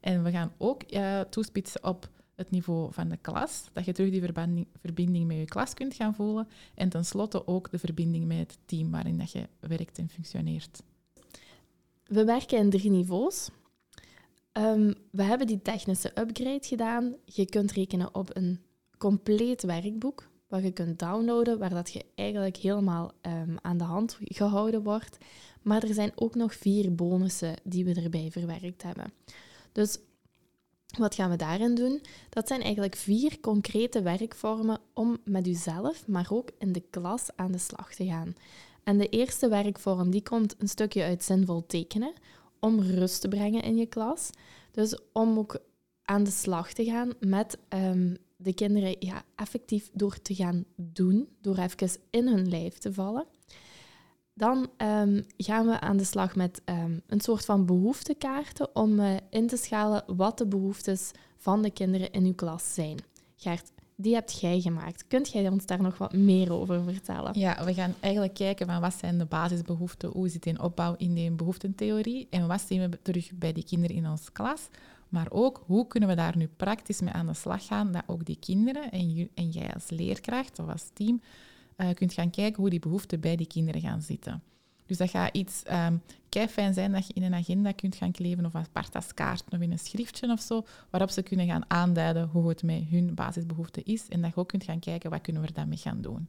En 0.00 0.22
we 0.22 0.30
gaan 0.30 0.52
ook 0.58 0.92
uh, 0.92 1.20
toespitsen 1.20 1.84
op 1.84 2.08
het 2.34 2.50
niveau 2.50 2.92
van 2.92 3.08
de 3.08 3.16
klas, 3.16 3.68
dat 3.72 3.84
je 3.84 3.92
terug 3.92 4.10
die 4.10 4.20
verbinding, 4.20 4.66
verbinding 4.80 5.26
met 5.26 5.36
je 5.36 5.44
klas 5.44 5.74
kunt 5.74 5.94
gaan 5.94 6.14
voelen. 6.14 6.48
En 6.74 6.88
tenslotte 6.88 7.46
ook 7.46 7.70
de 7.70 7.78
verbinding 7.78 8.26
met 8.26 8.38
het 8.38 8.58
team 8.64 8.90
waarin 8.90 9.18
dat 9.18 9.32
je 9.32 9.48
werkt 9.60 9.98
en 9.98 10.08
functioneert. 10.08 10.82
We 12.06 12.24
werken 12.24 12.58
in 12.58 12.70
drie 12.70 12.90
niveaus. 12.90 13.50
Um, 14.52 14.94
we 15.10 15.22
hebben 15.22 15.46
die 15.46 15.62
technische 15.62 16.08
upgrade 16.08 16.66
gedaan. 16.66 17.14
Je 17.24 17.46
kunt 17.46 17.72
rekenen 17.72 18.14
op 18.14 18.36
een 18.36 18.60
compleet 18.98 19.62
werkboek 19.62 20.29
wat 20.50 20.62
je 20.62 20.72
kunt 20.72 20.98
downloaden, 20.98 21.58
waar 21.58 21.70
dat 21.70 21.90
je 21.90 22.04
eigenlijk 22.14 22.56
helemaal 22.56 23.12
um, 23.22 23.56
aan 23.62 23.78
de 23.78 23.84
hand 23.84 24.18
gehouden 24.20 24.82
wordt. 24.82 25.18
Maar 25.62 25.82
er 25.82 25.94
zijn 25.94 26.12
ook 26.14 26.34
nog 26.34 26.54
vier 26.54 26.94
bonussen 26.94 27.54
die 27.64 27.84
we 27.84 28.02
erbij 28.02 28.28
verwerkt 28.30 28.82
hebben. 28.82 29.12
Dus 29.72 29.98
wat 30.98 31.14
gaan 31.14 31.30
we 31.30 31.36
daarin 31.36 31.74
doen? 31.74 32.00
Dat 32.28 32.48
zijn 32.48 32.62
eigenlijk 32.62 32.96
vier 32.96 33.40
concrete 33.40 34.02
werkvormen 34.02 34.78
om 34.94 35.18
met 35.24 35.46
jezelf, 35.46 36.06
maar 36.06 36.28
ook 36.30 36.50
in 36.58 36.72
de 36.72 36.82
klas 36.90 37.28
aan 37.36 37.52
de 37.52 37.58
slag 37.58 37.94
te 37.94 38.06
gaan. 38.06 38.34
En 38.84 38.98
de 38.98 39.08
eerste 39.08 39.48
werkvorm 39.48 40.10
die 40.10 40.22
komt 40.22 40.54
een 40.58 40.68
stukje 40.68 41.02
uit 41.02 41.24
zinvol 41.24 41.66
tekenen, 41.66 42.12
om 42.60 42.80
rust 42.80 43.20
te 43.20 43.28
brengen 43.28 43.62
in 43.62 43.76
je 43.76 43.86
klas. 43.86 44.30
Dus 44.70 44.98
om 45.12 45.38
ook 45.38 45.60
aan 46.04 46.24
de 46.24 46.30
slag 46.30 46.72
te 46.72 46.84
gaan 46.84 47.12
met 47.20 47.58
um, 47.68 48.16
de 48.42 48.54
kinderen 48.54 48.96
ja, 48.98 49.22
effectief 49.34 49.90
door 49.92 50.22
te 50.22 50.34
gaan 50.34 50.64
doen, 50.76 51.28
door 51.40 51.58
even 51.58 52.00
in 52.10 52.28
hun 52.28 52.48
lijf 52.48 52.78
te 52.78 52.92
vallen. 52.92 53.26
Dan 54.34 54.70
um, 54.76 55.24
gaan 55.36 55.66
we 55.66 55.80
aan 55.80 55.96
de 55.96 56.04
slag 56.04 56.36
met 56.36 56.62
um, 56.64 57.02
een 57.06 57.20
soort 57.20 57.44
van 57.44 57.66
behoeftekaarten 57.66 58.76
om 58.76 59.00
uh, 59.00 59.16
in 59.30 59.46
te 59.46 59.56
schalen 59.56 60.02
wat 60.06 60.38
de 60.38 60.46
behoeftes 60.46 61.10
van 61.36 61.62
de 61.62 61.70
kinderen 61.70 62.10
in 62.10 62.24
uw 62.24 62.34
klas 62.34 62.74
zijn. 62.74 62.98
Gert, 63.36 63.72
die 63.96 64.14
hebt 64.14 64.40
jij 64.40 64.60
gemaakt. 64.60 65.06
Kunt 65.06 65.32
jij 65.32 65.48
ons 65.48 65.66
daar 65.66 65.82
nog 65.82 65.98
wat 65.98 66.12
meer 66.12 66.52
over 66.52 66.82
vertellen? 66.84 67.38
Ja, 67.38 67.64
we 67.64 67.74
gaan 67.74 67.94
eigenlijk 68.00 68.34
kijken 68.34 68.66
van 68.66 68.80
wat 68.80 68.94
zijn 68.94 69.18
de 69.18 69.24
basisbehoeften, 69.24 70.10
hoe 70.10 70.28
zit 70.28 70.46
in 70.46 70.60
opbouw 70.60 70.94
in 70.96 71.14
die 71.14 71.30
behoeftentheorie 71.30 72.26
en 72.30 72.46
wat 72.46 72.60
zien 72.60 72.90
we 72.90 73.02
terug 73.02 73.30
bij 73.34 73.52
die 73.52 73.64
kinderen 73.64 73.96
in 73.96 74.08
onze 74.08 74.32
klas. 74.32 74.68
Maar 75.10 75.26
ook, 75.30 75.62
hoe 75.66 75.86
kunnen 75.86 76.08
we 76.08 76.14
daar 76.14 76.36
nu 76.36 76.48
praktisch 76.56 77.00
mee 77.00 77.12
aan 77.12 77.26
de 77.26 77.34
slag 77.34 77.66
gaan, 77.66 77.92
dat 77.92 78.02
ook 78.06 78.24
die 78.24 78.38
kinderen 78.40 78.90
en, 78.90 79.30
en 79.34 79.48
jij 79.50 79.74
als 79.74 79.90
leerkracht 79.90 80.58
of 80.58 80.68
als 80.68 80.90
team 80.92 81.20
uh, 81.76 81.88
kunt 81.94 82.12
gaan 82.12 82.30
kijken 82.30 82.60
hoe 82.60 82.70
die 82.70 82.78
behoeften 82.78 83.20
bij 83.20 83.36
die 83.36 83.46
kinderen 83.46 83.80
gaan 83.80 84.02
zitten. 84.02 84.42
Dus 84.86 84.98
dat 84.98 85.10
gaat 85.10 85.36
iets 85.36 85.62
um, 85.72 86.02
zijn 86.74 86.92
dat 86.92 87.06
je 87.06 87.12
in 87.12 87.22
een 87.22 87.34
agenda 87.34 87.72
kunt 87.72 87.94
gaan 87.94 88.12
kleven 88.12 88.46
of 88.46 88.54
apart 88.54 88.94
als 88.94 89.14
kaart 89.14 89.44
of 89.50 89.60
in 89.60 89.72
een 89.72 89.78
schriftje 89.78 90.32
of 90.32 90.40
zo, 90.40 90.66
waarop 90.90 91.10
ze 91.10 91.22
kunnen 91.22 91.46
gaan 91.46 91.64
aanduiden 91.68 92.28
hoe 92.28 92.48
het 92.48 92.62
met 92.62 92.84
hun 92.90 93.14
basisbehoefte 93.14 93.82
is 93.82 94.08
en 94.08 94.20
dat 94.20 94.30
je 94.34 94.40
ook 94.40 94.48
kunt 94.48 94.64
gaan 94.64 94.78
kijken 94.78 95.10
wat 95.10 95.20
kunnen 95.20 95.42
we 95.42 95.52
daarmee 95.52 95.78
gaan 95.78 96.00
doen. 96.00 96.28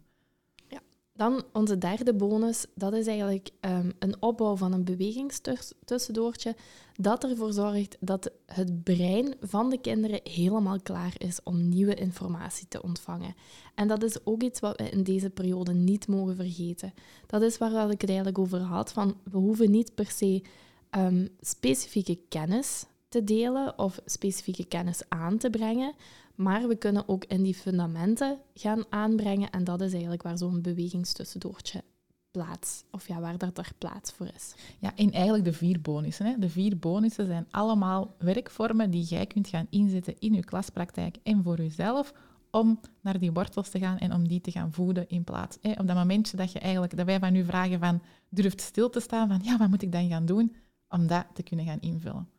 Dan 1.21 1.43
onze 1.53 1.77
derde 1.77 2.13
bonus, 2.13 2.65
dat 2.75 2.93
is 2.93 3.07
eigenlijk 3.07 3.49
um, 3.59 3.93
een 3.99 4.15
opbouw 4.19 4.55
van 4.55 4.73
een 4.73 4.83
bewegingstussendoortje 4.83 6.55
dat 6.95 7.23
ervoor 7.23 7.53
zorgt 7.53 7.97
dat 7.99 8.31
het 8.45 8.83
brein 8.83 9.33
van 9.41 9.69
de 9.69 9.77
kinderen 9.77 10.19
helemaal 10.23 10.81
klaar 10.81 11.13
is 11.17 11.39
om 11.43 11.69
nieuwe 11.69 11.93
informatie 11.93 12.67
te 12.67 12.81
ontvangen. 12.81 13.35
En 13.75 13.87
dat 13.87 14.03
is 14.03 14.25
ook 14.25 14.41
iets 14.41 14.59
wat 14.59 14.77
we 14.77 14.89
in 14.89 15.03
deze 15.03 15.29
periode 15.29 15.73
niet 15.73 16.07
mogen 16.07 16.35
vergeten. 16.35 16.93
Dat 17.27 17.41
is 17.41 17.57
waar 17.57 17.89
ik 17.91 18.01
het 18.01 18.09
eigenlijk 18.09 18.39
over 18.39 18.59
had, 18.59 18.91
van 18.91 19.17
we 19.23 19.37
hoeven 19.37 19.71
niet 19.71 19.95
per 19.95 20.11
se 20.11 20.43
ehm, 20.89 21.27
specifieke 21.39 22.19
kennis 22.29 22.85
te 23.09 23.23
delen 23.23 23.79
of 23.79 23.99
specifieke 24.05 24.65
kennis 24.65 25.01
aan 25.09 25.37
te 25.37 25.49
brengen. 25.49 25.93
Maar 26.41 26.67
we 26.67 26.75
kunnen 26.75 27.07
ook 27.07 27.25
in 27.25 27.43
die 27.43 27.55
fundamenten 27.55 28.39
gaan 28.53 28.83
aanbrengen. 28.89 29.49
En 29.49 29.63
dat 29.63 29.81
is 29.81 29.91
eigenlijk 29.91 30.21
waar 30.21 30.37
zo'n 30.37 30.61
bewegingstussendoortje 30.61 31.83
plaats, 32.31 32.83
of 32.91 33.07
ja, 33.07 33.19
waar 33.19 33.37
dat 33.37 33.57
er 33.57 33.71
plaats 33.77 34.11
voor 34.11 34.27
is. 34.35 34.53
Ja, 34.79 34.95
en 34.95 35.11
eigenlijk 35.11 35.43
de 35.43 35.53
vier 35.53 35.81
bonussen. 35.81 36.25
Hè. 36.25 36.39
De 36.39 36.49
vier 36.49 36.77
bonussen 36.77 37.25
zijn 37.25 37.47
allemaal 37.51 38.15
werkvormen 38.17 38.91
die 38.91 39.03
jij 39.03 39.25
kunt 39.25 39.47
gaan 39.47 39.67
inzetten 39.69 40.19
in 40.19 40.33
je 40.33 40.43
klaspraktijk 40.43 41.17
en 41.23 41.43
voor 41.43 41.57
jezelf 41.57 42.13
om 42.51 42.79
naar 43.01 43.19
die 43.19 43.31
wortels 43.31 43.69
te 43.69 43.79
gaan 43.79 43.97
en 43.97 44.13
om 44.13 44.27
die 44.27 44.41
te 44.41 44.51
gaan 44.51 44.71
voeden 44.71 45.09
in 45.09 45.23
plaats. 45.23 45.57
Hè. 45.61 45.71
Op 45.71 45.87
dat 45.87 45.95
momentje 45.95 46.37
dat, 46.37 46.51
je 46.51 46.59
eigenlijk, 46.59 46.97
dat 46.97 47.05
wij 47.05 47.19
van 47.19 47.35
u 47.35 47.45
vragen 47.45 47.79
van 47.79 48.01
durft 48.29 48.61
stil 48.61 48.89
te 48.89 48.99
staan 48.99 49.27
van 49.27 49.39
ja, 49.43 49.57
wat 49.57 49.69
moet 49.69 49.81
ik 49.81 49.91
dan 49.91 50.09
gaan 50.09 50.25
doen 50.25 50.55
om 50.89 51.07
dat 51.07 51.25
te 51.33 51.43
kunnen 51.43 51.65
gaan 51.65 51.79
invullen. 51.79 52.29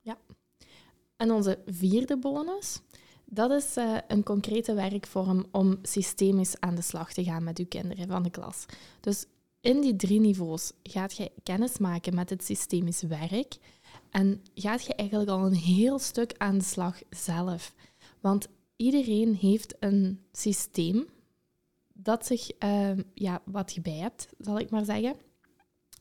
Ja. 0.00 0.16
En 1.16 1.30
onze 1.30 1.58
vierde 1.66 2.18
bonus, 2.18 2.80
dat 3.34 3.50
is 3.50 3.76
uh, 3.76 3.98
een 4.08 4.22
concrete 4.22 4.74
werkvorm 4.74 5.46
om 5.50 5.78
systemisch 5.82 6.60
aan 6.60 6.74
de 6.74 6.82
slag 6.82 7.12
te 7.12 7.24
gaan 7.24 7.44
met 7.44 7.58
uw 7.58 7.66
kinderen 7.66 8.06
van 8.06 8.22
de 8.22 8.30
klas. 8.30 8.66
Dus 9.00 9.26
in 9.60 9.80
die 9.80 9.96
drie 9.96 10.20
niveaus 10.20 10.72
gaat 10.82 11.16
je 11.16 11.30
kennis 11.42 11.78
maken 11.78 12.14
met 12.14 12.30
het 12.30 12.44
systemisch 12.44 13.02
werk 13.02 13.56
en 14.10 14.42
gaat 14.54 14.84
je 14.84 14.94
eigenlijk 14.94 15.30
al 15.30 15.46
een 15.46 15.54
heel 15.54 15.98
stuk 15.98 16.34
aan 16.36 16.58
de 16.58 16.64
slag 16.64 17.00
zelf. 17.10 17.74
Want 18.20 18.48
iedereen 18.76 19.34
heeft 19.34 19.74
een 19.80 20.20
systeem 20.32 21.06
dat 21.92 22.26
zich, 22.26 22.50
uh, 22.64 22.90
ja, 23.14 23.42
wat 23.44 23.72
je 23.72 23.80
bij 23.80 23.98
hebt, 23.98 24.28
zal 24.38 24.58
ik 24.58 24.70
maar 24.70 24.84
zeggen. 24.84 25.14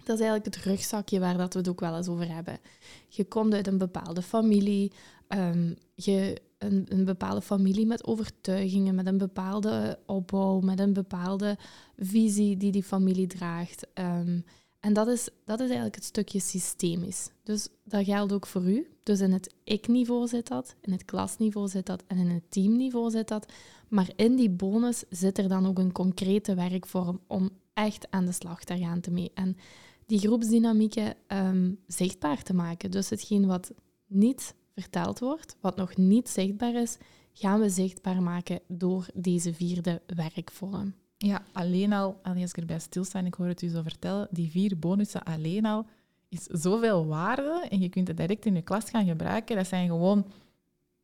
Dat 0.04 0.20
is 0.20 0.26
eigenlijk 0.26 0.56
het 0.56 0.66
rugzakje 0.66 1.20
waar 1.20 1.38
dat 1.38 1.54
we 1.54 1.60
het 1.60 1.70
ook 1.70 1.80
wel 1.80 1.98
eens 1.98 2.08
over 2.08 2.34
hebben. 2.34 2.60
Je 3.08 3.26
komt 3.26 3.54
uit 3.54 3.68
een 3.68 3.78
bepaalde 3.78 4.22
familie, 4.22 4.92
um, 5.28 5.76
je, 5.96 6.42
een, 6.64 6.86
een, 6.90 7.06
bepaalde 7.06 7.42
familie 7.42 7.86
met 7.86 8.06
overtuigingen, 8.06 8.96
met 8.96 9.08
een 9.08 9.18
bepaalde 9.18 10.00
opbouw, 10.06 10.60
met 10.60 10.80
een 10.80 10.94
bepaalde 10.94 11.58
visie 11.98 12.58
die 12.58 12.72
die 12.72 12.84
familie 12.84 13.28
draagt. 13.28 13.88
Um, 13.94 14.44
en 14.80 14.94
dat 14.94 15.08
is, 15.08 15.30
dat 15.46 15.60
is 15.60 15.66
eigenlijk 15.66 15.96
het 15.96 16.04
stukje 16.04 16.40
systemisch. 16.40 17.30
Dus 17.44 17.68
dat 17.84 18.06
geldt 18.06 18.34
ook 18.34 18.48
voor 18.48 18.64
u. 18.64 18.88
Dus 19.04 19.20
in 19.20 19.32
het 19.32 19.54
ik-niveau 19.64 20.28
zit 20.28 20.48
dat, 20.48 20.76
in 20.82 20.92
het 20.92 21.06
klasniveau 21.06 21.68
zit 21.68 21.86
dat 21.86 22.04
en 22.08 22.18
in 22.18 22.30
het 22.30 22.44
teamniveau 22.50 23.10
zit 23.10 23.28
dat. 23.28 23.52
Maar 23.88 24.10
in 24.16 24.36
die 24.36 24.50
bonus 24.50 25.04
zit 25.10 25.38
er 25.38 25.48
dan 25.48 25.68
ook 25.68 25.80
een 25.80 25.92
concrete 25.92 26.56
werkvorm 26.56 27.20
om 27.28 27.50
echt 27.74 28.08
aan 28.10 28.26
de 28.26 28.32
slag 28.32 28.64
te 28.64 28.78
gaan 28.78 29.00
te 29.00 29.12
mee. 29.12 29.32
En 29.34 29.58
die 30.06 30.20
groepsdynamieken 30.20 31.16
um, 31.28 31.80
zichtbaar 31.88 32.44
te 32.44 32.54
maken. 32.54 32.92
Dus 32.92 33.10
hetgeen 33.10 33.46
wat 33.48 33.72
niet 34.08 34.56
verteld 34.76 35.20
wordt, 35.20 35.56
wat 35.62 35.76
nog 35.76 35.98
niet 35.98 36.30
zichtbaar 36.30 36.74
is, 36.74 36.98
gaan 37.34 37.60
we 37.60 37.70
zichtbaar 37.70 38.22
maken 38.22 38.60
door 38.68 39.06
deze 39.14 39.54
vierde 39.54 40.02
werkvorm. 40.06 40.94
Ja, 41.18 41.44
alleen 41.52 41.94
al, 41.94 42.20
als 42.24 42.36
ik 42.38 42.58
erbij 42.58 42.80
stilsta 42.80 43.20
en 43.20 43.26
ik 43.26 43.34
hoor 43.34 43.48
het 43.48 43.62
u 43.62 43.68
zo 43.68 43.82
vertellen, 43.82 44.28
die 44.32 44.50
vier 44.50 44.80
bonussen 44.80 45.24
alleen 45.24 45.66
al 45.66 45.86
is 46.32 46.44
zoveel 46.44 47.06
waarde 47.06 47.66
en 47.70 47.80
je 47.80 47.90
kunt 47.90 48.08
het 48.08 48.18
direct 48.18 48.46
in 48.46 48.56
je 48.56 48.62
klas 48.62 48.90
gaan 48.90 49.06
gebruiken. 49.06 49.56
Dat 49.56 49.68
zijn 49.68 49.88
gewoon 49.88 50.26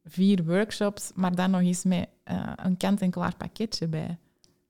vier 0.04 0.46
workshops, 0.46 1.12
maar 1.16 1.36
dan 1.36 1.52
nog 1.52 1.62
eens 1.62 1.84
met 1.84 2.08
uh, 2.32 2.52
een 2.56 2.78
kant-en-klaar 2.78 3.36
pakketje 3.36 3.88
bij. 3.88 4.18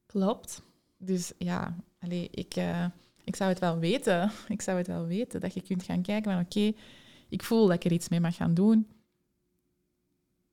Klopt. 0.06 0.62
Dus 0.98 1.34
ja, 1.38 1.76
allee, 2.00 2.30
ik, 2.32 2.56
uh, 2.56 2.86
ik 3.24 3.36
zou 3.36 3.50
het 3.50 3.60
wel 3.60 3.78
weten. 3.78 4.32
Ik 4.48 4.62
zou 4.62 4.78
het 4.78 4.88
wel 4.88 5.06
weten 5.06 5.40
dat 5.40 5.54
je 5.54 5.62
kunt 5.62 5.84
gaan 5.84 6.02
kijken 6.02 6.32
van 6.32 6.42
oké, 6.42 6.58
okay, 6.58 6.76
ik 7.30 7.44
voel 7.44 7.68
dat 7.68 7.76
ik 7.76 7.84
er 7.84 7.92
iets 7.92 8.10
mee 8.10 8.20
mag 8.20 8.36
gaan 8.36 8.54
doen. 8.54 8.88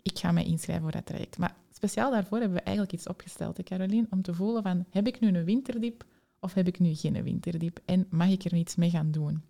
Ik 0.03 0.19
ga 0.19 0.33
mij 0.33 0.45
inschrijven 0.45 0.83
voor 0.83 0.93
dat 0.93 1.07
traject. 1.07 1.39
Maar 1.39 1.57
speciaal 1.73 2.11
daarvoor 2.11 2.39
hebben 2.39 2.57
we 2.57 2.63
eigenlijk 2.63 2.97
iets 2.97 3.09
opgesteld, 3.09 3.57
hè, 3.57 3.63
Caroline, 3.63 4.07
om 4.11 4.23
te 4.23 4.35
voelen 4.35 4.63
van 4.63 4.85
heb 4.91 5.07
ik 5.07 5.21
nu 5.21 5.29
een 5.29 5.45
winterdiep 5.45 6.05
of 6.41 6.55
heb 6.55 6.67
ik 6.67 6.79
nu 6.79 6.95
geen 6.95 7.23
winterdiep 7.23 7.81
en 7.85 8.07
mag 8.11 8.29
ik 8.29 8.45
er 8.45 8.55
iets 8.55 8.75
mee 8.75 8.91
gaan 8.91 9.11
doen? 9.11 9.43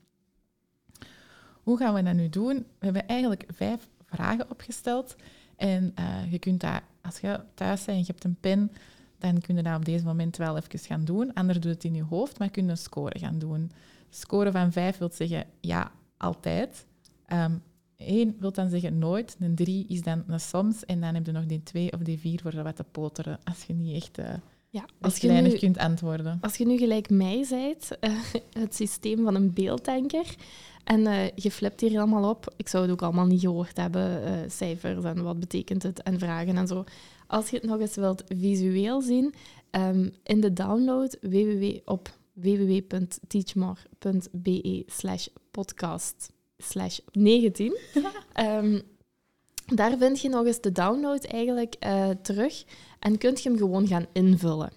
Hoe 1.63 1.79
gaan 1.79 1.95
we 1.95 2.03
dat 2.03 2.15
nu 2.15 2.29
doen? 2.29 2.57
We 2.57 2.85
hebben 2.85 3.07
eigenlijk 3.07 3.45
vijf 3.49 3.89
vragen 4.07 4.51
opgesteld 4.51 5.17
en 5.57 5.95
uh, 5.99 6.33
je 6.33 6.39
kunt 6.39 6.65
als 7.03 7.21
je 7.21 7.41
thuis 7.55 7.85
bent 7.85 7.99
en 7.99 7.99
je 7.99 8.07
hebt 8.07 8.25
een 8.25 8.41
pen, 8.41 8.73
dan 9.19 9.41
kun 9.41 9.57
je 9.57 9.63
dat 9.63 9.77
op 9.77 9.85
deze 9.85 10.05
moment 10.05 10.37
wel 10.37 10.57
even 10.57 10.79
gaan 10.79 11.05
doen. 11.05 11.33
Anders 11.33 11.61
doe 11.61 11.73
het 11.73 11.85
in 11.85 11.95
je 11.95 12.03
hoofd, 12.03 12.39
maar 12.39 12.51
kun 12.51 12.65
je 12.65 12.71
een 12.71 12.77
score 12.77 13.19
gaan 13.19 13.39
doen. 13.39 13.71
Score 14.11 14.53
van 14.53 14.73
vijf 14.73 14.99
wil 14.99 15.11
zeggen 15.13 15.47
ja, 15.61 15.93
altijd. 16.17 16.87
Um, 17.33 17.63
Eén 17.97 18.37
wil 18.39 18.53
dan 18.53 18.71
zeggen 18.71 18.99
nooit, 18.99 19.37
een 19.41 19.55
drie 19.55 19.87
is 19.89 20.03
dan 20.03 20.25
een 20.27 20.41
soms 20.41 20.85
en 20.85 21.01
dan 21.01 21.15
heb 21.15 21.27
je 21.27 21.33
nog 21.33 21.47
die 21.47 21.63
twee 21.63 21.93
of 21.93 22.01
die 22.01 22.19
vier 22.19 22.41
voor 22.41 22.63
wat 22.63 22.77
te 22.77 22.85
poteren 22.85 23.39
als 23.45 23.65
je 23.65 23.73
niet 23.73 23.97
echt 23.97 24.19
uh, 24.19 24.35
ja, 24.69 24.85
als 25.01 25.17
je 25.17 25.31
nu, 25.31 25.59
kunt 25.59 25.79
antwoorden. 25.79 26.39
Als 26.41 26.57
je 26.57 26.67
nu 26.67 26.79
gelijk 26.79 27.11
mij 27.11 27.45
zijt, 27.45 27.99
uh, 28.01 28.19
het 28.63 28.75
systeem 28.75 29.25
van 29.25 29.35
een 29.35 29.53
beelddenker, 29.53 30.35
en 30.85 31.01
uh, 31.01 31.31
je 31.35 31.51
flipt 31.51 31.81
hier 31.81 31.99
allemaal 31.99 32.31
op, 32.31 32.55
ik 32.57 32.69
zou 32.69 32.83
het 32.83 32.93
ook 32.93 33.03
allemaal 33.03 33.27
niet 33.27 33.41
gehoord 33.41 33.77
hebben, 33.77 34.51
cijfers 34.51 35.05
en 35.05 35.23
wat 35.23 35.41
betekent 35.41 35.83
het 35.83 36.03
en 36.03 36.19
vragen 36.19 36.57
en 36.57 36.67
zo. 36.67 36.85
Als 37.27 37.51
je 37.51 37.57
het 37.57 37.67
nog 37.67 37.81
eens 37.81 37.97
wilt 37.97 38.25
visueel 38.39 39.01
zien, 39.01 39.35
um, 39.71 40.13
in 40.23 40.41
de 40.41 40.53
download 40.53 41.19
www 41.21 41.77
op 41.85 42.17
www.teachmore.be 42.33 44.83
slash 44.87 45.27
podcast 45.51 46.33
slash 46.65 46.99
19. 47.13 47.79
um, 48.41 48.83
daar 49.77 49.97
vind 49.99 50.21
je 50.21 50.29
nog 50.29 50.47
eens 50.47 50.61
de 50.61 50.73
download 50.73 51.25
eigenlijk 51.25 51.77
uh, 51.87 52.11
terug 52.11 52.65
en 52.99 53.19
kunt 53.19 53.43
je 53.43 53.49
hem 53.49 53.59
gewoon 53.59 53.87
gaan 53.87 54.07
invullen. 54.13 54.73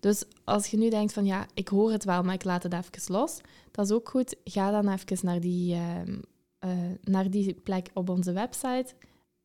Dus 0.00 0.24
als 0.44 0.66
je 0.66 0.76
nu 0.76 0.90
denkt 0.90 1.12
van 1.12 1.24
ja, 1.24 1.46
ik 1.54 1.68
hoor 1.68 1.92
het 1.92 2.04
wel, 2.04 2.22
maar 2.22 2.34
ik 2.34 2.44
laat 2.44 2.62
het 2.62 2.72
even 2.72 3.12
los, 3.12 3.40
dat 3.70 3.84
is 3.84 3.92
ook 3.92 4.08
goed. 4.08 4.36
Ga 4.44 4.70
dan 4.70 4.92
even 4.92 5.26
naar 5.26 5.40
die, 5.40 5.74
uh, 5.74 6.06
uh, 6.64 6.70
naar 7.02 7.30
die 7.30 7.54
plek 7.54 7.90
op 7.94 8.08
onze 8.08 8.32
website, 8.32 8.94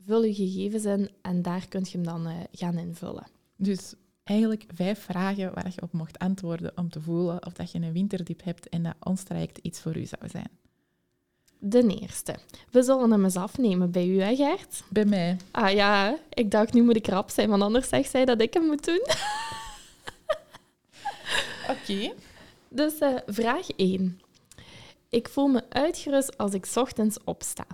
vul 0.03 0.23
je 0.23 0.33
gegevens 0.33 0.85
in 0.85 1.09
en 1.21 1.41
daar 1.41 1.67
kun 1.67 1.83
je 1.83 1.91
hem 1.91 2.03
dan 2.03 2.27
gaan 2.51 2.77
invullen. 2.77 3.27
Dus 3.55 3.93
eigenlijk 4.23 4.65
vijf 4.73 4.99
vragen 4.99 5.53
waar 5.53 5.71
je 5.75 5.81
op 5.81 5.91
mocht 5.91 6.19
antwoorden 6.19 6.77
om 6.77 6.89
te 6.89 7.01
voelen 7.01 7.45
of 7.45 7.53
dat 7.53 7.71
je 7.71 7.79
een 7.79 7.93
winterdiep 7.93 8.43
hebt 8.43 8.69
en 8.69 8.83
dat 8.83 8.95
ons 8.99 9.23
traject 9.23 9.57
iets 9.57 9.79
voor 9.79 9.97
u 9.97 10.05
zou 10.05 10.29
zijn. 10.29 10.49
De 11.59 11.99
eerste. 12.01 12.35
We 12.71 12.83
zullen 12.83 13.11
hem 13.11 13.23
eens 13.23 13.35
afnemen 13.35 13.91
bij 13.91 14.07
u, 14.07 14.21
hè 14.21 14.35
Gert? 14.35 14.83
Bij 14.89 15.05
mij. 15.05 15.37
Ah 15.51 15.73
ja, 15.73 16.17
ik 16.33 16.51
dacht 16.51 16.73
nu 16.73 16.83
moet 16.83 16.95
ik 16.95 17.07
rap 17.07 17.29
zijn, 17.29 17.49
want 17.49 17.61
anders 17.61 17.89
zegt 17.89 18.09
zij 18.09 18.25
dat 18.25 18.41
ik 18.41 18.53
hem 18.53 18.65
moet 18.65 18.85
doen. 18.85 19.01
Oké. 21.73 22.13
Dus 22.69 23.01
uh, 23.01 23.15
vraag 23.27 23.67
1. 23.75 24.21
Ik 25.09 25.29
voel 25.29 25.47
me 25.47 25.63
uitgerust 25.69 26.37
als 26.37 26.53
ik 26.53 26.67
ochtends 26.75 27.17
opsta. 27.23 27.65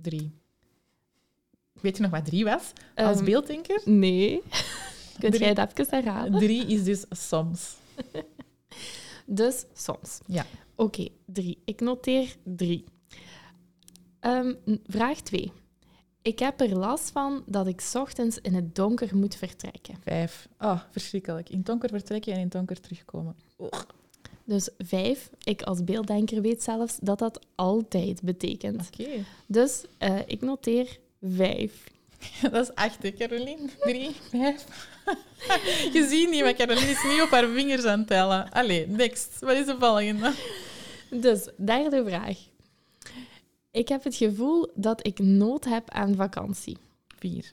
Drie. 0.00 0.32
Weet 1.80 1.96
je 1.96 2.02
nog 2.02 2.10
wat 2.10 2.24
drie 2.24 2.44
was? 2.44 2.72
Als 2.94 3.18
um, 3.18 3.24
beelddenker? 3.24 3.80
Nee. 3.84 4.42
Kunt 5.18 5.38
jij 5.38 5.48
het 5.48 5.78
even 5.78 5.94
herhalen? 5.94 6.38
Drie 6.38 6.66
is 6.66 6.84
dus 6.84 7.04
soms. 7.10 7.76
dus 9.28 9.64
soms. 9.74 10.18
Ja. 10.26 10.46
Oké, 10.74 11.00
okay, 11.00 11.12
drie. 11.24 11.58
Ik 11.64 11.80
noteer 11.80 12.36
drie. 12.44 12.84
Um, 14.20 14.58
vraag 14.86 15.20
twee. 15.20 15.52
Ik 16.22 16.38
heb 16.38 16.60
er 16.60 16.78
last 16.78 17.10
van 17.10 17.42
dat 17.46 17.66
ik 17.66 17.90
ochtends 17.94 18.38
in 18.38 18.54
het 18.54 18.74
donker 18.74 19.16
moet 19.16 19.34
vertrekken. 19.34 19.94
Vijf. 20.02 20.48
Oh, 20.58 20.80
verschrikkelijk. 20.90 21.50
In 21.50 21.56
het 21.56 21.66
donker 21.66 21.88
vertrekken 21.88 22.32
en 22.32 22.38
in 22.38 22.44
het 22.44 22.52
donker 22.52 22.80
terugkomen. 22.80 23.36
Dus 24.44 24.70
vijf. 24.78 25.30
Ik 25.42 25.62
als 25.62 25.84
beelddenker 25.84 26.42
weet 26.42 26.62
zelfs 26.62 26.98
dat 27.00 27.18
dat 27.18 27.46
altijd 27.54 28.22
betekent. 28.22 28.90
Oké. 28.92 29.02
Okay. 29.02 29.24
Dus 29.46 29.84
uh, 29.98 30.18
ik 30.26 30.40
noteer 30.40 30.98
vijf. 31.22 31.90
Dat 32.50 32.68
is 32.68 32.74
acht, 32.74 33.02
hè, 33.02 33.12
Caroline? 33.12 33.68
Drie, 33.80 34.16
vijf. 34.30 34.64
Je 35.94 36.06
ziet 36.08 36.30
niet, 36.30 36.42
maar 36.42 36.54
Caroline 36.54 36.90
is 36.90 37.02
niet 37.02 37.22
op 37.22 37.30
haar 37.30 37.48
vingers 37.48 37.84
aan 37.84 37.98
het 37.98 38.08
tellen. 38.08 38.50
Allee, 38.50 38.86
next. 38.86 39.36
Wat 39.40 39.56
is 39.56 39.66
de 39.66 39.76
volgende? 39.78 40.32
Dus, 41.10 41.48
derde 41.56 42.04
vraag. 42.04 42.38
Ik 43.70 43.88
heb 43.88 44.04
het 44.04 44.14
gevoel 44.14 44.72
dat 44.74 45.06
ik 45.06 45.18
nood 45.18 45.64
heb 45.64 45.90
aan 45.90 46.14
vakantie. 46.14 46.76
Vier. 47.18 47.52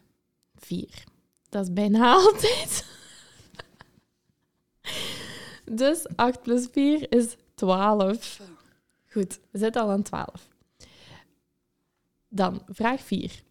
Vier. 0.56 1.04
Dat 1.50 1.64
is 1.64 1.74
bijna 1.74 2.14
altijd. 2.24 2.86
dus 5.72 6.08
8 6.16 6.42
plus 6.42 6.68
4 6.72 7.12
is 7.12 7.36
12. 7.56 8.40
Goed, 9.12 9.40
we 9.52 9.58
zitten 9.58 9.82
al 9.82 9.90
aan 9.90 10.04
12. 10.04 10.48
Dan 12.28 12.62
vraag 12.68 13.02
4. 13.02 13.44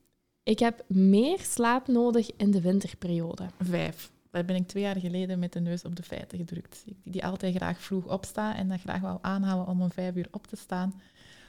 Ik 0.45 0.59
heb 0.59 0.85
meer 0.89 1.41
slaap 1.41 1.87
nodig 1.87 2.37
in 2.37 2.51
de 2.51 2.61
winterperiode. 2.61 3.47
Vijf. 3.59 4.13
Daar 4.31 4.45
ben 4.45 4.57
ik 4.57 4.69
twee 4.69 4.83
jaar 4.83 5.01
geleden 5.01 5.39
met 5.39 5.53
de 5.53 5.61
neus 5.61 5.85
op 5.85 5.97
de 5.97 6.03
feiten 6.03 6.39
gedrukt. 6.39 6.83
Die, 6.85 6.97
die 7.05 7.25
altijd 7.25 7.57
graag 7.57 7.81
vroeg 7.81 8.13
opsta 8.13 8.57
en 8.57 8.69
dat 8.69 8.81
graag 8.81 9.01
wel 9.01 9.19
aanhouden 9.23 9.75
om 9.75 9.83
om 9.83 9.93
vijf 9.93 10.17
uur 10.17 10.29
op 10.31 10.47
te 10.47 10.57
staan. 10.57 11.01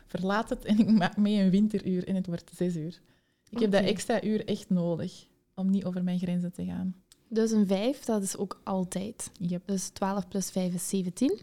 verlaat 0.08 0.50
het 0.50 0.66
en 0.66 0.80
ik 0.80 0.92
maak 0.92 1.18
mee 1.18 1.42
een 1.42 1.50
winteruur 1.50 2.08
en 2.08 2.16
het 2.16 2.28
wordt 2.28 2.52
zes 2.56 2.76
uur. 2.76 3.02
Ik 3.50 3.60
heb 3.60 3.72
dat 3.72 3.84
extra 3.84 4.24
uur 4.24 4.46
echt 4.46 4.70
nodig 4.70 5.28
om 5.56 5.70
niet 5.70 5.86
over 5.86 6.04
mijn 6.04 6.20
grenzen 6.20 6.52
te 6.52 6.66
gaan. 6.66 6.96
Dus 7.36 7.52
een 7.52 7.68
5, 7.68 8.00
dat 8.00 8.22
is 8.22 8.38
ook 8.38 8.60
altijd. 8.64 9.30
Yep. 9.40 9.62
Dus 9.66 9.88
12 9.88 10.28
plus 10.28 10.52
5 10.52 10.74
is 10.74 10.90
17. 10.90 11.30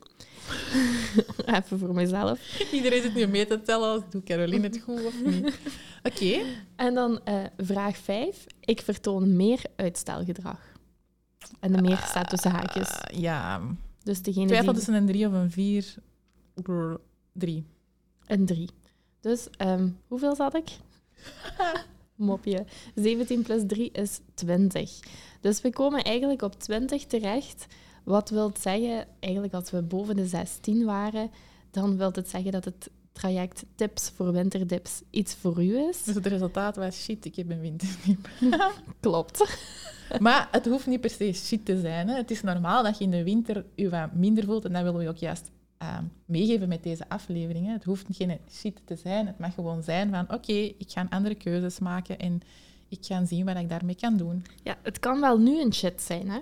Even 1.57 1.79
voor 1.79 1.95
mezelf. 1.95 2.61
Iedereen 2.73 3.03
zit 3.03 3.15
nu 3.15 3.27
mee 3.27 3.47
te 3.47 3.63
tellen 3.63 4.05
doe 4.11 4.23
Caroline 4.23 4.63
het 4.63 4.81
goed 4.81 5.05
of 5.05 5.25
niet. 5.25 5.59
Oké. 6.13 6.41
En 6.77 6.95
dan 6.95 7.25
eh, 7.25 7.45
vraag 7.57 7.97
5. 7.97 8.47
Ik 8.61 8.81
vertoon 8.81 9.37
meer 9.37 9.63
uitstelgedrag. 9.77 10.61
En 11.61 11.73
de 11.73 11.83
meer 11.83 11.97
staat 11.97 12.29
tussen 12.29 12.51
haakjes. 12.51 12.91
Ah, 12.91 13.19
ja. 13.19 13.61
Dus 14.03 14.23
degene 14.23 14.47
Twijfel 14.47 14.73
tussen 14.73 14.95
een 14.95 15.07
drie 15.07 15.27
of 15.27 15.33
een 15.33 15.51
vier. 15.51 15.95
Brr, 16.55 16.97
Drie. 17.33 17.67
Een 18.27 18.47
3. 18.47 18.69
Dus 19.21 19.49
ehm, 19.57 19.89
hoeveel 20.07 20.35
zat 20.35 20.55
ik? 20.55 20.69
Mopje. 22.23 22.65
17 22.95 23.43
plus 23.43 23.63
3 23.67 23.91
is 23.93 24.21
20. 24.35 25.01
Dus 25.41 25.61
we 25.61 25.71
komen 25.71 26.03
eigenlijk 26.03 26.43
op 26.43 26.61
20 26.61 27.05
terecht. 27.05 27.67
Wat 28.05 28.31
wil 28.31 28.53
zeggen, 28.61 29.07
eigenlijk 29.21 29.55
als 29.55 29.71
we 29.71 29.83
boven 29.83 30.17
de 30.17 30.27
16 30.27 30.85
waren, 30.85 31.31
dan 31.71 31.97
wil 31.97 32.11
het 32.13 32.29
zeggen 32.29 32.53
dat 32.53 32.65
het 32.65 32.91
traject 33.13 33.65
Tips 33.75 34.13
voor 34.15 34.33
Winterdips 34.33 35.03
iets 35.11 35.35
voor 35.35 35.65
u 35.65 35.79
is. 35.79 36.03
Dus 36.03 36.15
het 36.15 36.27
resultaat 36.27 36.77
was 36.77 37.03
shit, 37.03 37.25
ik 37.25 37.37
heb 37.37 37.51
een 37.51 37.61
winterdiep. 37.61 38.29
Klopt. 39.01 39.59
Maar 40.19 40.49
het 40.51 40.67
hoeft 40.67 40.87
niet 40.87 41.01
per 41.01 41.11
se 41.11 41.33
shit 41.33 41.65
te 41.65 41.81
zijn. 41.81 42.09
Hè. 42.09 42.17
Het 42.17 42.31
is 42.31 42.43
normaal 42.43 42.83
dat 42.83 42.99
je 42.99 43.05
in 43.05 43.11
de 43.11 43.25
winter 43.25 43.65
je 43.75 43.89
wat 43.89 44.15
minder 44.15 44.45
voelt. 44.45 44.65
En 44.65 44.73
dat 44.73 44.83
willen 44.83 45.01
we 45.01 45.09
ook 45.09 45.17
juist 45.17 45.51
eh, 45.83 45.99
meegeven 46.25 46.69
met 46.69 46.83
deze 46.83 47.09
afleveringen. 47.09 47.73
Het 47.73 47.85
hoeft 47.85 48.07
geen 48.11 48.39
shit 48.51 48.81
te 48.85 48.97
zijn. 48.97 49.27
Het 49.27 49.39
mag 49.39 49.55
gewoon 49.55 49.83
zijn 49.83 50.11
van 50.11 50.37
oké, 50.37 50.53
ik 50.53 50.87
ga 50.87 51.07
andere 51.11 51.35
keuzes 51.35 51.79
maken 51.79 52.19
en 52.19 52.41
ik 52.89 52.99
ga 53.01 53.25
zien 53.25 53.45
wat 53.45 53.57
ik 53.57 53.69
daarmee 53.69 53.95
kan 53.95 54.17
doen. 54.17 54.45
Ja, 54.63 54.77
het 54.83 54.99
kan 54.99 55.21
wel 55.21 55.39
nu 55.39 55.61
een 55.61 55.75
shit 55.75 56.01
zijn, 56.01 56.31
hè. 56.31 56.39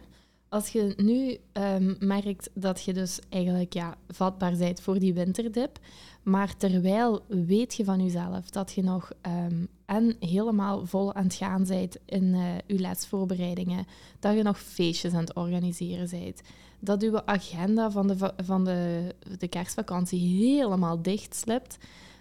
Als 0.49 0.69
je 0.69 0.95
nu 0.97 1.39
ehm, 1.53 1.95
merkt 1.99 2.51
dat 2.55 2.83
je 2.83 2.93
dus 2.93 3.21
eigenlijk 3.29 3.73
ja, 3.73 3.97
vatbaar 4.09 4.57
bent 4.57 4.81
voor 4.81 4.99
die 4.99 5.15
winterdip, 5.15 5.79
maar 6.23 6.57
terwijl 6.57 7.25
weet 7.29 7.75
je 7.75 7.85
van 7.85 8.03
jezelf 8.03 8.51
dat 8.51 8.73
je 8.73 8.83
nog 8.83 9.13
ehm, 9.21 9.65
en 9.87 10.17
helemaal 10.21 10.87
vol 10.87 11.15
aan 11.15 11.25
het 11.25 11.35
gaan 11.35 11.65
bent 11.67 11.97
in 12.05 12.35
eh, 12.35 12.55
je 12.67 12.79
lesvoorbereidingen, 12.79 13.87
dat 14.19 14.37
je 14.37 14.43
nog 14.43 14.61
feestjes 14.61 15.13
aan 15.13 15.21
het 15.21 15.35
organiseren 15.35 16.11
bent, 16.11 16.43
dat 16.81 17.01
je 17.01 17.27
agenda 17.27 17.91
van 17.91 18.07
de, 18.07 18.17
va- 18.17 18.35
van 18.37 18.65
de, 18.65 19.15
de 19.39 19.49
kerstvakantie 19.49 20.21
helemaal 20.21 21.03
dicht 21.03 21.35
slipt, 21.35 21.79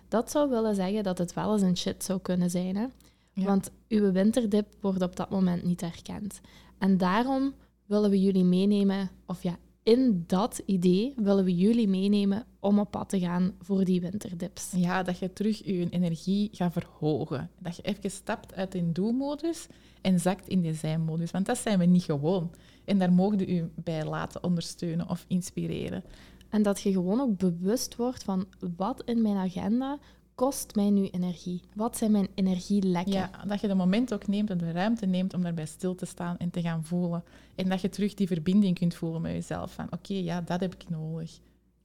dat 0.07 0.31
zou 0.31 0.49
willen 0.49 0.75
zeggen 0.75 1.03
dat 1.03 1.17
het 1.17 1.33
wel 1.33 1.53
eens 1.53 1.61
een 1.61 1.77
shit 1.77 2.03
zou 2.03 2.19
kunnen 2.19 2.49
zijn, 2.49 2.75
hè. 2.75 2.85
Ja. 3.33 3.45
Want 3.45 3.71
uw 3.87 4.11
winterdip 4.11 4.67
wordt 4.81 5.01
op 5.01 5.15
dat 5.15 5.29
moment 5.29 5.63
niet 5.63 5.81
erkend. 5.81 6.41
En 6.77 6.97
daarom 6.97 7.53
willen 7.85 8.09
we 8.09 8.21
jullie 8.21 8.43
meenemen, 8.43 9.09
of 9.25 9.43
ja, 9.43 9.57
in 9.83 10.23
dat 10.27 10.61
idee 10.65 11.13
willen 11.15 11.43
we 11.43 11.55
jullie 11.55 11.87
meenemen 11.87 12.45
om 12.59 12.79
op 12.79 12.91
pad 12.91 13.09
te 13.09 13.19
gaan 13.19 13.53
voor 13.59 13.83
die 13.83 14.01
winterdips. 14.01 14.71
Ja, 14.75 15.03
dat 15.03 15.17
je 15.17 15.33
terug 15.33 15.65
je 15.65 15.89
energie 15.89 16.49
gaat 16.51 16.73
verhogen. 16.73 17.49
Dat 17.59 17.75
je 17.75 17.81
even 17.81 18.11
stapt 18.11 18.53
uit 18.53 18.71
de 18.71 18.91
do-modus 18.91 19.67
en 20.01 20.19
zakt 20.19 20.47
in 20.47 20.61
de 20.61 20.73
zijn-modus. 20.73 21.31
Want 21.31 21.45
dat 21.45 21.57
zijn 21.57 21.79
we 21.79 21.85
niet 21.85 22.03
gewoon. 22.03 22.51
En 22.89 22.97
daar 22.97 23.13
mogen 23.13 23.49
u 23.49 23.71
bij 23.75 24.05
laten 24.05 24.43
ondersteunen 24.43 25.09
of 25.09 25.25
inspireren. 25.27 26.03
En 26.49 26.63
dat 26.63 26.81
je 26.81 26.91
gewoon 26.91 27.21
ook 27.21 27.37
bewust 27.37 27.95
wordt 27.95 28.23
van 28.23 28.47
wat 28.75 29.03
in 29.05 29.21
mijn 29.21 29.37
agenda 29.37 29.97
kost 30.35 30.75
mij 30.75 30.89
nu 30.89 31.07
energie? 31.07 31.61
Wat 31.75 31.97
zijn 31.97 32.11
mijn 32.11 32.27
energielekken? 32.35 33.13
Ja, 33.13 33.31
dat 33.47 33.61
je 33.61 33.67
de 33.67 33.75
moment 33.75 34.13
ook 34.13 34.27
neemt 34.27 34.49
en 34.49 34.57
de 34.57 34.71
ruimte 34.71 35.05
neemt 35.05 35.33
om 35.33 35.41
daarbij 35.41 35.65
stil 35.65 35.95
te 35.95 36.05
staan 36.05 36.37
en 36.37 36.49
te 36.49 36.61
gaan 36.61 36.83
voelen. 36.83 37.23
En 37.55 37.69
dat 37.69 37.81
je 37.81 37.89
terug 37.89 38.13
die 38.13 38.27
verbinding 38.27 38.77
kunt 38.79 38.95
voelen 38.95 39.21
met 39.21 39.31
jezelf. 39.31 39.73
Van 39.73 39.87
oké, 39.89 40.13
ja, 40.13 40.41
dat 40.41 40.59
heb 40.59 40.73
ik 40.73 40.89
nodig. 40.89 41.39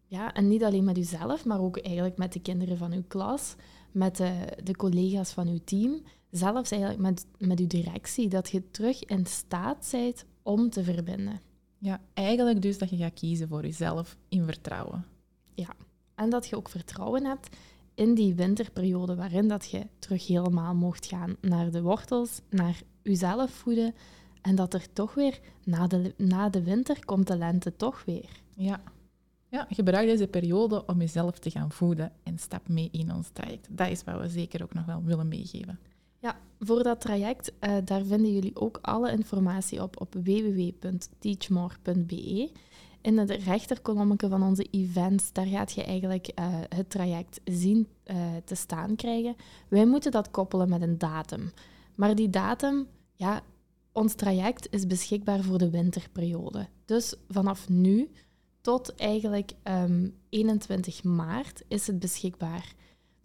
Ja, 0.07 0.35
en 0.35 0.49
niet 0.49 0.65
alleen 0.65 0.85
met 0.85 0.99
uzelf, 0.99 1.45
maar 1.45 1.61
ook 1.61 1.79
eigenlijk 1.79 2.17
met 2.17 2.33
de 2.33 2.41
kinderen 2.41 2.79
van 2.79 2.93
uw 2.93 3.05
klas, 3.09 3.55
met 3.93 4.17
de, 4.17 4.33
de 4.63 4.77
collega's 4.77 5.33
van 5.33 5.49
uw 5.49 5.61
team, 5.65 6.03
zelfs 6.31 6.71
eigenlijk 6.71 7.03
met, 7.03 7.27
met 7.39 7.61
uw 7.61 7.67
directie, 7.67 8.29
dat 8.29 8.51
je 8.51 8.71
terug 8.71 9.05
in 9.05 9.27
staat 9.27 9.89
bent 9.91 10.25
om 10.45 10.71
te 10.71 10.85
verbinden. 10.85 11.41
Ja, 11.79 12.01
eigenlijk 12.13 12.63
dus 12.63 12.79
dat 12.79 12.91
je 12.91 12.97
gaat 12.97 13.15
kiezen 13.15 13.49
voor 13.49 13.63
jezelf 13.63 14.17
in 14.29 14.45
vertrouwen. 14.45 15.05
En 16.15 16.31
dat 16.31 16.47
je 16.47 16.57
ook 16.57 16.69
vertrouwen 16.69 17.25
hebt 17.25 17.57
in 17.95 18.15
die 18.15 18.35
winterperiode 18.35 19.15
waarin 19.15 19.49
dat 19.49 19.71
je 19.71 19.87
terug 19.99 20.27
helemaal 20.27 20.75
mocht 20.75 21.07
gaan 21.07 21.37
naar 21.41 21.71
de 21.71 21.83
wortels, 21.83 22.41
naar 22.51 22.81
jezelf 23.03 23.51
voeden 23.51 23.95
en 24.41 24.55
dat 24.55 24.75
er 24.75 24.93
toch 24.93 25.15
weer 25.15 25.41
na 25.65 25.87
de, 25.87 26.15
na 26.17 26.49
de 26.49 26.63
winter 26.63 27.05
komt 27.05 27.27
de 27.27 27.37
lente 27.37 27.77
toch 27.77 28.05
weer. 28.05 28.29
Ja. 28.55 28.81
ja, 29.49 29.67
gebruik 29.71 30.07
deze 30.07 30.27
periode 30.27 30.87
om 30.87 30.99
jezelf 30.99 31.39
te 31.39 31.51
gaan 31.51 31.71
voeden 31.71 32.13
en 32.23 32.39
stap 32.39 32.69
mee 32.69 32.89
in 32.93 33.13
ons 33.13 33.29
traject. 33.33 33.69
Dat 33.71 33.89
is 33.89 34.05
wat 34.05 34.21
we 34.21 34.29
zeker 34.29 34.63
ook 34.63 34.75
nog 34.75 34.85
wel 34.85 35.03
willen 35.03 35.29
meegeven. 35.29 35.79
Ja, 36.25 36.41
voor 36.59 36.83
dat 36.83 37.01
traject, 37.01 37.53
eh, 37.59 37.77
daar 37.85 38.05
vinden 38.05 38.33
jullie 38.33 38.57
ook 38.57 38.79
alle 38.83 39.13
informatie 39.13 39.83
op 39.83 40.01
op 40.01 40.15
www.teachmore.be. 40.15 42.51
In 43.01 43.19
het 43.19 43.31
rechterkolommetje 43.31 44.29
van 44.29 44.43
onze 44.43 44.67
events, 44.71 45.33
daar 45.33 45.47
gaat 45.47 45.73
je 45.73 45.83
eigenlijk 45.83 46.27
eh, 46.27 46.47
het 46.69 46.91
traject 46.91 47.41
zien 47.45 47.89
eh, 48.03 48.17
te 48.45 48.55
staan 48.55 48.97
krijgen. 48.97 49.37
Wij 49.69 49.87
moeten 49.87 50.11
dat 50.11 50.31
koppelen 50.31 50.69
met 50.69 50.83
een 50.83 50.99
datum. 50.99 51.53
Maar 51.95 52.15
die 52.15 52.31
datum, 52.31 52.87
ja, 53.15 53.43
ons 53.93 54.15
traject 54.15 54.67
is 54.71 54.87
beschikbaar 54.87 55.43
voor 55.43 55.59
de 55.59 55.71
winterperiode. 55.71 56.69
Dus 56.85 57.15
vanaf 57.29 57.69
nu 57.69 58.11
tot 58.61 58.95
eigenlijk 58.95 59.53
ehm, 59.63 60.09
21 60.29 61.03
maart 61.03 61.63
is 61.69 61.87
het 61.87 61.99
beschikbaar. 61.99 62.75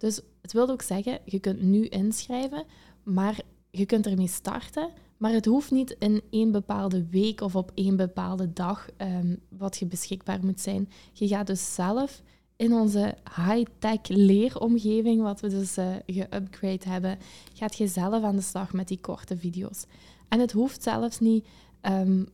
Dus 0.00 0.20
het 0.42 0.52
wil 0.52 0.68
ook 0.68 0.82
zeggen, 0.82 1.18
je 1.24 1.38
kunt 1.38 1.62
nu 1.62 1.86
inschrijven, 1.86 2.64
maar 3.02 3.40
je 3.70 3.86
kunt 3.86 4.06
ermee 4.06 4.28
starten. 4.28 4.90
Maar 5.16 5.32
het 5.32 5.44
hoeft 5.44 5.70
niet 5.70 5.96
in 5.98 6.22
één 6.30 6.52
bepaalde 6.52 7.06
week 7.10 7.40
of 7.40 7.56
op 7.56 7.72
één 7.74 7.96
bepaalde 7.96 8.52
dag 8.52 8.88
ehm, 8.96 9.36
wat 9.48 9.76
je 9.76 9.86
beschikbaar 9.86 10.38
moet 10.44 10.60
zijn. 10.60 10.88
Je 11.12 11.28
gaat 11.28 11.46
dus 11.46 11.74
zelf 11.74 12.22
in 12.56 12.72
onze 12.72 13.14
high-tech 13.36 14.08
leeromgeving, 14.08 15.22
wat 15.22 15.40
we 15.40 15.48
dus 15.48 15.76
eh 15.76 15.94
geupgrade 16.06 16.88
hebben, 16.88 17.18
gaat 17.54 17.76
je 17.76 17.86
zelf 17.86 18.22
aan 18.22 18.36
de 18.36 18.42
slag 18.42 18.72
met 18.72 18.88
die 18.88 19.00
korte 19.00 19.36
video's. 19.36 19.84
En 20.28 20.40
het 20.40 20.52
hoeft 20.52 20.82
zelfs 20.82 21.20
niet 21.20 21.46
ehm, 21.80 22.24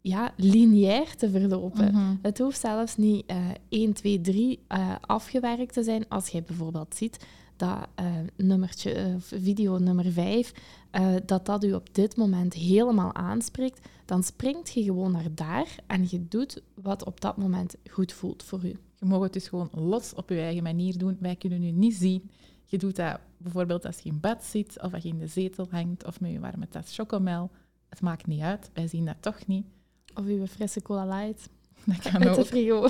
ja, 0.00 0.32
lineair 0.36 1.16
te 1.16 1.30
verlopen. 1.30 1.92
Mhm. 1.92 2.14
Het 2.22 2.38
hoeft 2.38 2.60
zelfs 2.60 2.96
niet 2.96 3.26
eh 3.26 3.36
1, 3.68 3.92
2, 3.92 4.20
3 4.20 4.60
eh, 4.68 4.94
afgewerkt 5.00 5.72
te 5.72 5.82
zijn. 5.82 6.08
Als 6.08 6.28
jij 6.28 6.42
bijvoorbeeld 6.42 6.94
ziet 6.94 7.26
dat 7.56 7.86
eh, 7.94 8.06
nummertje, 8.36 9.16
video 9.18 9.78
nummer 9.78 10.12
5, 10.12 10.52
eh, 10.90 11.14
dat 11.26 11.46
dat 11.46 11.64
u 11.64 11.72
op 11.72 11.94
dit 11.94 12.16
moment 12.16 12.54
helemaal 12.54 13.14
aanspreekt, 13.14 13.88
dan 14.04 14.22
springt 14.22 14.72
je 14.72 14.82
gewoon 14.82 15.12
naar 15.12 15.34
daar 15.34 15.76
en 15.86 16.06
je 16.10 16.28
doet 16.28 16.62
wat 16.74 17.04
op 17.04 17.20
dat 17.20 17.36
moment 17.36 17.76
goed 17.90 18.12
voelt 18.12 18.42
voor 18.42 18.64
u. 18.64 18.78
Je 18.98 19.06
mag 19.06 19.22
het 19.22 19.32
dus 19.32 19.48
gewoon 19.48 19.68
los 19.72 20.14
op 20.14 20.28
je 20.28 20.40
eigen 20.40 20.62
manier 20.62 20.98
doen. 20.98 21.16
Wij 21.20 21.36
kunnen 21.36 21.62
u 21.62 21.70
niet 21.70 21.94
zien. 21.94 22.30
Je 22.64 22.78
doet 22.78 22.96
dat 22.96 23.20
bijvoorbeeld 23.36 23.86
als 23.86 23.98
je 23.98 24.08
in 24.08 24.20
bad 24.20 24.44
zit, 24.44 24.82
of 24.82 24.94
als 24.94 25.02
je 25.02 25.08
in 25.08 25.18
de 25.18 25.26
zetel 25.26 25.66
hangt, 25.70 26.06
of 26.06 26.20
met 26.20 26.30
je 26.30 26.40
warme 26.40 26.68
tas 26.68 26.94
chocomel. 26.94 27.50
Het 27.88 28.00
maakt 28.00 28.26
niet 28.26 28.40
uit. 28.40 28.70
Wij 28.72 28.88
zien 28.88 29.04
dat 29.04 29.16
toch 29.20 29.46
niet. 29.46 29.66
Of 30.14 30.24
uw 30.24 30.46
frisse 30.46 30.82
cola 30.82 31.04
light 31.04 31.48
Dat 32.02 32.12
kan 32.12 32.24
uit 32.24 32.34
de 32.34 32.40
ook. 32.40 32.46
frigo. 32.46 32.88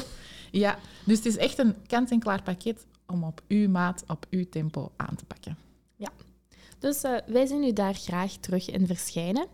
Ja, 0.51 0.79
dus 1.05 1.17
het 1.17 1.27
is 1.27 1.37
echt 1.37 1.59
een 1.59 1.75
kant-en-klaar 1.87 2.43
pakket 2.43 2.87
om 3.07 3.25
op 3.25 3.43
uw 3.49 3.69
maat, 3.69 4.05
op 4.07 4.27
uw 4.31 4.45
tempo 4.49 4.93
aan 4.97 5.17
te 5.17 5.25
pakken. 5.25 5.57
Dus 6.85 7.03
eh, 7.03 7.13
wij 7.27 7.47
zien 7.47 7.65
u 7.65 7.73
daar 7.73 7.95
graag 7.95 8.33
terug 8.33 8.71
in 8.71 8.87
verschijnen. 8.87 9.47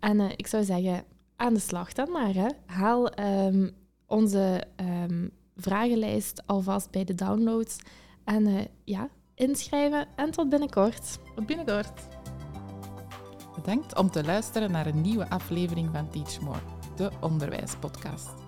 En 0.00 0.20
eh, 0.20 0.30
ik 0.36 0.46
zou 0.46 0.64
zeggen, 0.64 1.04
aan 1.36 1.54
de 1.54 1.60
slag 1.60 1.92
dan 1.92 2.10
maar. 2.10 2.34
Hè. 2.34 2.48
Haal 2.66 3.10
ehm, 3.10 3.68
onze 4.06 4.64
ehm, 4.76 5.28
vragenlijst 5.56 6.42
alvast 6.46 6.90
bij 6.90 7.04
de 7.04 7.14
downloads. 7.14 7.76
En 8.24 8.46
eh, 8.46 8.64
ja, 8.84 9.08
inschrijven 9.34 10.06
en 10.16 10.30
tot 10.30 10.48
binnenkort. 10.48 11.18
Tot 11.34 11.46
binnenkort. 11.46 12.00
Bedankt 13.54 13.98
om 13.98 14.10
te 14.10 14.24
luisteren 14.24 14.70
naar 14.70 14.86
een 14.86 15.00
nieuwe 15.00 15.30
aflevering 15.30 15.88
van 15.92 16.10
Teach 16.10 16.40
More, 16.40 16.60
de 16.96 17.10
onderwijspodcast. 17.20 18.47